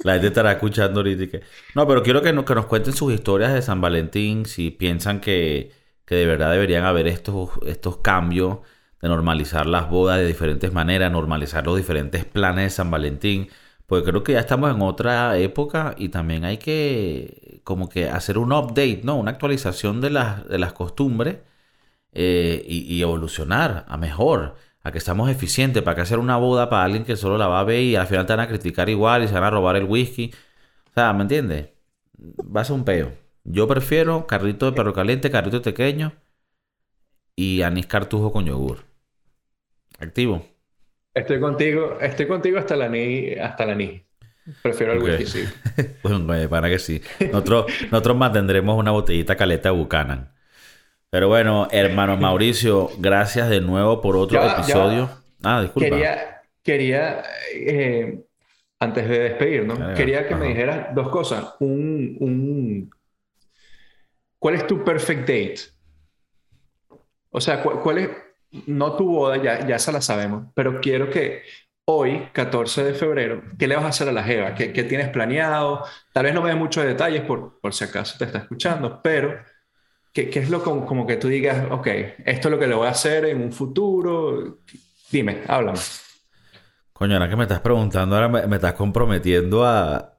la 0.03 0.13
gente 0.13 0.27
estará 0.27 0.51
escuchando 0.53 0.99
ahorita 0.99 1.27
que... 1.27 1.41
No, 1.73 1.87
pero 1.87 2.03
quiero 2.03 2.21
que 2.21 2.31
nos, 2.31 2.45
que 2.45 2.53
nos 2.53 2.67
cuenten 2.67 2.93
sus 2.93 3.11
historias 3.13 3.53
de 3.53 3.61
San 3.61 3.81
Valentín, 3.81 4.45
si 4.45 4.69
piensan 4.69 5.19
que, 5.19 5.71
que 6.05 6.15
de 6.15 6.25
verdad 6.27 6.51
deberían 6.51 6.85
haber 6.85 7.07
estos, 7.07 7.49
estos 7.65 7.97
cambios 7.97 8.59
de 9.01 9.09
normalizar 9.09 9.65
las 9.65 9.89
bodas 9.89 10.19
de 10.19 10.27
diferentes 10.27 10.71
maneras, 10.71 11.11
normalizar 11.11 11.65
los 11.65 11.77
diferentes 11.77 12.25
planes 12.25 12.65
de 12.65 12.69
San 12.69 12.91
Valentín, 12.91 13.49
porque 13.87 14.09
creo 14.09 14.23
que 14.23 14.33
ya 14.33 14.39
estamos 14.39 14.73
en 14.75 14.81
otra 14.81 15.37
época 15.37 15.95
y 15.97 16.09
también 16.09 16.45
hay 16.45 16.57
que 16.57 17.61
como 17.63 17.89
que 17.89 18.09
hacer 18.09 18.37
un 18.37 18.51
update, 18.53 19.01
¿no? 19.03 19.15
Una 19.17 19.31
actualización 19.31 20.01
de 20.01 20.09
las, 20.11 20.47
de 20.47 20.57
las 20.59 20.73
costumbres 20.73 21.37
eh, 22.13 22.63
y, 22.67 22.93
y 22.95 23.01
evolucionar 23.01 23.85
a 23.87 23.97
mejor, 23.97 24.55
a 24.83 24.91
que 24.91 24.97
estamos 24.99 25.29
eficientes, 25.29 25.83
para 25.83 25.95
que 25.95 26.01
hacer 26.01 26.19
una 26.19 26.37
boda 26.37 26.69
para 26.69 26.83
alguien 26.85 27.05
que 27.05 27.17
solo 27.17 27.37
la 27.37 27.47
va 27.47 27.59
a 27.59 27.63
ver 27.63 27.81
y 27.83 27.95
al 27.95 28.07
final 28.07 28.25
te 28.25 28.33
van 28.33 28.41
a 28.41 28.47
criticar 28.47 28.89
igual 28.89 29.23
y 29.23 29.27
se 29.27 29.33
van 29.35 29.43
a 29.45 29.49
robar 29.51 29.75
el 29.75 29.85
whisky. 29.85 30.33
O 30.91 30.93
sea, 30.93 31.13
¿me 31.13 31.23
entiendes? 31.23 31.69
Va 32.55 32.61
a 32.61 32.65
ser 32.65 32.75
un 32.75 32.85
peo. 32.85 33.13
Yo 33.43 33.67
prefiero 33.67 34.27
carrito 34.27 34.65
de 34.67 34.73
perro 34.73 34.93
caliente, 34.93 35.31
carrito 35.31 35.61
pequeño 35.61 36.13
y 37.35 37.61
anís 37.61 37.87
cartujo 37.87 38.31
con 38.33 38.45
yogur. 38.45 38.85
Activo. 39.99 40.45
Estoy 41.15 41.39
contigo, 41.39 41.97
estoy 42.01 42.27
contigo 42.27 42.59
hasta 42.59 42.75
la 42.75 42.89
ni, 42.89 43.33
hasta 43.33 43.65
la 43.65 43.73
ni. 43.73 44.05
Prefiero 44.61 44.93
el 44.93 44.99
Ok. 44.99 45.05
whisky, 45.05 45.25
sí. 45.25 45.43
Bueno, 46.03 46.49
para 46.49 46.69
que 46.69 46.77
sí. 46.77 47.01
Nosotros, 47.31 47.65
nosotros 47.89 48.17
mantendremos 48.17 48.77
una 48.77 48.91
botellita 48.91 49.35
caleta 49.35 49.69
de 49.69 49.75
Buchanan. 49.75 50.31
Pero 51.09 51.29
bueno, 51.29 51.67
hermano 51.71 52.17
Mauricio, 52.17 52.89
gracias 52.99 53.49
de 53.49 53.61
nuevo 53.61 54.01
por 54.01 54.17
otro 54.17 54.37
Ya 54.37 54.45
va, 54.45 54.47
ya 54.57 54.59
episodio. 54.59 55.09
Ah, 55.43 55.61
disculpa. 55.61 55.89
Quería, 55.89 56.41
quería 56.61 57.23
eh, 57.53 58.19
antes 58.79 59.07
de 59.09 59.19
despedirnos, 59.19 59.79
Verga, 59.79 59.95
quería 59.95 60.27
que 60.27 60.35
me 60.35 60.47
dijeras 60.49 60.93
dos 60.93 61.09
cosas. 61.09 61.55
Un, 61.59 62.17
un, 62.19 62.91
¿cuál 64.39 64.55
es 64.55 64.67
tu 64.67 64.83
perfect 64.83 65.21
date? 65.21 65.59
O 67.31 67.41
sea, 67.41 67.61
¿cuál, 67.61 67.79
cuál 67.81 67.97
es, 67.99 68.09
no 68.67 68.95
tu 68.95 69.05
boda, 69.07 69.37
ya, 69.41 69.65
ya 69.67 69.75
esa 69.77 69.91
la 69.91 70.01
sabemos, 70.01 70.47
pero 70.55 70.79
quiero 70.81 71.09
que 71.09 71.43
hoy, 71.85 72.29
14 72.33 72.83
de 72.83 72.93
febrero, 72.93 73.43
¿qué 73.59 73.67
le 73.67 73.75
vas 73.75 73.85
a 73.85 73.89
hacer 73.89 74.09
a 74.09 74.11
la 74.11 74.23
Jeva? 74.23 74.55
¿Qué, 74.55 74.73
qué 74.73 74.83
tienes 74.83 75.09
planeado? 75.09 75.83
Tal 76.13 76.25
vez 76.25 76.33
no 76.33 76.41
me 76.41 76.55
muchos 76.55 76.83
detalles 76.85 77.21
por, 77.23 77.59
por 77.61 77.73
si 77.73 77.83
acaso 77.85 78.17
te 78.17 78.25
está 78.25 78.39
escuchando, 78.39 79.01
pero 79.03 79.39
¿qué, 80.13 80.29
qué 80.29 80.39
es 80.39 80.49
lo 80.49 80.63
como, 80.63 80.85
como 80.85 81.07
que 81.07 81.17
tú 81.17 81.27
digas, 81.29 81.67
ok, 81.71 81.87
esto 82.25 82.47
es 82.49 82.51
lo 82.51 82.59
que 82.59 82.67
le 82.67 82.75
voy 82.75 82.87
a 82.87 82.91
hacer 82.91 83.25
en 83.25 83.41
un 83.41 83.53
futuro? 83.53 84.59
Dime, 85.11 85.43
háblame. 85.47 85.79
Coño, 86.93 87.13
ahora 87.15 87.29
que 87.29 87.35
me 87.35 87.43
estás 87.43 87.59
preguntando, 87.59 88.15
ahora 88.15 88.29
me, 88.29 88.47
me 88.47 88.55
estás 88.55 88.73
comprometiendo 88.73 89.65
a... 89.65 90.17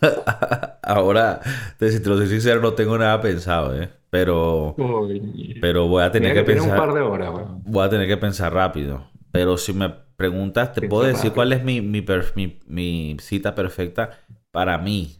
ahora, 0.82 1.40
te- 1.78 1.90
si 1.90 2.00
te 2.00 2.08
lo 2.08 2.16
soy 2.16 2.28
sincero, 2.28 2.60
no 2.60 2.74
tengo 2.74 2.96
nada 2.98 3.20
pensado, 3.20 3.80
¿eh? 3.80 3.90
Pero, 4.16 4.78
Uy, 4.78 5.20
pero 5.58 5.88
voy 5.88 6.02
a 6.04 6.10
tener 6.12 6.32
mira 6.32 6.34
que 6.34 6.42
que 6.42 6.44
tienes 6.44 6.64
un 6.64 6.74
pensar... 6.74 6.74
par 6.74 6.92
de 6.94 7.00
horas, 7.00 7.30
weón. 7.34 7.64
Voy 7.64 7.84
a 7.86 7.90
tener 7.90 8.08
que 8.08 8.16
pensar 8.16 8.52
rápido. 8.54 9.10
Pero 9.32 9.56
si 9.58 9.72
me 9.74 9.88
preguntas, 10.16 10.72
te 10.74 10.82
puedo 10.82 11.04
decir 11.04 11.32
rápido. 11.32 11.34
cuál 11.34 11.52
es 11.52 11.64
mi, 11.64 11.80
mi, 11.82 12.02
per- 12.02 12.32
mi- 12.36 12.60
mi 12.66 13.16
cita 13.20 13.54
perfecta 13.54 14.20
para 14.52 14.78
mí. 14.78 15.16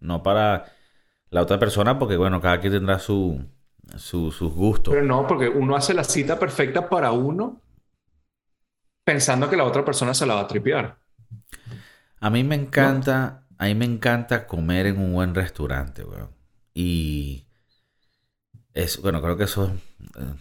No 0.00 0.22
para 0.22 0.66
la 1.30 1.42
otra 1.42 1.58
persona, 1.58 1.98
porque 1.98 2.16
bueno, 2.18 2.40
cada 2.40 2.60
quien 2.60 2.72
tendrá 2.74 2.98
su, 3.00 3.44
su- 3.98 4.32
sus 4.32 4.52
gustos. 4.54 4.96
Pero 4.96 5.02
no, 5.02 5.26
porque 5.26 5.48
uno 5.50 5.76
hace 5.76 5.92
la 5.92 6.04
cita 6.04 6.38
perfecta 6.38 6.88
para 6.88 7.12
uno 7.12 7.60
pensando 9.02 9.48
que 9.48 9.56
la 9.56 9.64
otra 9.64 9.82
persona 9.84 10.12
se 10.14 10.26
la 10.26 10.34
va 10.34 10.40
a 10.42 10.46
tripear. 10.48 10.98
A 12.20 12.30
mí 12.30 12.42
me 12.44 12.54
encanta, 12.54 13.46
a 13.58 13.64
mí 13.66 13.74
me 13.74 13.84
encanta 13.84 14.46
comer 14.46 14.86
en 14.86 14.98
un 14.98 15.12
buen 15.14 15.34
restaurante, 15.34 16.04
weón. 16.04 16.30
Y 16.74 17.43
es, 18.74 19.00
bueno, 19.02 19.22
creo 19.22 19.36
que 19.36 19.44
eso 19.44 19.64
es, 19.66 19.70
eh, 20.22 20.34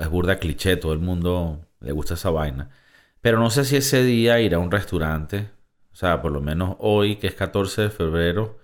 es 0.00 0.08
burda 0.08 0.38
cliché, 0.38 0.76
todo 0.76 0.92
el 0.92 0.98
mundo 1.00 1.66
le 1.80 1.92
gusta 1.92 2.14
esa 2.14 2.30
vaina. 2.30 2.70
Pero 3.20 3.38
no 3.38 3.50
sé 3.50 3.64
si 3.64 3.76
ese 3.76 4.04
día 4.04 4.40
ir 4.40 4.54
a 4.54 4.58
un 4.58 4.70
restaurante, 4.70 5.50
o 5.92 5.96
sea, 5.96 6.22
por 6.22 6.32
lo 6.32 6.40
menos 6.40 6.76
hoy, 6.80 7.16
que 7.16 7.26
es 7.28 7.34
14 7.34 7.82
de 7.82 7.90
febrero, 7.90 8.58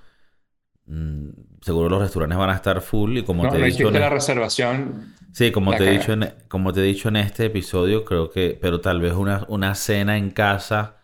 mm, 0.87 1.31
seguro 1.62 1.89
los 1.91 2.01
restaurantes 2.03 2.39
van 2.39 2.51
a 2.51 2.55
estar 2.57 2.81
full 2.83 3.18
y 3.18 3.25
como 3.25 3.45
No, 3.45 3.51
te 3.51 3.59
he 3.59 3.62
dicho... 3.62 3.89
en- 3.91 3.95
la 4.01 4.09
reservación. 4.11 5.14
Sí, 5.33 5.51
como 5.51 5.75
te, 5.75 5.85
he 5.87 5.89
dicho 5.91 6.12
en, 6.12 6.33
como 6.49 6.72
te 6.72 6.81
he 6.81 6.83
dicho 6.85 7.09
en 7.09 7.16
este 7.16 7.47
episodio, 7.47 8.05
creo 8.05 8.31
que, 8.31 8.57
pero 8.61 8.81
tal 8.81 9.01
vez 9.01 9.14
una, 9.14 9.45
una 9.49 9.75
cena 9.75 10.16
en 10.16 10.31
casa 10.31 10.99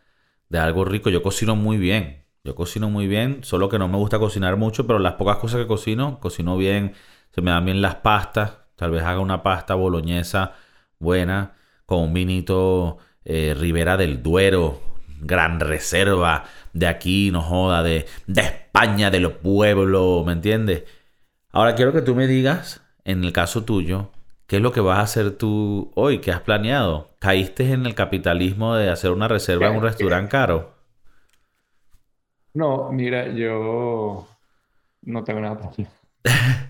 de 0.49 0.59
algo 0.59 0.85
rico. 0.85 1.11
Yo 1.11 1.23
cocino 1.23 1.57
muy 1.57 1.79
bien. 1.79 2.25
Yo 2.45 2.55
cocino 2.55 2.89
muy 2.91 3.07
bien, 3.07 3.45
solo 3.45 3.69
que 3.69 3.79
no 3.79 3.89
me 3.89 3.99
gusta 3.99 4.19
cocinar 4.19 4.57
mucho, 4.57 4.87
pero 4.87 4.99
las 4.99 5.15
pocas 5.15 5.39
cosas 5.39 5.61
que 5.61 5.67
cocino, 5.67 6.21
cocino 6.21 6.57
bien. 6.57 6.95
Se 7.33 7.41
me 7.43 7.51
dan 7.51 7.65
bien 7.65 7.83
las 7.83 7.97
pastas. 7.97 8.53
Tal 8.77 8.91
vez 8.93 9.03
haga 9.03 9.21
una 9.21 9.43
pasta 9.43 9.75
boloñesa 9.75 10.55
buena 10.99 11.55
con 11.87 12.01
un 12.01 12.15
vinito 12.15 12.99
eh, 13.25 13.55
Ribera 13.59 13.97
del 13.97 14.23
Duero, 14.23 14.81
gran 15.21 15.61
reserva 15.61 16.45
de 16.73 16.87
aquí, 16.87 17.31
no 17.31 17.43
joda, 17.43 17.83
de, 17.83 18.07
de 18.27 18.41
España, 18.43 19.11
de 19.11 19.21
los 19.21 19.33
pueblos, 19.35 20.25
¿me 20.25 20.33
entiendes? 20.33 20.85
Ahora 21.53 21.75
quiero 21.75 21.93
que 21.93 22.03
tú 22.03 22.15
me 22.15 22.27
digas, 22.27 22.83
en 23.05 23.25
el 23.25 23.33
caso 23.33 23.65
tuyo, 23.65 24.11
¿qué 24.47 24.57
es 24.57 24.63
lo 24.63 24.73
que 24.73 24.81
vas 24.81 24.99
a 24.99 25.03
hacer 25.03 25.33
tú 25.37 25.93
hoy? 25.95 26.21
¿Qué 26.21 26.33
has 26.33 26.41
planeado? 26.43 27.11
¿Caíste 27.19 27.73
en 27.73 27.87
el 27.87 27.95
capitalismo 27.95 28.75
de 28.77 28.89
hacer 28.91 29.11
una 29.11 29.29
reserva 29.29 29.69
en 29.69 29.77
un 29.77 29.83
restaurante 29.83 30.31
caro? 30.31 30.75
No, 32.55 32.91
mira, 32.93 33.29
yo 33.29 34.27
no 35.03 35.25
tengo 35.25 35.41
nada 35.41 35.59
para 35.59 35.77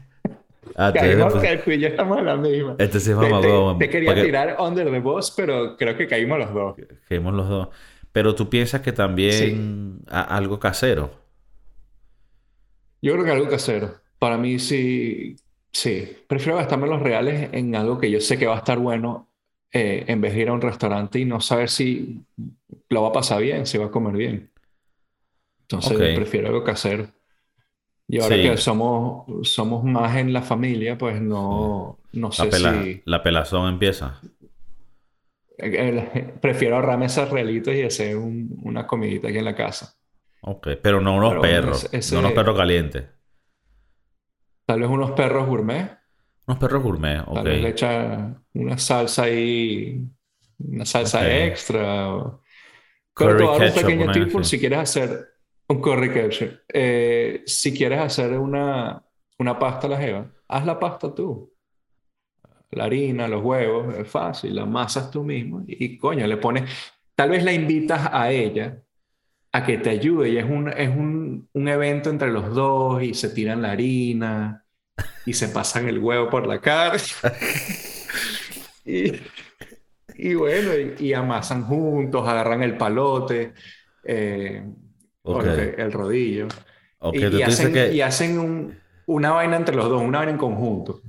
Ah, 0.77 0.93
Caímos, 0.95 1.35
que 1.35 1.57
tú 1.59 1.71
y 1.73 1.79
yo 1.81 1.89
estamos 1.89 2.19
en 2.19 2.27
la 2.27 2.37
misma. 2.37 2.77
Este 2.79 3.01
sí 3.01 3.11
es 3.11 3.19
Te, 3.19 3.27
te- 3.29 3.75
te 3.79 3.89
quería 3.91 4.11
porque- 4.11 4.25
tirar 4.25 4.57
under 4.61 4.91
the 4.91 5.01
bus, 5.01 5.31
pero 5.37 5.77
creo 5.77 5.97
que 5.97 6.07
caímos 6.07 6.39
los 6.39 6.53
dos. 6.55 6.77
Caímos 7.09 7.35
los 7.35 7.49
dos. 7.49 7.69
Pero 8.13 8.35
tú 8.35 8.49
piensas 8.49 8.81
que 8.81 8.93
también 8.93 10.01
a- 10.09 10.37
algo 10.37 10.59
casero. 10.59 11.11
Yo 13.03 13.13
creo 13.15 13.25
que 13.25 13.31
algo 13.31 13.49
casero. 13.49 13.95
Para 14.19 14.37
mí 14.37 14.59
sí, 14.59 15.37
sí. 15.73 16.17
Prefiero 16.27 16.57
gastarme 16.59 16.87
los 16.89 17.01
reales 17.01 17.49
en 17.53 17.75
algo 17.75 17.99
que 17.99 18.11
yo 18.11 18.21
sé 18.21 18.39
que 18.39 18.47
va 18.47 18.55
a 18.57 18.59
estar 18.59 18.79
bueno 18.79 19.29
eh, 19.73 20.05
en 20.09 20.21
vez 20.21 20.35
de 20.35 20.41
ir 20.41 20.49
a 20.49 20.53
un 20.53 20.61
restaurante 20.61 21.19
y 21.21 21.25
no 21.25 21.41
saber 21.41 21.69
si 21.71 22.21
lo 22.89 23.03
va 23.03 23.09
a 23.09 23.13
pasar 23.13 23.41
bien, 23.41 23.67
si 23.67 23.79
va 23.79 23.87
a 23.87 23.91
comer 23.91 24.15
bien. 24.15 24.51
Entonces 25.63 25.93
Ok. 25.93 26.17
prefiero 26.17 26.49
algo 26.49 26.65
casero. 26.65 27.07
Y 28.13 28.19
ahora 28.21 28.37
Sí. 28.37 28.43
que 28.43 28.57
somos, 28.57 29.49
somos 29.49 29.85
más 29.85 30.17
en 30.17 30.33
la 30.33 30.43
familia, 30.43 30.99
pues 30.99 31.21
no, 31.21 31.99
no 32.13 32.29
La, 32.29 32.33
sé 32.35 32.49
pela- 32.51 32.83
si... 32.83 33.03
la 33.05 33.23
pelazón 33.23 33.69
empieza. 33.69 34.21
eh, 35.59 36.35
Prefiero 36.41 36.77
ahorrarme 36.77 37.07
esos 37.07 37.31
realitos 37.31 37.75
y 37.75 37.83
hacer 37.83 38.17
un- 38.17 38.59
una 38.65 38.87
comidita 38.87 39.29
aquí 39.29 39.39
en 39.39 39.45
la 39.45 39.55
casa. 39.55 39.95
Ok, 40.43 40.69
pero 40.83 41.01
no 41.01 41.15
unos 41.17 41.31
Pero 41.31 41.43
perros. 41.43 41.89
ese- 41.93 42.15
No 42.15 42.21
unos 42.21 42.33
perros 42.33 42.57
calientes. 42.57 43.05
Tal 44.67 44.81
vez 44.81 44.89
unos 44.89 45.11
perros 45.13 45.47
gourmet. 45.47 45.91
Unos 46.47 46.59
perros 46.59 46.83
gourmet. 46.83 47.25
Tal 47.25 47.45
vez 47.45 47.61
le 47.61 47.69
Ok. 47.69 47.73
echa 47.75 48.35
una 48.55 48.79
salsa 48.79 49.25
ahí, 49.25 50.03
una 50.59 50.85
salsa 50.87 51.21
Ok. 51.21 51.27
extra. 51.29 52.09
o- 52.15 52.41
Pero 53.15 53.31
te 53.33 53.37
Curry 53.37 53.45
voy 53.45 53.55
a 53.55 53.59
dar 53.59 53.69
un 53.69 53.75
pequeño 53.75 54.13
tip 54.13 54.33
por 54.33 54.45
si 54.47 54.59
quieres 54.59 54.79
hacer 54.79 55.30
un 55.71 55.81
curry 55.81 56.13
ketchup. 56.13 56.61
Eh, 56.69 57.43
si 57.47 57.73
quieres 57.73 58.01
hacer 58.01 58.33
una, 58.39 59.03
una 59.39 59.59
pasta 59.59 59.87
a 59.87 59.91
la 59.91 59.99
jeva, 59.99 60.27
haz 60.49 60.67
la 60.67 60.79
pasta 60.79 61.15
tú. 61.15 61.53
La 62.73 62.85
harina, 62.85 63.29
los 63.29 63.43
huevos, 63.43 63.97
es 63.97 64.09
fácil, 64.09 64.55
la 64.55 64.63
amasas 64.63 65.11
tú 65.11 65.25
mismo 65.25 65.63
y 65.67 65.99
coño, 65.99 66.27
le 66.27 66.37
pones, 66.37 66.71
tal 67.17 67.31
vez 67.31 67.43
la 67.43 67.53
invitas 67.53 68.09
a 68.13 68.31
ella 68.31 68.81
a 69.53 69.65
que 69.65 69.79
te 69.79 69.91
ayude 69.91 70.31
y 70.31 70.39
es 70.39 70.45
un, 70.45 70.69
es 70.69 70.89
un, 70.89 71.49
un 71.53 71.69
evento 71.69 72.11
entre 72.11 72.31
los 72.31 72.55
dos 72.55 73.03
y 73.03 73.15
se 73.15 73.31
tiran 73.31 73.63
la 73.63 73.73
harina 73.73 74.65
y 75.27 75.33
se 75.33 75.49
pasan 75.49 75.89
el 75.89 75.99
huevo 75.99 76.31
por 76.31 76.47
la 76.47 76.61
cara 76.61 76.97
y, 78.85 79.13
y 80.15 80.35
bueno, 80.35 80.71
y, 80.77 81.07
y 81.07 81.13
amasan 81.13 81.65
juntos, 81.65 82.29
agarran 82.29 82.63
el 82.63 82.77
palote 82.77 83.55
eh, 84.05 84.65
o 85.23 85.37
Ok. 85.37 85.45
el, 85.45 85.75
el 85.81 85.93
rodillo 85.93 86.49
Ok, 86.99 87.23
y, 87.23 87.39
y 87.39 87.43
hacen, 87.43 87.73
que... 87.73 87.89
y 87.89 88.01
hacen 88.03 88.39
un- 88.39 88.79
una 89.07 89.33
vaina 89.33 89.57
entre 89.57 89.77
los 89.77 89.89
dos, 89.89 90.03
una 90.03 90.19
vaina 90.19 90.33
en 90.33 90.39
conjunto. 90.39 91.03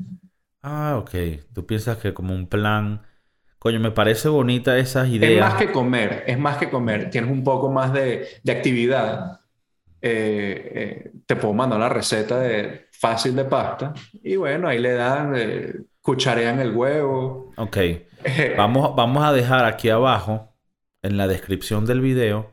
Ah, 0.64 0.98
ok. 0.98 1.12
Tú 1.54 1.66
piensas 1.66 1.98
que 1.98 2.14
como 2.14 2.34
un 2.34 2.48
plan... 2.48 3.04
Coño, 3.60 3.80
me 3.80 3.92
parece 3.92 4.30
bonita 4.30 4.78
esas 4.78 5.10
Es 5.20 5.32
ideas. 5.32 5.40
más 5.40 5.56
que 5.56 5.72
comer, 5.72 6.24
es 6.28 6.38
más 6.40 6.58
que 6.58 6.70
comer. 6.70 7.10
Tienes 7.10 7.32
un 7.32 7.44
poco 7.44 7.70
más 7.72 7.94
de, 7.94 8.28
de 8.44 8.52
actividad. 8.52 9.40
Eh, 10.02 11.04
eh, 11.08 11.12
te 11.26 11.36
puedo 11.38 11.54
mandar 11.54 11.80
una 11.80 11.90
receta 11.90 12.40
de, 12.40 12.88
fácil 12.92 13.36
de 13.36 13.46
pasta 13.46 13.94
y 14.24 14.36
bueno, 14.38 14.68
ahí 14.68 14.80
le 14.80 14.94
dan, 14.94 15.34
eh, 15.38 15.74
cucharean 16.02 16.60
el 16.60 16.76
huevo. 16.76 17.54
Ok. 17.58 17.78
Vamos, 18.56 18.96
vamos 18.96 19.24
a 19.24 19.32
dejar 19.34 19.66
aquí 19.66 19.90
abajo, 19.90 20.54
en 21.02 21.18
la 21.18 21.28
descripción 21.28 21.86
del 21.86 22.02
video, 22.02 22.52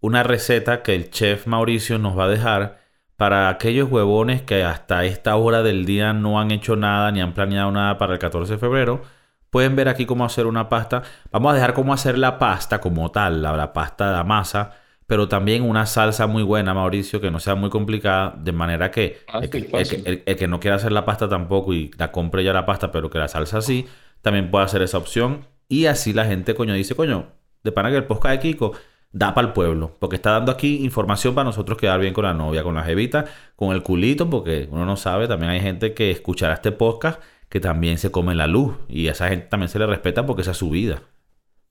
una 0.00 0.22
receta 0.22 0.82
que 0.82 0.94
el 0.94 1.10
chef 1.10 1.46
Mauricio 1.46 1.98
nos 1.98 2.18
va 2.18 2.24
a 2.24 2.28
dejar 2.28 2.80
para 3.16 3.48
aquellos 3.50 3.90
huevones 3.90 4.40
que 4.42 4.64
hasta 4.64 5.04
esta 5.04 5.36
hora 5.36 5.62
del 5.62 5.84
día 5.84 6.12
no 6.14 6.40
han 6.40 6.50
hecho 6.50 6.74
nada 6.76 7.10
ni 7.12 7.20
han 7.20 7.34
planeado 7.34 7.70
nada 7.70 7.98
para 7.98 8.14
el 8.14 8.18
14 8.18 8.54
de 8.54 8.58
febrero. 8.58 9.02
Pueden 9.50 9.76
ver 9.76 9.88
aquí 9.88 10.06
cómo 10.06 10.24
hacer 10.24 10.46
una 10.46 10.68
pasta. 10.68 11.02
Vamos 11.30 11.52
a 11.52 11.54
dejar 11.54 11.74
cómo 11.74 11.92
hacer 11.92 12.16
la 12.16 12.38
pasta 12.38 12.80
como 12.80 13.10
tal, 13.10 13.42
la, 13.42 13.54
la 13.56 13.72
pasta 13.74 14.16
de 14.16 14.24
masa, 14.24 14.72
pero 15.06 15.28
también 15.28 15.62
una 15.68 15.84
salsa 15.86 16.26
muy 16.28 16.42
buena, 16.44 16.72
Mauricio, 16.72 17.20
que 17.20 17.30
no 17.30 17.40
sea 17.40 17.56
muy 17.56 17.68
complicada, 17.68 18.32
de 18.38 18.52
manera 18.52 18.90
que 18.90 19.18
el, 19.44 19.50
que- 19.50 19.58
Fácil, 19.64 19.98
el 19.98 20.04
que- 20.04 20.10
el- 20.10 20.22
el 20.24 20.36
que 20.36 20.48
no 20.48 20.60
quiera 20.60 20.76
hacer 20.76 20.92
la 20.92 21.04
pasta 21.04 21.28
tampoco 21.28 21.74
y 21.74 21.90
la 21.98 22.12
compre 22.12 22.42
ya 22.44 22.52
la 22.54 22.64
pasta, 22.64 22.90
pero 22.92 23.10
que 23.10 23.18
la 23.18 23.28
salsa 23.28 23.60
sí, 23.60 23.86
también 24.22 24.50
puede 24.50 24.64
hacer 24.64 24.80
esa 24.82 24.96
opción. 24.98 25.46
Y 25.68 25.86
así 25.86 26.12
la 26.14 26.24
gente, 26.24 26.54
coño, 26.54 26.72
dice, 26.74 26.94
coño, 26.94 27.26
de 27.64 27.72
pana 27.72 27.90
que 27.90 27.96
el 27.96 28.04
podcast 28.04 28.36
de 28.36 28.40
Kiko 28.40 28.72
da 29.12 29.34
para 29.34 29.48
el 29.48 29.52
pueblo, 29.52 29.96
porque 29.98 30.16
está 30.16 30.32
dando 30.32 30.52
aquí 30.52 30.84
información 30.84 31.34
para 31.34 31.44
nosotros 31.44 31.78
quedar 31.78 32.00
bien 32.00 32.14
con 32.14 32.24
la 32.24 32.34
novia, 32.34 32.62
con 32.62 32.74
la 32.74 32.82
jevita, 32.82 33.24
con 33.56 33.72
el 33.72 33.82
culito, 33.82 34.30
porque 34.30 34.68
uno 34.70 34.84
no 34.84 34.96
sabe, 34.96 35.26
también 35.26 35.50
hay 35.50 35.60
gente 35.60 35.94
que 35.94 36.10
escuchará 36.10 36.54
este 36.54 36.72
podcast 36.72 37.20
que 37.48 37.60
también 37.60 37.98
se 37.98 38.10
come 38.12 38.34
la 38.34 38.46
luz 38.46 38.76
y 38.88 39.08
a 39.08 39.12
esa 39.12 39.28
gente 39.28 39.46
también 39.48 39.68
se 39.68 39.78
le 39.78 39.86
respeta 39.86 40.24
porque 40.24 40.42
esa 40.42 40.52
es 40.52 40.56
su 40.56 40.70
vida. 40.70 41.02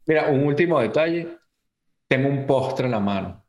Mira, 0.05 0.27
un 0.27 0.43
último 0.43 0.79
detalle. 0.79 1.37
Tengo 2.07 2.27
un 2.27 2.45
postre 2.45 2.85
en 2.85 2.91
la 2.91 2.99
mano. 2.99 3.45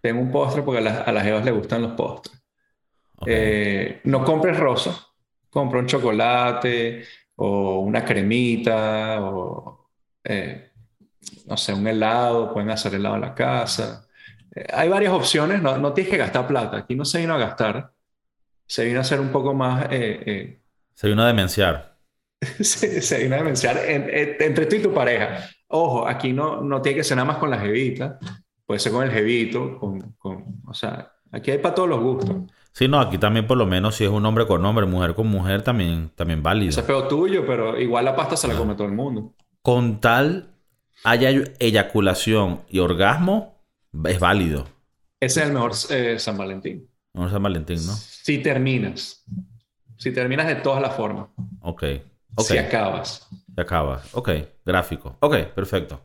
Tengo 0.00 0.20
un 0.20 0.30
postre 0.30 0.62
porque 0.62 0.78
a 0.78 0.82
las, 0.82 1.08
a 1.08 1.12
las 1.12 1.22
jevas 1.24 1.44
les 1.44 1.54
gustan 1.54 1.82
los 1.82 1.92
postres. 1.92 2.42
Eh, 3.26 4.00
no 4.04 4.24
compres 4.24 4.58
rosa, 4.58 4.94
compra 5.50 5.80
un 5.80 5.86
chocolate 5.86 7.04
o 7.36 7.80
una 7.80 8.04
cremita 8.04 9.20
o 9.20 9.90
eh, 10.24 10.72
no 11.46 11.56
sé, 11.56 11.72
un 11.74 11.86
helado, 11.86 12.52
pueden 12.52 12.70
hacer 12.70 12.94
helado 12.94 13.16
en 13.16 13.20
la 13.22 13.34
casa. 13.34 14.06
Eh, 14.54 14.66
hay 14.72 14.88
varias 14.88 15.12
opciones, 15.12 15.62
no, 15.62 15.76
no 15.78 15.92
tienes 15.92 16.10
que 16.10 16.18
gastar 16.18 16.46
plata, 16.46 16.78
aquí 16.78 16.94
no 16.94 17.04
se 17.04 17.20
vino 17.20 17.34
a 17.34 17.38
gastar, 17.38 17.92
se 18.66 18.84
vino 18.84 18.98
a 18.98 19.02
hacer 19.02 19.20
un 19.20 19.30
poco 19.30 19.54
más, 19.54 19.86
eh, 19.90 20.60
Se 20.94 21.08
vino 21.08 21.22
a 21.22 21.26
demenciar. 21.26 21.98
eh, 22.40 22.46
se, 22.64 23.00
se 23.02 23.22
vino 23.22 23.34
a 23.36 23.38
demenciar 23.38 23.78
en- 23.78 24.08
en- 24.10 24.36
entre 24.40 24.66
tú 24.66 24.76
y 24.76 24.82
tu 24.82 24.92
pareja. 24.92 25.48
Ojo, 25.68 26.06
aquí 26.06 26.32
no, 26.32 26.60
no 26.62 26.80
tiene 26.82 26.98
que 26.98 27.04
ser 27.04 27.16
nada 27.16 27.26
más 27.26 27.38
con 27.38 27.50
la 27.50 27.58
jevita, 27.58 28.18
puede 28.66 28.78
ser 28.80 28.92
con 28.92 29.02
el 29.04 29.10
jevito, 29.10 29.78
con, 29.78 30.12
con, 30.18 30.44
o 30.66 30.74
sea, 30.74 31.10
aquí 31.32 31.50
hay 31.50 31.58
para 31.58 31.74
todos 31.74 31.88
los 31.88 32.00
gustos. 32.00 32.36
Sí, 32.72 32.88
no, 32.88 33.00
aquí 33.00 33.18
también 33.18 33.46
por 33.46 33.56
lo 33.56 33.66
menos 33.66 33.94
si 33.96 34.04
es 34.04 34.10
un 34.10 34.24
hombre 34.26 34.46
con 34.46 34.64
hombre, 34.64 34.84
mujer 34.86 35.14
con 35.14 35.28
mujer, 35.28 35.62
también, 35.62 36.10
también 36.14 36.42
válido. 36.42 36.70
Ese 36.70 36.80
es 36.80 36.86
feo 36.86 37.06
tuyo, 37.08 37.44
pero 37.46 37.78
igual 37.80 38.04
la 38.04 38.16
pasta 38.16 38.36
se 38.36 38.48
la 38.48 38.54
come 38.56 38.74
todo 38.74 38.86
el 38.86 38.92
mundo. 38.94 39.34
Con 39.62 40.00
tal 40.00 40.53
haya 41.04 41.30
eyaculación 41.58 42.62
y 42.68 42.80
orgasmo, 42.80 43.62
es 44.06 44.18
válido. 44.18 44.66
Ese 45.20 45.40
es 45.40 45.46
el 45.46 45.52
mejor 45.52 45.72
eh, 45.90 46.18
San 46.18 46.36
Valentín. 46.36 46.88
Es 47.14 47.30
San 47.30 47.42
Valentín, 47.42 47.86
¿no? 47.86 47.92
Si 47.92 48.38
terminas. 48.38 49.24
Si 49.96 50.12
terminas 50.12 50.46
de 50.48 50.56
todas 50.56 50.82
las 50.82 50.96
formas. 50.96 51.28
Ok. 51.60 51.84
Ok. 52.34 52.46
Si 52.46 52.58
acabas. 52.58 53.28
Se 53.54 53.60
acaba. 53.60 54.02
Ok, 54.12 54.30
gráfico. 54.64 55.16
Ok, 55.20 55.36
perfecto. 55.54 56.00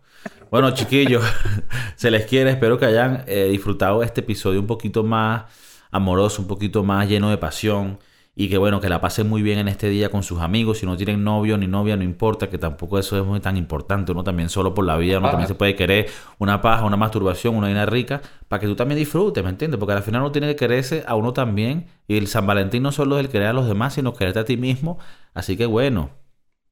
Bueno, 0.51 0.71
chiquillos, 0.73 1.23
se 1.95 2.11
les 2.11 2.25
quiere. 2.25 2.51
Espero 2.51 2.77
que 2.77 2.85
hayan 2.85 3.23
eh, 3.25 3.47
disfrutado 3.49 4.03
este 4.03 4.21
episodio 4.21 4.59
un 4.59 4.67
poquito 4.67 5.03
más 5.03 5.45
amoroso, 5.89 6.41
un 6.41 6.47
poquito 6.47 6.83
más 6.83 7.07
lleno 7.07 7.29
de 7.29 7.37
pasión. 7.37 7.99
Y 8.41 8.47
que 8.47 8.57
bueno, 8.57 8.79
que 8.79 8.87
la 8.87 9.01
pasen 9.01 9.27
muy 9.27 9.41
bien 9.41 9.59
en 9.59 9.67
este 9.67 9.89
día 9.89 10.07
con 10.07 10.23
sus 10.23 10.39
amigos. 10.39 10.77
Si 10.77 10.85
no 10.85 10.95
tienen 10.95 11.25
novio 11.25 11.57
ni 11.57 11.67
novia, 11.67 11.97
no 11.97 12.03
importa, 12.05 12.49
que 12.49 12.57
tampoco 12.57 12.97
eso 12.97 13.19
es 13.19 13.25
muy 13.25 13.41
tan 13.41 13.57
importante. 13.57 14.13
Uno 14.13 14.23
también 14.23 14.47
solo 14.47 14.73
por 14.73 14.85
la 14.85 14.95
vida, 14.95 15.17
uno 15.17 15.27
también 15.27 15.49
se 15.49 15.55
puede 15.55 15.75
querer 15.75 16.07
una 16.37 16.61
paja, 16.61 16.85
una 16.85 16.95
masturbación, 16.95 17.53
una 17.53 17.67
vaina 17.67 17.85
rica, 17.85 18.21
para 18.47 18.61
que 18.61 18.67
tú 18.67 18.77
también 18.77 18.97
disfrutes, 18.97 19.43
¿me 19.43 19.49
entiendes? 19.49 19.77
Porque 19.77 19.91
al 19.91 20.03
final 20.03 20.21
uno 20.21 20.31
tiene 20.31 20.47
que 20.47 20.55
quererse 20.55 21.03
a 21.05 21.15
uno 21.15 21.33
también. 21.33 21.87
Y 22.07 22.15
el 22.15 22.27
San 22.27 22.47
Valentín 22.47 22.81
no 22.81 22.93
solo 22.93 23.19
es 23.19 23.25
el 23.25 23.29
querer 23.29 23.47
a 23.49 23.53
los 23.53 23.67
demás, 23.67 23.95
sino 23.95 24.13
quererte 24.13 24.39
a 24.39 24.45
ti 24.45 24.55
mismo. 24.55 24.99
Así 25.33 25.57
que 25.57 25.65
bueno, 25.65 26.11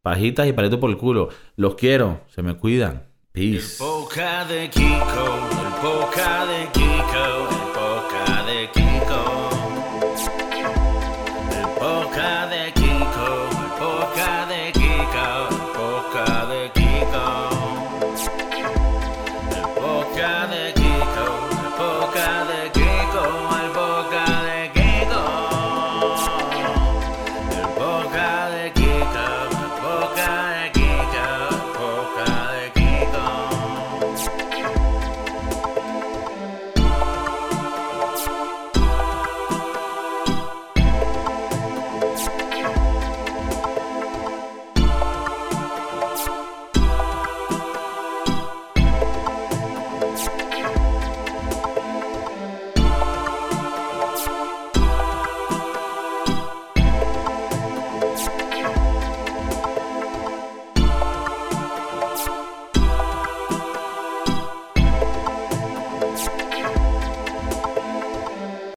pajitas 0.01 0.47
y 0.47 0.53
palitos 0.53 0.80
por 0.80 0.89
el 0.89 0.95
culo. 0.95 1.28
Los 1.57 1.76
quiero, 1.76 2.22
se 2.34 2.43
me 2.43 2.55
cuidan. 2.55 3.07
Peace. 3.34 3.84
El 3.84 3.89
boca 3.89 4.45
de 4.45 4.70
Kiko, 4.70 4.86
el 4.86 5.86
boca 5.86 6.45
de 6.45 6.70
Kiko. 6.72 7.57